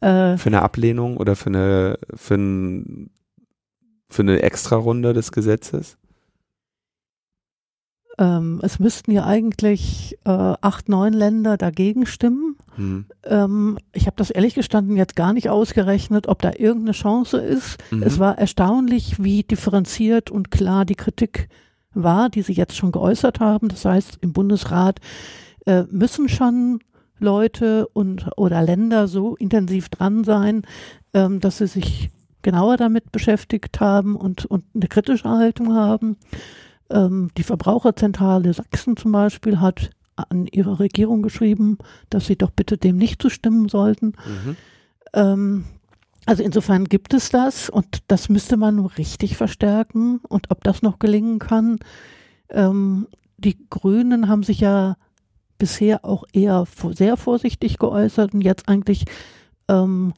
Äh, 0.00 0.36
für 0.38 0.46
eine 0.46 0.62
Ablehnung 0.62 1.16
oder 1.16 1.34
für 1.34 1.48
eine, 1.48 1.98
für, 2.14 2.36
ein, 2.36 3.10
für 4.08 4.22
eine 4.22 4.42
Extrarunde 4.42 5.12
des 5.12 5.32
Gesetzes? 5.32 5.98
Ähm, 8.20 8.60
es 8.62 8.78
müssten 8.78 9.12
ja 9.12 9.24
eigentlich 9.24 10.18
äh, 10.26 10.30
acht, 10.30 10.90
neun 10.90 11.14
Länder 11.14 11.56
dagegen 11.56 12.04
stimmen. 12.04 12.56
Hm. 12.76 13.06
Ähm, 13.24 13.78
ich 13.94 14.06
habe 14.06 14.16
das 14.16 14.30
ehrlich 14.30 14.54
gestanden 14.54 14.96
jetzt 14.98 15.16
gar 15.16 15.32
nicht 15.32 15.48
ausgerechnet, 15.48 16.28
ob 16.28 16.42
da 16.42 16.52
irgendeine 16.54 16.92
Chance 16.92 17.38
ist. 17.38 17.78
Mhm. 17.90 18.02
Es 18.02 18.18
war 18.18 18.36
erstaunlich, 18.36 19.22
wie 19.22 19.42
differenziert 19.42 20.30
und 20.30 20.50
klar 20.50 20.84
die 20.84 20.96
Kritik 20.96 21.48
war, 21.94 22.28
die 22.28 22.42
Sie 22.42 22.52
jetzt 22.52 22.76
schon 22.76 22.92
geäußert 22.92 23.40
haben. 23.40 23.68
Das 23.68 23.86
heißt, 23.86 24.18
im 24.20 24.34
Bundesrat 24.34 25.00
äh, 25.64 25.84
müssen 25.90 26.28
schon 26.28 26.80
Leute 27.18 27.88
und 27.88 28.28
oder 28.36 28.60
Länder 28.62 29.08
so 29.08 29.34
intensiv 29.36 29.88
dran 29.88 30.24
sein, 30.24 30.62
ähm, 31.14 31.40
dass 31.40 31.58
sie 31.58 31.66
sich 31.66 32.10
genauer 32.42 32.76
damit 32.76 33.12
beschäftigt 33.12 33.80
haben 33.80 34.14
und, 34.14 34.44
und 34.46 34.64
eine 34.74 34.88
kritische 34.88 35.28
Haltung 35.28 35.74
haben. 35.74 36.16
Ähm, 36.90 37.30
die 37.36 37.42
Verbraucherzentrale 37.42 38.52
Sachsen 38.52 38.96
zum 38.96 39.12
Beispiel 39.12 39.60
hat 39.60 39.90
an 40.16 40.46
ihre 40.46 40.78
Regierung 40.80 41.22
geschrieben, 41.22 41.78
dass 42.10 42.26
sie 42.26 42.36
doch 42.36 42.50
bitte 42.50 42.76
dem 42.76 42.96
nicht 42.96 43.22
zustimmen 43.22 43.68
sollten. 43.68 44.06
Mhm. 44.06 44.56
Ähm, 45.14 45.64
also 46.26 46.42
insofern 46.42 46.84
gibt 46.84 47.14
es 47.14 47.30
das 47.30 47.70
und 47.70 48.02
das 48.08 48.28
müsste 48.28 48.56
man 48.56 48.76
nur 48.76 48.96
richtig 48.98 49.36
verstärken 49.36 50.20
und 50.28 50.50
ob 50.50 50.62
das 50.64 50.82
noch 50.82 50.98
gelingen 50.98 51.38
kann. 51.38 51.78
Ähm, 52.50 53.06
die 53.38 53.56
Grünen 53.70 54.28
haben 54.28 54.42
sich 54.42 54.60
ja 54.60 54.96
bisher 55.58 56.04
auch 56.04 56.24
eher 56.32 56.66
sehr 56.92 57.16
vorsichtig 57.16 57.78
geäußert 57.78 58.34
und 58.34 58.42
jetzt 58.42 58.68
eigentlich 58.68 59.04
ähm, 59.68 60.12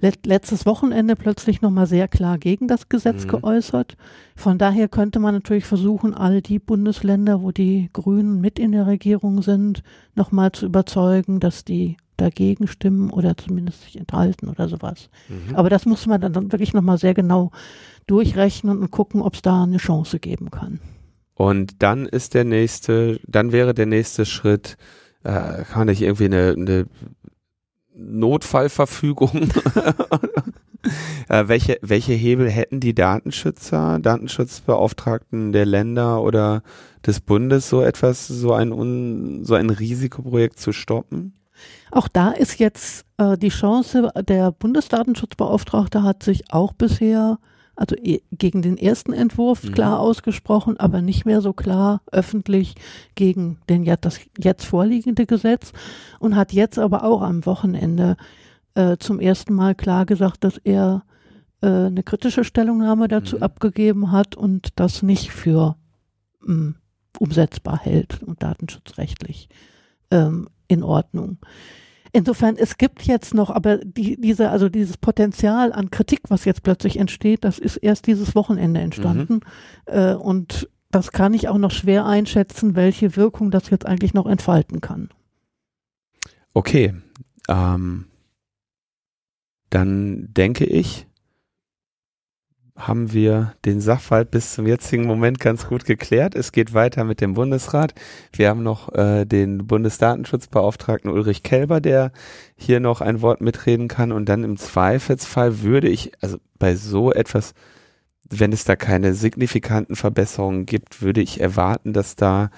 letztes 0.00 0.64
Wochenende 0.64 1.16
plötzlich 1.16 1.60
nochmal 1.60 1.86
sehr 1.86 2.06
klar 2.06 2.38
gegen 2.38 2.68
das 2.68 2.88
Gesetz 2.88 3.24
mhm. 3.24 3.28
geäußert. 3.28 3.96
Von 4.36 4.58
daher 4.58 4.88
könnte 4.88 5.18
man 5.18 5.34
natürlich 5.34 5.64
versuchen, 5.64 6.14
all 6.14 6.40
die 6.40 6.58
Bundesländer, 6.58 7.42
wo 7.42 7.50
die 7.50 7.90
Grünen 7.92 8.40
mit 8.40 8.58
in 8.58 8.72
der 8.72 8.86
Regierung 8.86 9.42
sind, 9.42 9.82
nochmal 10.14 10.52
zu 10.52 10.66
überzeugen, 10.66 11.40
dass 11.40 11.64
die 11.64 11.96
dagegen 12.16 12.66
stimmen 12.66 13.10
oder 13.10 13.36
zumindest 13.36 13.82
sich 13.82 13.98
enthalten 13.98 14.48
oder 14.48 14.68
sowas. 14.68 15.08
Mhm. 15.28 15.54
Aber 15.54 15.70
das 15.70 15.86
muss 15.86 16.06
man 16.06 16.20
dann 16.20 16.34
wirklich 16.34 16.74
nochmal 16.74 16.98
sehr 16.98 17.14
genau 17.14 17.50
durchrechnen 18.06 18.78
und 18.78 18.90
gucken, 18.90 19.22
ob 19.22 19.34
es 19.34 19.42
da 19.42 19.64
eine 19.64 19.78
Chance 19.78 20.18
geben 20.18 20.50
kann. 20.50 20.80
Und 21.34 21.82
dann 21.82 22.06
ist 22.06 22.34
der 22.34 22.44
nächste, 22.44 23.20
dann 23.26 23.52
wäre 23.52 23.72
der 23.72 23.86
nächste 23.86 24.26
Schritt, 24.26 24.76
äh, 25.22 25.62
kann 25.64 25.88
ich 25.88 26.02
irgendwie 26.02 26.24
eine, 26.24 26.54
eine 26.56 26.86
Notfallverfügung. 27.98 29.50
äh, 31.28 31.48
welche, 31.48 31.78
welche 31.82 32.12
Hebel 32.12 32.48
hätten 32.48 32.80
die 32.80 32.94
Datenschützer, 32.94 33.98
Datenschutzbeauftragten 33.98 35.52
der 35.52 35.66
Länder 35.66 36.22
oder 36.22 36.62
des 37.04 37.20
Bundes, 37.20 37.68
so 37.68 37.82
etwas, 37.82 38.28
so 38.28 38.52
ein, 38.52 39.44
so 39.44 39.54
ein 39.54 39.70
Risikoprojekt 39.70 40.58
zu 40.58 40.72
stoppen? 40.72 41.34
Auch 41.90 42.08
da 42.08 42.30
ist 42.30 42.58
jetzt 42.58 43.04
äh, 43.18 43.36
die 43.36 43.48
Chance, 43.48 44.10
der 44.28 44.52
Bundesdatenschutzbeauftragte 44.52 46.02
hat 46.02 46.22
sich 46.22 46.52
auch 46.52 46.72
bisher 46.72 47.38
also 47.78 47.94
gegen 48.32 48.60
den 48.60 48.76
ersten 48.76 49.12
Entwurf 49.12 49.62
mhm. 49.62 49.72
klar 49.72 50.00
ausgesprochen, 50.00 50.78
aber 50.78 51.00
nicht 51.00 51.24
mehr 51.24 51.40
so 51.40 51.52
klar 51.52 52.02
öffentlich 52.10 52.74
gegen 53.14 53.58
den 53.68 53.84
das 54.00 54.18
jetzt 54.36 54.64
vorliegende 54.64 55.26
Gesetz 55.26 55.72
und 56.18 56.34
hat 56.34 56.52
jetzt 56.52 56.80
aber 56.80 57.04
auch 57.04 57.22
am 57.22 57.46
Wochenende 57.46 58.16
äh, 58.74 58.96
zum 58.98 59.20
ersten 59.20 59.54
Mal 59.54 59.76
klar 59.76 60.06
gesagt, 60.06 60.42
dass 60.42 60.58
er 60.58 61.04
äh, 61.62 61.68
eine 61.68 62.02
kritische 62.02 62.42
Stellungnahme 62.42 63.06
dazu 63.06 63.36
mhm. 63.36 63.44
abgegeben 63.44 64.10
hat 64.10 64.34
und 64.34 64.70
das 64.80 65.02
nicht 65.02 65.30
für 65.30 65.76
mh, 66.40 66.54
hm, 66.54 66.74
umsetzbar 67.20 67.78
hält 67.78 68.24
und 68.24 68.42
datenschutzrechtlich 68.42 69.48
ähm, 70.10 70.48
in 70.66 70.82
Ordnung. 70.82 71.38
Insofern, 72.12 72.56
es 72.56 72.78
gibt 72.78 73.02
jetzt 73.02 73.34
noch, 73.34 73.50
aber 73.50 73.78
die, 73.78 74.20
diese, 74.20 74.50
also 74.50 74.68
dieses 74.68 74.96
Potenzial 74.96 75.72
an 75.72 75.90
Kritik, 75.90 76.20
was 76.28 76.44
jetzt 76.44 76.62
plötzlich 76.62 76.98
entsteht, 76.98 77.44
das 77.44 77.58
ist 77.58 77.76
erst 77.76 78.06
dieses 78.06 78.34
Wochenende 78.34 78.80
entstanden. 78.80 79.40
Mhm. 79.86 79.94
Äh, 79.94 80.14
und 80.14 80.68
das 80.90 81.12
kann 81.12 81.34
ich 81.34 81.48
auch 81.48 81.58
noch 81.58 81.70
schwer 81.70 82.06
einschätzen, 82.06 82.74
welche 82.74 83.16
Wirkung 83.16 83.50
das 83.50 83.70
jetzt 83.70 83.86
eigentlich 83.86 84.14
noch 84.14 84.26
entfalten 84.26 84.80
kann. 84.80 85.10
Okay. 86.54 86.94
Ähm, 87.48 88.06
dann 89.70 90.32
denke 90.32 90.64
ich, 90.64 91.07
haben 92.78 93.12
wir 93.12 93.54
den 93.64 93.80
Sachverhalt 93.80 94.30
bis 94.30 94.54
zum 94.54 94.66
jetzigen 94.66 95.04
Moment 95.04 95.40
ganz 95.40 95.66
gut 95.66 95.84
geklärt. 95.84 96.36
Es 96.36 96.52
geht 96.52 96.74
weiter 96.74 97.02
mit 97.02 97.20
dem 97.20 97.34
Bundesrat. 97.34 97.92
Wir 98.32 98.48
haben 98.48 98.62
noch 98.62 98.94
äh, 98.94 99.24
den 99.24 99.66
Bundesdatenschutzbeauftragten 99.66 101.10
Ulrich 101.10 101.42
Kelber, 101.42 101.80
der 101.80 102.12
hier 102.56 102.78
noch 102.78 103.00
ein 103.00 103.20
Wort 103.20 103.40
mitreden 103.40 103.88
kann. 103.88 104.12
Und 104.12 104.28
dann 104.28 104.44
im 104.44 104.56
Zweifelsfall 104.56 105.62
würde 105.62 105.88
ich, 105.88 106.12
also 106.20 106.38
bei 106.58 106.76
so 106.76 107.12
etwas, 107.12 107.52
wenn 108.30 108.52
es 108.52 108.64
da 108.64 108.76
keine 108.76 109.12
signifikanten 109.14 109.96
Verbesserungen 109.96 110.64
gibt, 110.64 111.02
würde 111.02 111.20
ich 111.20 111.40
erwarten, 111.40 111.92
dass 111.92 112.14
da 112.14 112.50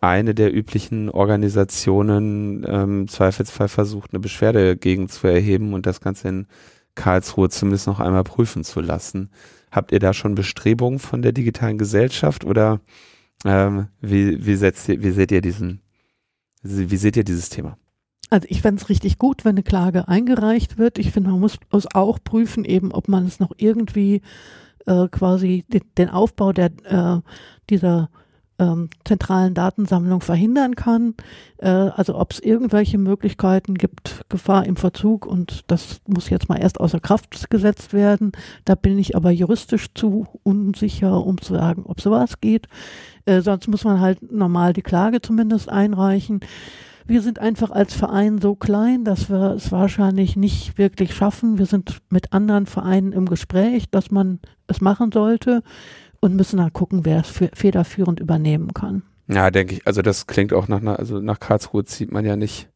eine 0.00 0.34
der 0.34 0.52
üblichen 0.52 1.10
Organisationen 1.10 2.66
ähm, 2.66 3.06
Zweifelsfall 3.06 3.68
versucht, 3.68 4.12
eine 4.12 4.20
Beschwerde 4.20 4.76
gegen 4.76 5.08
zu 5.08 5.28
erheben 5.28 5.74
und 5.74 5.86
das 5.86 6.00
Ganze 6.00 6.28
in 6.28 6.46
Karlsruhe 6.94 7.50
zumindest 7.50 7.86
noch 7.86 8.00
einmal 8.00 8.24
prüfen 8.24 8.64
zu 8.64 8.80
lassen. 8.80 9.30
Habt 9.70 9.92
ihr 9.92 9.98
da 9.98 10.12
schon 10.12 10.34
Bestrebungen 10.34 10.98
von 10.98 11.22
der 11.22 11.32
digitalen 11.32 11.78
Gesellschaft 11.78 12.44
oder 12.44 12.80
ähm, 13.44 13.88
wie, 14.00 14.44
wie, 14.44 14.54
setzt 14.56 14.88
ihr, 14.88 15.02
wie 15.02 15.10
seht 15.10 15.32
ihr 15.32 15.40
diesen, 15.40 15.80
wie 16.62 16.96
seht 16.96 17.16
ihr 17.16 17.24
dieses 17.24 17.48
Thema? 17.48 17.78
Also 18.30 18.46
ich 18.48 18.62
fände 18.62 18.80
es 18.80 18.88
richtig 18.88 19.18
gut, 19.18 19.44
wenn 19.44 19.56
eine 19.56 19.62
Klage 19.62 20.08
eingereicht 20.08 20.78
wird. 20.78 20.98
Ich 20.98 21.10
finde, 21.10 21.30
man 21.30 21.40
muss 21.40 21.58
es 21.72 21.86
auch 21.94 22.18
prüfen, 22.22 22.64
eben, 22.64 22.92
ob 22.92 23.08
man 23.08 23.26
es 23.26 23.40
noch 23.40 23.52
irgendwie 23.56 24.22
äh, 24.86 25.08
quasi 25.08 25.64
den, 25.68 25.82
den 25.98 26.08
Aufbau 26.08 26.52
der 26.52 26.70
äh, 26.84 27.20
dieser 27.68 28.10
ähm, 28.60 28.90
zentralen 29.04 29.54
Datensammlung 29.54 30.20
verhindern 30.20 30.76
kann. 30.76 31.14
Äh, 31.58 31.68
also 31.68 32.16
ob 32.16 32.32
es 32.32 32.40
irgendwelche 32.40 32.98
Möglichkeiten 32.98 33.74
gibt, 33.74 34.20
Gefahr 34.28 34.66
im 34.66 34.76
Verzug 34.76 35.26
und 35.26 35.62
das 35.68 36.00
muss 36.06 36.28
jetzt 36.28 36.48
mal 36.48 36.60
erst 36.60 36.78
außer 36.78 37.00
Kraft 37.00 37.50
gesetzt 37.50 37.92
werden. 37.94 38.32
Da 38.66 38.74
bin 38.74 38.98
ich 38.98 39.16
aber 39.16 39.30
juristisch 39.30 39.86
zu 39.94 40.26
unsicher, 40.42 41.26
um 41.26 41.40
zu 41.40 41.54
sagen, 41.54 41.84
ob 41.86 42.00
sowas 42.00 42.40
geht. 42.40 42.68
Äh, 43.24 43.40
sonst 43.40 43.66
muss 43.66 43.84
man 43.84 44.00
halt 44.00 44.30
normal 44.30 44.74
die 44.74 44.82
Klage 44.82 45.22
zumindest 45.22 45.70
einreichen. 45.70 46.40
Wir 47.06 47.22
sind 47.22 47.38
einfach 47.40 47.70
als 47.70 47.94
Verein 47.94 48.38
so 48.38 48.54
klein, 48.54 49.04
dass 49.04 49.30
wir 49.30 49.54
es 49.54 49.72
wahrscheinlich 49.72 50.36
nicht 50.36 50.78
wirklich 50.78 51.14
schaffen. 51.14 51.58
Wir 51.58 51.66
sind 51.66 51.98
mit 52.10 52.32
anderen 52.32 52.66
Vereinen 52.66 53.12
im 53.12 53.26
Gespräch, 53.26 53.90
dass 53.90 54.10
man 54.10 54.38
es 54.68 54.80
machen 54.80 55.10
sollte 55.10 55.62
und 56.20 56.36
müssen 56.36 56.58
dann 56.58 56.72
gucken, 56.72 57.04
wer 57.04 57.20
es 57.20 57.32
federführend 57.54 58.20
übernehmen 58.20 58.74
kann. 58.74 59.02
Ja, 59.28 59.50
denke 59.50 59.74
ich. 59.74 59.86
Also 59.86 60.02
das 60.02 60.26
klingt 60.26 60.52
auch 60.52 60.68
nach 60.68 60.80
einer, 60.80 60.98
also 60.98 61.20
nach 61.20 61.40
Karlsruhe 61.40 61.84
zieht 61.84 62.12
man 62.12 62.24
ja 62.24 62.36
nicht 62.36 62.68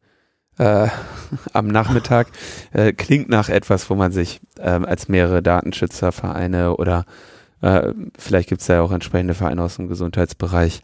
äh, 0.57 0.87
am 1.53 1.67
Nachmittag. 1.67 2.27
Äh, 2.73 2.91
klingt 2.91 3.29
nach 3.29 3.47
etwas, 3.47 3.89
wo 3.89 3.95
man 3.95 4.11
sich 4.11 4.41
äh, 4.57 4.63
als 4.63 5.07
mehrere 5.07 5.41
Datenschützervereine 5.41 6.75
oder 6.75 7.05
äh, 7.61 7.93
vielleicht 8.17 8.49
gibt 8.49 8.59
es 8.59 8.67
ja 8.67 8.81
auch 8.81 8.91
entsprechende 8.91 9.33
Vereine 9.33 9.63
aus 9.63 9.77
dem 9.77 9.87
Gesundheitsbereich, 9.87 10.83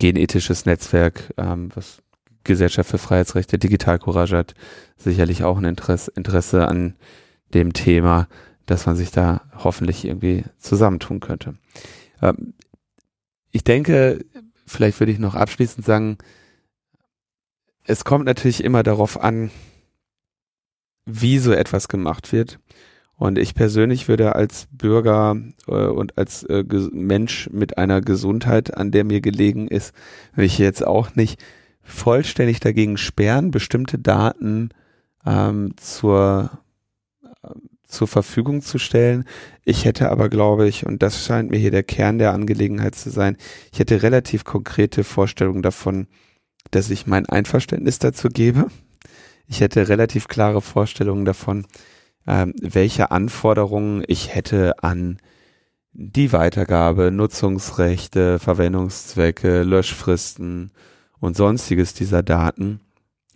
genethisches 0.00 0.66
Netzwerk, 0.66 1.32
ähm, 1.36 1.68
was 1.76 2.02
Gesellschaft 2.42 2.90
für 2.90 2.98
Freiheitsrechte, 2.98 3.58
Digital 3.58 4.00
Courage 4.00 4.36
hat 4.36 4.54
sicherlich 4.96 5.44
auch 5.44 5.58
ein 5.58 5.64
Interesse, 5.64 6.10
Interesse 6.16 6.66
an 6.66 6.94
dem 7.54 7.72
Thema 7.74 8.26
dass 8.66 8.86
man 8.86 8.96
sich 8.96 9.10
da 9.10 9.42
hoffentlich 9.56 10.04
irgendwie 10.04 10.44
zusammentun 10.58 11.20
könnte. 11.20 11.54
Ähm, 12.22 12.54
ich 13.50 13.64
denke, 13.64 14.24
vielleicht 14.66 15.00
würde 15.00 15.12
ich 15.12 15.18
noch 15.18 15.34
abschließend 15.34 15.84
sagen, 15.84 16.18
es 17.84 18.04
kommt 18.04 18.24
natürlich 18.24 18.62
immer 18.62 18.82
darauf 18.82 19.20
an, 19.20 19.50
wie 21.06 21.38
so 21.38 21.52
etwas 21.52 21.88
gemacht 21.88 22.32
wird. 22.32 22.60
Und 23.16 23.36
ich 23.36 23.54
persönlich 23.54 24.08
würde 24.08 24.34
als 24.34 24.66
Bürger 24.70 25.36
äh, 25.66 25.72
und 25.72 26.16
als 26.16 26.42
äh, 26.44 26.64
Mensch 26.92 27.50
mit 27.50 27.76
einer 27.76 28.00
Gesundheit, 28.00 28.76
an 28.76 28.92
der 28.92 29.04
mir 29.04 29.20
gelegen 29.20 29.68
ist, 29.68 29.94
will 30.34 30.46
ich 30.46 30.58
jetzt 30.58 30.86
auch 30.86 31.14
nicht 31.16 31.42
vollständig 31.82 32.60
dagegen 32.60 32.96
sperren, 32.96 33.50
bestimmte 33.50 33.98
Daten 33.98 34.70
ähm, 35.26 35.74
zur 35.76 36.50
zur 37.90 38.08
Verfügung 38.08 38.62
zu 38.62 38.78
stellen. 38.78 39.24
Ich 39.64 39.84
hätte 39.84 40.10
aber, 40.10 40.28
glaube 40.28 40.68
ich, 40.68 40.86
und 40.86 41.02
das 41.02 41.24
scheint 41.24 41.50
mir 41.50 41.58
hier 41.58 41.70
der 41.70 41.82
Kern 41.82 42.18
der 42.18 42.32
Angelegenheit 42.32 42.94
zu 42.94 43.10
sein, 43.10 43.36
ich 43.72 43.78
hätte 43.78 44.02
relativ 44.02 44.44
konkrete 44.44 45.04
Vorstellungen 45.04 45.62
davon, 45.62 46.06
dass 46.70 46.90
ich 46.90 47.06
mein 47.06 47.26
Einverständnis 47.26 47.98
dazu 47.98 48.28
gebe. 48.28 48.66
Ich 49.46 49.60
hätte 49.60 49.88
relativ 49.88 50.28
klare 50.28 50.62
Vorstellungen 50.62 51.24
davon, 51.24 51.66
ähm, 52.26 52.54
welche 52.60 53.10
Anforderungen 53.10 54.04
ich 54.06 54.34
hätte 54.34 54.82
an 54.82 55.18
die 55.92 56.32
Weitergabe, 56.32 57.10
Nutzungsrechte, 57.10 58.38
Verwendungszwecke, 58.38 59.62
Löschfristen 59.62 60.70
und 61.18 61.36
sonstiges 61.36 61.94
dieser 61.94 62.22
Daten. 62.22 62.80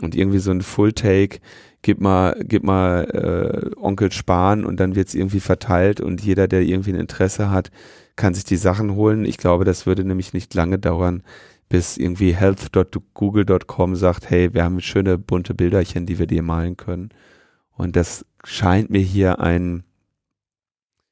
Und 0.01 0.15
irgendwie 0.15 0.39
so 0.39 0.51
ein 0.51 0.63
Full-Take, 0.63 1.41
gib 1.85 2.01
mal, 2.01 2.35
gib 2.43 2.65
mal 2.65 3.05
äh, 3.13 3.79
Onkel 3.79 4.11
Spahn 4.11 4.65
und 4.65 4.81
dann 4.81 4.97
wird's 4.97 5.15
irgendwie 5.15 5.41
verteilt 5.41 6.01
und 6.01 6.23
jeder, 6.23 6.49
der 6.49 6.63
irgendwie 6.63 6.95
ein 6.95 6.99
Interesse 6.99 7.51
hat, 7.51 7.71
kann 8.17 8.33
sich 8.33 8.45
die 8.45 8.57
Sachen 8.57 8.95
holen. 8.95 9.27
Ich 9.27 9.37
glaube, 9.37 9.65
das 9.65 9.85
würde 9.85 10.03
nämlich 10.03 10.33
nicht 10.33 10.55
lange 10.55 10.79
dauern, 10.79 11.23
bis 11.69 11.99
irgendwie 11.99 12.33
health.google.com 12.33 13.97
sagt, 13.97 14.31
hey, 14.31 14.55
wir 14.55 14.65
haben 14.65 14.81
schöne 14.81 15.19
bunte 15.19 15.55
Bilderchen, 15.55 16.07
die 16.07 16.19
wir 16.19 16.27
dir 16.27 16.43
malen 16.43 16.79
können. 16.79 17.11
Und 17.71 17.97
das 17.97 18.25
scheint 18.45 18.89
mir 18.89 19.03
hier 19.03 19.41
ein 19.41 19.85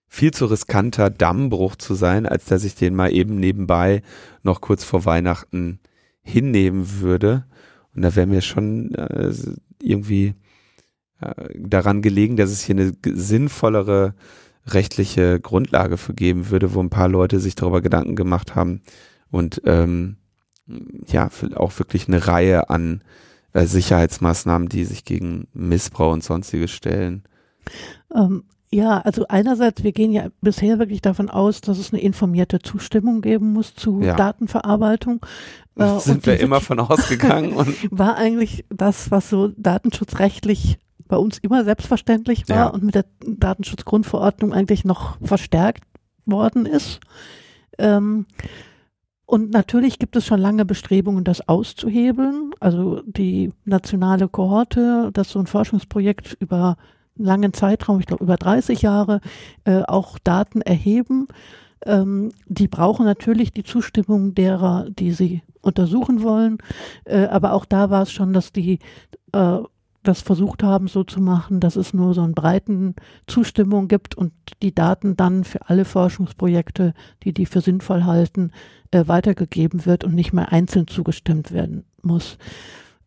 viel 0.09 0.31
zu 0.31 0.47
riskanter 0.47 1.11
Dammbruch 1.11 1.77
zu 1.77 1.95
sein, 1.95 2.25
als 2.25 2.47
dass 2.47 2.65
ich 2.65 2.77
den 2.77 2.95
mal 2.95 3.13
eben 3.13 3.39
nebenbei 3.39 4.03
noch 4.43 4.63
kurz 4.63 4.85
vor 4.85 5.05
Weihnachten 5.05 5.81
hinnehmen 6.23 7.01
würde. 7.01 7.45
Und 7.95 8.03
da 8.03 8.17
wäre 8.17 8.27
mir 8.27 8.41
schon 8.41 8.95
äh, 8.95 9.35
irgendwie 9.83 10.35
daran 11.57 12.03
gelegen, 12.03 12.37
dass 12.37 12.51
es 12.51 12.63
hier 12.63 12.77
eine 12.77 12.93
sinnvollere 13.05 14.15
rechtliche 14.67 15.41
Grundlage 15.41 15.97
für 15.97 16.15
geben 16.15 16.51
würde, 16.51 16.75
wo 16.75 16.81
ein 16.81 16.91
paar 16.91 17.09
Leute 17.09 17.41
sich 17.41 17.55
darüber 17.55 17.81
Gedanken 17.81 18.17
gemacht 18.17 18.55
haben 18.55 18.83
und 19.31 19.63
ähm, 19.65 20.17
ja, 21.09 21.29
auch 21.57 21.79
wirklich 21.79 22.07
eine 22.07 22.27
Reihe 22.29 22.71
an 22.71 23.03
äh, 23.53 23.67
Sicherheitsmaßnahmen, 23.67 24.69
die 24.69 24.85
sich 24.85 25.05
gegen 25.05 25.49
Missbrauch 25.53 26.13
und 26.13 26.23
sonstiges 26.23 26.71
stellen. 26.71 27.25
Ähm, 28.15 28.45
ja, 28.71 29.01
also 29.01 29.27
einerseits, 29.29 29.85
wir 29.85 29.93
gehen 29.93 30.13
ja 30.13 30.29
bisher 30.41 30.79
wirklich 30.79 31.03
davon 31.03 31.29
aus, 31.29 31.61
dass 31.61 31.79
es 31.79 31.93
eine 31.93 32.01
informierte 32.01 32.61
Zustimmung 32.61 33.21
geben 33.21 33.53
muss 33.53 33.75
zu 33.75 34.01
ja. 34.01 34.17
Datenverarbeitung. 34.17 35.25
Äh, 35.75 36.01
sind 36.01 36.27
wir 36.27 36.39
immer 36.39 36.61
von 36.61 36.79
ausgegangen. 36.81 37.55
Und 37.55 37.75
war 37.91 38.17
eigentlich 38.17 38.67
das, 38.69 39.11
was 39.11 39.31
so 39.31 39.49
datenschutzrechtlich 39.57 40.77
bei 41.13 41.19
uns 41.19 41.37
immer 41.37 41.63
selbstverständlich 41.63 42.49
war 42.49 42.57
ja. 42.57 42.67
und 42.69 42.85
mit 42.85 42.95
der 42.95 43.05
Datenschutzgrundverordnung 43.21 44.55
eigentlich 44.55 44.87
noch 44.87 45.19
verstärkt 45.21 45.85
worden 46.25 46.65
ist. 46.65 47.01
Ähm, 47.77 48.25
und 49.27 49.51
natürlich 49.51 49.99
gibt 49.99 50.17
es 50.17 50.25
schon 50.25 50.41
lange 50.41 50.65
Bestrebungen, 50.65 51.23
das 51.23 51.47
auszuhebeln. 51.47 52.53
Also 52.61 53.03
die 53.05 53.53
nationale 53.67 54.27
Kohorte, 54.27 55.11
das 55.13 55.29
so 55.29 55.39
ein 55.39 55.47
Forschungsprojekt 55.47 56.39
über 56.41 56.79
einen 57.19 57.27
langen 57.27 57.53
Zeitraum, 57.53 58.01
ich 58.01 58.07
glaube 58.07 58.25
über 58.25 58.39
30 58.39 58.81
Jahre, 58.81 59.21
äh, 59.65 59.83
auch 59.83 60.19
Daten 60.19 60.63
erheben. 60.63 61.29
Ähm, 61.85 62.31
die 62.47 62.69
brauchen 62.69 63.05
natürlich 63.05 63.53
die 63.53 63.65
Zustimmung 63.65 64.35
derer, 64.35 64.87
die 64.89 65.13
sie 65.13 65.43
untersuchen 65.61 66.23
wollen. 66.23 66.57
Äh, 67.05 67.27
aber 67.27 67.53
auch 67.53 67.67
da 67.67 67.91
war 67.91 68.01
es 68.01 68.13
schon, 68.13 68.33
dass 68.33 68.51
die 68.51 68.79
äh, 69.35 69.59
das 70.03 70.21
versucht 70.21 70.63
haben, 70.63 70.89
so 70.89 71.05
zu 71.05 71.21
machen, 71.21 71.61
dass 71.61 71.77
es 71.77 71.95
nur 71.95 72.15
so 72.15 72.23
einen 72.23 72.35
breiten 72.35 72.95
Zustimmung 73.27 73.89
gibt 73.89 74.15
und 74.17 74.33
die 74.63 74.75
Daten 74.75 75.17
dann 75.17 75.45
für 75.45 75.69
alle 75.69 75.85
Forschungsprojekte, 75.85 76.95
die 77.23 77.33
die 77.33 77.47
für 77.47 77.61
sinnvoll 77.61 78.05
halten, 78.05 78.51
äh, 78.91 79.07
weitergegeben 79.07 79.87
wird 79.87 80.05
und 80.05 80.15
nicht 80.15 80.33
mehr 80.33 80.53
einzeln 80.53 80.87
zugestimmt 80.87 81.53
werden 81.53 81.85
muss. 82.03 82.39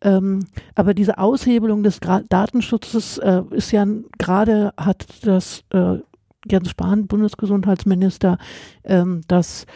Ähm, 0.00 0.46
aber 0.74 0.94
diese 0.94 1.18
Aushebelung 1.18 1.82
des 1.82 2.00
Gra 2.00 2.22
Datenschutzes 2.28 3.18
äh, 3.18 3.42
ist 3.50 3.72
ja 3.72 3.86
gerade 4.18 4.72
hat 4.76 5.06
das 5.22 5.64
äh, 5.70 5.98
Jens 6.48 6.70
Spahn, 6.70 7.06
Bundesgesundheitsminister, 7.06 8.38
ähm, 8.84 9.22
das 9.26 9.66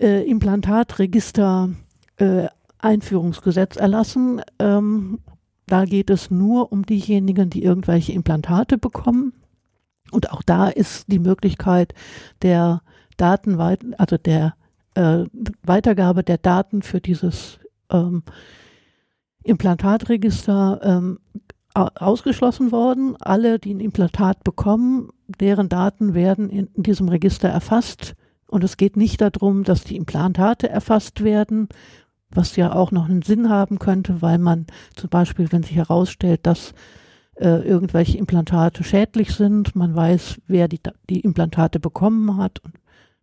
äh, 0.00 0.28
Implantatregister 0.28 1.70
äh, 2.16 2.46
Einführungsgesetz 2.78 3.76
erlassen. 3.76 4.42
Ähm, 4.58 5.20
da 5.66 5.84
geht 5.84 6.10
es 6.10 6.30
nur 6.30 6.72
um 6.72 6.86
diejenigen, 6.86 7.50
die 7.50 7.62
irgendwelche 7.62 8.12
Implantate 8.12 8.78
bekommen. 8.78 9.32
Und 10.12 10.30
auch 10.30 10.42
da 10.42 10.68
ist 10.68 11.10
die 11.10 11.18
Möglichkeit 11.18 11.92
der 12.42 12.82
Datenweit 13.16 13.80
also 13.98 14.16
der 14.16 14.54
äh, 14.94 15.24
Weitergabe 15.62 16.22
der 16.22 16.38
Daten 16.38 16.82
für 16.82 17.00
dieses 17.00 17.58
ähm, 17.90 18.22
Implantatregister 19.42 20.80
ähm, 20.82 21.18
ausgeschlossen 21.74 22.72
worden. 22.72 23.16
Alle, 23.20 23.58
die 23.58 23.74
ein 23.74 23.80
Implantat 23.80 24.44
bekommen, 24.44 25.10
deren 25.26 25.68
Daten 25.68 26.14
werden 26.14 26.48
in, 26.48 26.68
in 26.74 26.82
diesem 26.82 27.08
Register 27.08 27.48
erfasst. 27.48 28.14
Und 28.48 28.64
es 28.64 28.76
geht 28.76 28.96
nicht 28.96 29.20
darum, 29.20 29.64
dass 29.64 29.84
die 29.84 29.96
Implantate 29.96 30.68
erfasst 30.68 31.24
werden, 31.24 31.68
was 32.30 32.56
ja 32.56 32.72
auch 32.72 32.90
noch 32.90 33.08
einen 33.08 33.22
Sinn 33.22 33.48
haben 33.48 33.78
könnte, 33.78 34.22
weil 34.22 34.38
man 34.38 34.66
zum 34.94 35.10
Beispiel, 35.10 35.50
wenn 35.52 35.62
sich 35.62 35.76
herausstellt, 35.76 36.40
dass 36.44 36.74
äh, 37.36 37.66
irgendwelche 37.66 38.18
Implantate 38.18 38.84
schädlich 38.84 39.34
sind, 39.34 39.76
man 39.76 39.94
weiß, 39.94 40.40
wer 40.46 40.68
die, 40.68 40.80
die 41.08 41.20
Implantate 41.20 41.80
bekommen 41.80 42.36
hat 42.36 42.60
und 42.60 42.74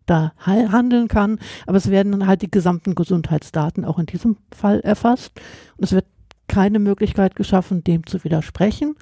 da 0.06 0.34
handeln 0.38 1.08
kann, 1.08 1.40
aber 1.66 1.78
es 1.78 1.90
werden 1.90 2.12
dann 2.12 2.28
halt 2.28 2.42
die 2.42 2.52
gesamten 2.52 2.94
Gesundheitsdaten 2.94 3.86
auch 3.86 4.00
in 4.00 4.06
diesem 4.06 4.36
Fall 4.54 4.82
erfasst 4.82 5.32
und 5.78 5.86
es 5.86 5.94
wird 5.94 6.06
keine 6.48 6.80
Möglichkeit 6.80 7.38
geschaffen, 7.38 7.84
dem 7.84 8.06
zu 8.06 8.24
widersprechen. 8.26 8.96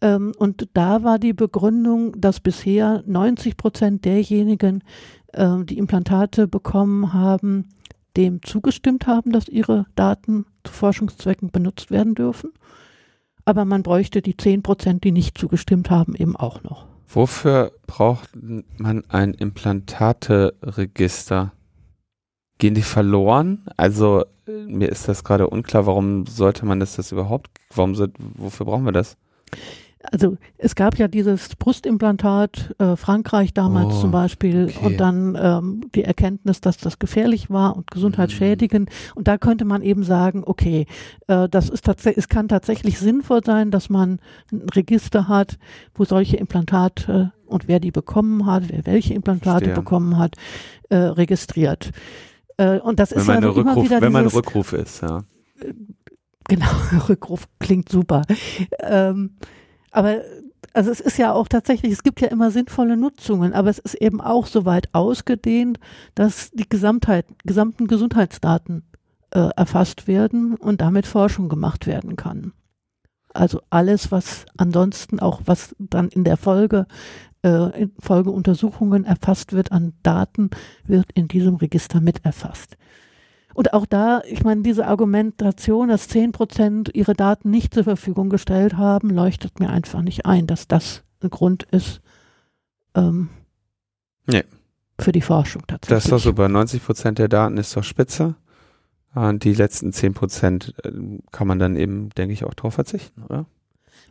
Ähm, 0.00 0.32
und 0.38 0.68
da 0.74 1.02
war 1.02 1.18
die 1.18 1.32
Begründung, 1.32 2.20
dass 2.20 2.40
bisher 2.40 3.02
90 3.06 3.56
Prozent 3.56 4.04
derjenigen, 4.04 4.84
äh, 5.32 5.64
die 5.64 5.78
Implantate 5.78 6.46
bekommen 6.46 7.14
haben, 7.14 7.68
dem 8.16 8.42
zugestimmt 8.42 9.06
haben, 9.06 9.32
dass 9.32 9.48
ihre 9.48 9.86
Daten 9.94 10.46
zu 10.64 10.72
Forschungszwecken 10.72 11.50
benutzt 11.50 11.90
werden 11.90 12.14
dürfen. 12.14 12.52
Aber 13.44 13.64
man 13.64 13.82
bräuchte 13.82 14.22
die 14.22 14.36
10 14.36 14.62
Prozent, 14.62 15.04
die 15.04 15.12
nicht 15.12 15.38
zugestimmt 15.38 15.90
haben, 15.90 16.16
eben 16.16 16.36
auch 16.36 16.64
noch. 16.64 16.86
Wofür 17.08 17.72
braucht 17.86 18.30
man 18.78 19.04
ein 19.08 19.32
Implantate-Register? 19.34 21.52
Gehen 22.58 22.74
die 22.74 22.82
verloren? 22.82 23.64
Also 23.76 24.24
mir 24.46 24.88
ist 24.88 25.06
das 25.08 25.24
gerade 25.24 25.48
unklar, 25.48 25.86
warum 25.86 26.26
sollte 26.26 26.66
man 26.66 26.80
das, 26.80 26.96
das 26.96 27.12
überhaupt, 27.12 27.48
warum 27.74 27.96
wofür 28.36 28.66
brauchen 28.66 28.84
wir 28.84 28.92
das? 28.92 29.16
Also 30.12 30.36
es 30.58 30.74
gab 30.74 30.98
ja 30.98 31.08
dieses 31.08 31.56
Brustimplantat, 31.56 32.74
äh, 32.78 32.96
Frankreich 32.96 33.54
damals 33.54 33.94
oh, 33.96 34.00
zum 34.02 34.10
Beispiel, 34.10 34.72
okay. 34.74 34.86
und 34.86 35.00
dann 35.00 35.38
ähm, 35.40 35.80
die 35.94 36.04
Erkenntnis, 36.04 36.60
dass 36.60 36.76
das 36.78 36.98
gefährlich 36.98 37.50
war 37.50 37.76
und 37.76 37.90
gesundheitsschädigend. 37.90 38.88
Mhm. 38.88 39.12
Und 39.14 39.28
da 39.28 39.38
könnte 39.38 39.64
man 39.64 39.82
eben 39.82 40.02
sagen, 40.02 40.42
okay, 40.44 40.86
äh, 41.26 41.48
das 41.48 41.68
ist 41.68 41.84
tatsächlich, 41.84 42.18
es 42.18 42.28
kann 42.28 42.48
tatsächlich 42.48 42.98
sinnvoll 42.98 43.44
sein, 43.44 43.70
dass 43.70 43.90
man 43.90 44.20
ein 44.52 44.68
Register 44.74 45.28
hat, 45.28 45.58
wo 45.94 46.04
solche 46.04 46.36
Implantate 46.36 47.32
und 47.46 47.68
wer 47.68 47.80
die 47.80 47.90
bekommen 47.90 48.46
hat, 48.46 48.64
wer 48.68 48.86
welche 48.86 49.14
Implantate 49.14 49.66
Verstehe. 49.66 49.74
bekommen 49.74 50.18
hat, 50.18 50.36
äh, 50.88 50.96
registriert. 50.96 51.90
Äh, 52.56 52.78
und 52.78 52.98
das 52.98 53.12
wenn 53.12 53.18
ist 53.18 53.28
ja 53.28 53.38
Rückruf, 53.38 53.56
immer 53.58 53.82
wieder 53.82 54.00
Wenn 54.00 54.12
man 54.12 54.26
Rückruf 54.26 54.72
ist, 54.72 55.02
ja. 55.02 55.22
Genau, 56.48 56.66
Rückruf 57.08 57.48
klingt 57.58 57.88
super. 57.88 58.22
Ähm, 58.80 59.36
aber 59.96 60.20
also 60.74 60.90
es 60.90 61.00
ist 61.00 61.16
ja 61.16 61.32
auch 61.32 61.48
tatsächlich, 61.48 61.90
es 61.90 62.02
gibt 62.02 62.20
ja 62.20 62.28
immer 62.28 62.50
sinnvolle 62.50 62.98
Nutzungen, 62.98 63.54
aber 63.54 63.70
es 63.70 63.78
ist 63.78 63.94
eben 63.94 64.20
auch 64.20 64.46
so 64.46 64.66
weit 64.66 64.90
ausgedehnt, 64.92 65.80
dass 66.14 66.50
die 66.50 66.68
Gesamtheit, 66.68 67.24
gesamten 67.44 67.86
Gesundheitsdaten 67.86 68.82
äh, 69.30 69.48
erfasst 69.56 70.06
werden 70.06 70.54
und 70.54 70.82
damit 70.82 71.06
Forschung 71.06 71.48
gemacht 71.48 71.86
werden 71.86 72.16
kann. 72.16 72.52
Also 73.32 73.62
alles, 73.70 74.12
was 74.12 74.44
ansonsten 74.58 75.18
auch, 75.18 75.40
was 75.46 75.74
dann 75.78 76.08
in 76.08 76.24
der 76.24 76.36
Folge, 76.36 76.86
äh, 77.42 77.80
in 77.80 77.92
Folgeuntersuchungen 77.98 79.04
erfasst 79.04 79.54
wird 79.54 79.72
an 79.72 79.94
Daten, 80.02 80.50
wird 80.84 81.10
in 81.14 81.26
diesem 81.26 81.54
Register 81.54 82.02
mit 82.02 82.22
erfasst. 82.22 82.76
Und 83.56 83.72
auch 83.72 83.86
da, 83.86 84.20
ich 84.28 84.44
meine, 84.44 84.60
diese 84.60 84.86
Argumentation, 84.86 85.88
dass 85.88 86.08
10 86.08 86.32
Prozent 86.32 86.90
ihre 86.92 87.14
Daten 87.14 87.50
nicht 87.50 87.72
zur 87.72 87.84
Verfügung 87.84 88.28
gestellt 88.28 88.76
haben, 88.76 89.08
leuchtet 89.08 89.60
mir 89.60 89.70
einfach 89.70 90.02
nicht 90.02 90.26
ein, 90.26 90.46
dass 90.46 90.68
das 90.68 91.04
ein 91.22 91.30
Grund 91.30 91.62
ist 91.70 92.02
ähm, 92.94 93.30
nee. 94.26 94.44
für 95.00 95.10
die 95.10 95.22
Forschung 95.22 95.62
tatsächlich. 95.66 95.96
Das 95.96 96.04
ist 96.04 96.12
doch 96.12 96.18
super. 96.18 96.50
90 96.50 96.84
Prozent 96.84 97.18
der 97.18 97.28
Daten 97.28 97.56
ist 97.56 97.74
doch 97.74 97.82
spitze. 97.82 98.34
Und 99.14 99.42
die 99.42 99.54
letzten 99.54 99.90
10 99.90 100.12
Prozent 100.12 100.74
äh, 100.84 100.90
kann 101.32 101.48
man 101.48 101.58
dann 101.58 101.76
eben, 101.76 102.10
denke 102.10 102.34
ich, 102.34 102.44
auch 102.44 102.52
darauf 102.52 102.74
verzichten, 102.74 103.22
oder? 103.22 103.46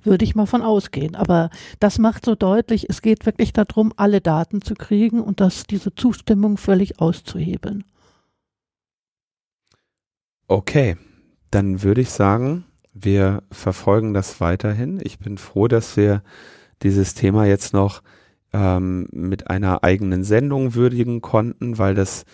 Würde 0.03 0.25
ich 0.25 0.33
mal 0.33 0.47
von 0.47 0.63
ausgehen. 0.63 1.13
Aber 1.13 1.51
das 1.79 1.99
macht 1.99 2.25
so 2.25 2.33
deutlich, 2.33 2.89
es 2.89 3.03
geht 3.03 3.27
wirklich 3.27 3.53
darum, 3.53 3.93
alle 3.95 4.21
Daten 4.21 4.63
zu 4.63 4.73
kriegen 4.73 5.21
und 5.21 5.39
das, 5.39 5.65
diese 5.65 5.93
Zustimmung 5.93 6.57
völlig 6.57 6.99
auszuhebeln. 6.99 7.83
Okay, 10.47 10.95
dann 11.49 11.81
würde 11.81 12.01
ich 12.01 12.11
sagen, 12.11 12.65
wir 12.93 13.41
verfolgen 13.51 14.13
das 14.13 14.39
weiterhin. 14.39 14.99
Ich 15.03 15.17
bin 15.17 15.37
froh, 15.39 15.67
dass 15.67 15.97
wir 15.97 16.21
dieses 16.83 17.15
Thema 17.15 17.45
jetzt 17.45 17.73
noch 17.73 18.03
ähm, 18.53 19.07
mit 19.11 19.49
einer 19.49 19.83
eigenen 19.83 20.23
Sendung 20.23 20.75
würdigen 20.75 21.21
konnten, 21.21 21.79
weil 21.79 21.95
das 21.95 22.25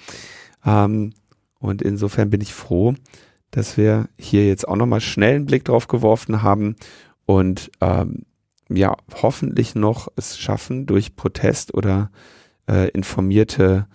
Ähm, 0.64 1.12
und 1.58 1.82
insofern 1.82 2.30
bin 2.30 2.40
ich 2.40 2.54
froh, 2.54 2.94
dass 3.50 3.76
wir 3.76 4.08
hier 4.18 4.46
jetzt 4.46 4.68
auch 4.68 4.76
nochmal 4.76 5.00
schnell 5.00 5.34
einen 5.36 5.46
Blick 5.46 5.64
drauf 5.64 5.88
geworfen 5.88 6.42
haben 6.42 6.76
und 7.24 7.72
ähm, 7.80 8.26
ja, 8.68 8.96
hoffentlich 9.22 9.74
noch 9.74 10.08
es 10.16 10.38
schaffen, 10.38 10.84
durch 10.86 11.16
Protest 11.16 11.74
oder 11.74 12.10
äh, 12.68 12.88
informierte 12.90 13.86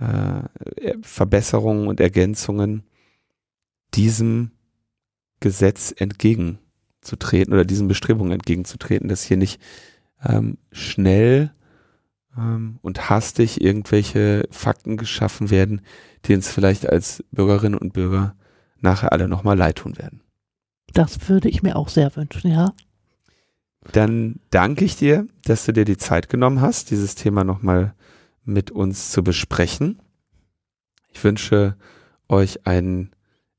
äh, 0.00 0.94
Verbesserungen 1.02 1.88
und 1.88 2.00
Ergänzungen 2.00 2.84
diesem 3.94 4.50
Gesetz 5.40 5.94
entgegenzutreten 5.96 7.52
oder 7.52 7.64
diesen 7.64 7.88
Bestrebungen 7.88 8.32
entgegenzutreten, 8.32 9.08
dass 9.08 9.22
hier 9.22 9.36
nicht 9.36 9.60
ähm, 10.24 10.58
schnell 10.72 11.52
ähm, 12.36 12.78
und 12.82 13.08
hastig 13.10 13.60
irgendwelche 13.60 14.48
Fakten 14.50 14.96
geschaffen 14.96 15.50
werden, 15.50 15.82
die 16.24 16.34
uns 16.34 16.48
vielleicht 16.48 16.88
als 16.88 17.24
Bürgerinnen 17.30 17.78
und 17.78 17.92
Bürger 17.92 18.34
nachher 18.80 19.12
alle 19.12 19.28
nochmal 19.28 19.56
leid 19.56 19.76
tun 19.76 19.96
werden. 19.98 20.20
Das 20.92 21.28
würde 21.28 21.48
ich 21.48 21.62
mir 21.62 21.76
auch 21.76 21.88
sehr 21.88 22.14
wünschen, 22.16 22.50
ja. 22.50 22.72
Dann 23.92 24.40
danke 24.50 24.84
ich 24.84 24.96
dir, 24.96 25.26
dass 25.44 25.64
du 25.64 25.72
dir 25.72 25.84
die 25.84 25.96
Zeit 25.96 26.28
genommen 26.28 26.60
hast, 26.60 26.90
dieses 26.90 27.14
Thema 27.14 27.44
nochmal 27.44 27.94
mit 28.46 28.70
uns 28.70 29.10
zu 29.10 29.22
besprechen. 29.22 30.00
Ich 31.12 31.22
wünsche 31.22 31.76
euch 32.28 32.66
einen 32.66 33.10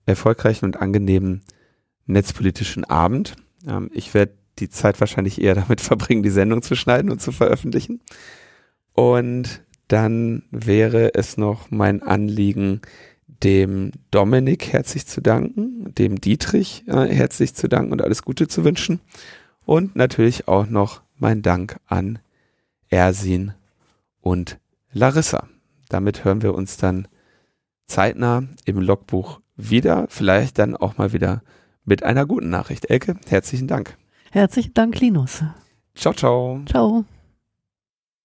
erfolgreichen 0.05 0.65
und 0.65 0.77
angenehmen 0.77 1.41
netzpolitischen 2.05 2.85
Abend. 2.85 3.35
Ähm, 3.67 3.91
ich 3.93 4.13
werde 4.13 4.33
die 4.59 4.69
Zeit 4.69 4.99
wahrscheinlich 4.99 5.41
eher 5.41 5.55
damit 5.61 5.81
verbringen, 5.81 6.23
die 6.23 6.29
Sendung 6.29 6.61
zu 6.61 6.75
schneiden 6.75 7.11
und 7.11 7.21
zu 7.21 7.31
veröffentlichen. 7.31 8.01
Und 8.93 9.61
dann 9.87 10.43
wäre 10.51 11.13
es 11.13 11.37
noch 11.37 11.69
mein 11.69 12.01
Anliegen, 12.01 12.81
dem 13.43 13.91
Dominik 14.09 14.73
herzlich 14.73 15.05
zu 15.05 15.21
danken, 15.21 15.93
dem 15.93 16.19
Dietrich 16.19 16.85
äh, 16.87 17.05
herzlich 17.05 17.53
zu 17.53 17.67
danken 17.67 17.91
und 17.91 18.01
alles 18.01 18.23
Gute 18.23 18.47
zu 18.47 18.63
wünschen. 18.63 18.99
Und 19.65 19.95
natürlich 19.95 20.47
auch 20.47 20.67
noch 20.67 21.01
mein 21.17 21.41
Dank 21.41 21.77
an 21.87 22.19
Ersin 22.89 23.53
und 24.21 24.59
Larissa. 24.91 25.47
Damit 25.89 26.25
hören 26.25 26.41
wir 26.41 26.53
uns 26.53 26.77
dann 26.77 27.07
zeitnah 27.87 28.43
im 28.65 28.79
Logbuch 28.79 29.39
wieder, 29.55 30.07
vielleicht 30.09 30.59
dann 30.59 30.75
auch 30.75 30.97
mal 30.97 31.13
wieder 31.13 31.41
mit 31.85 32.03
einer 32.03 32.25
guten 32.25 32.49
Nachricht. 32.49 32.89
Elke, 32.89 33.15
herzlichen 33.27 33.67
Dank. 33.67 33.97
Herzlichen 34.31 34.73
Dank, 34.73 34.99
Linus. 34.99 35.43
Ciao, 35.95 36.13
ciao. 36.13 36.61
Ciao. 36.67 37.05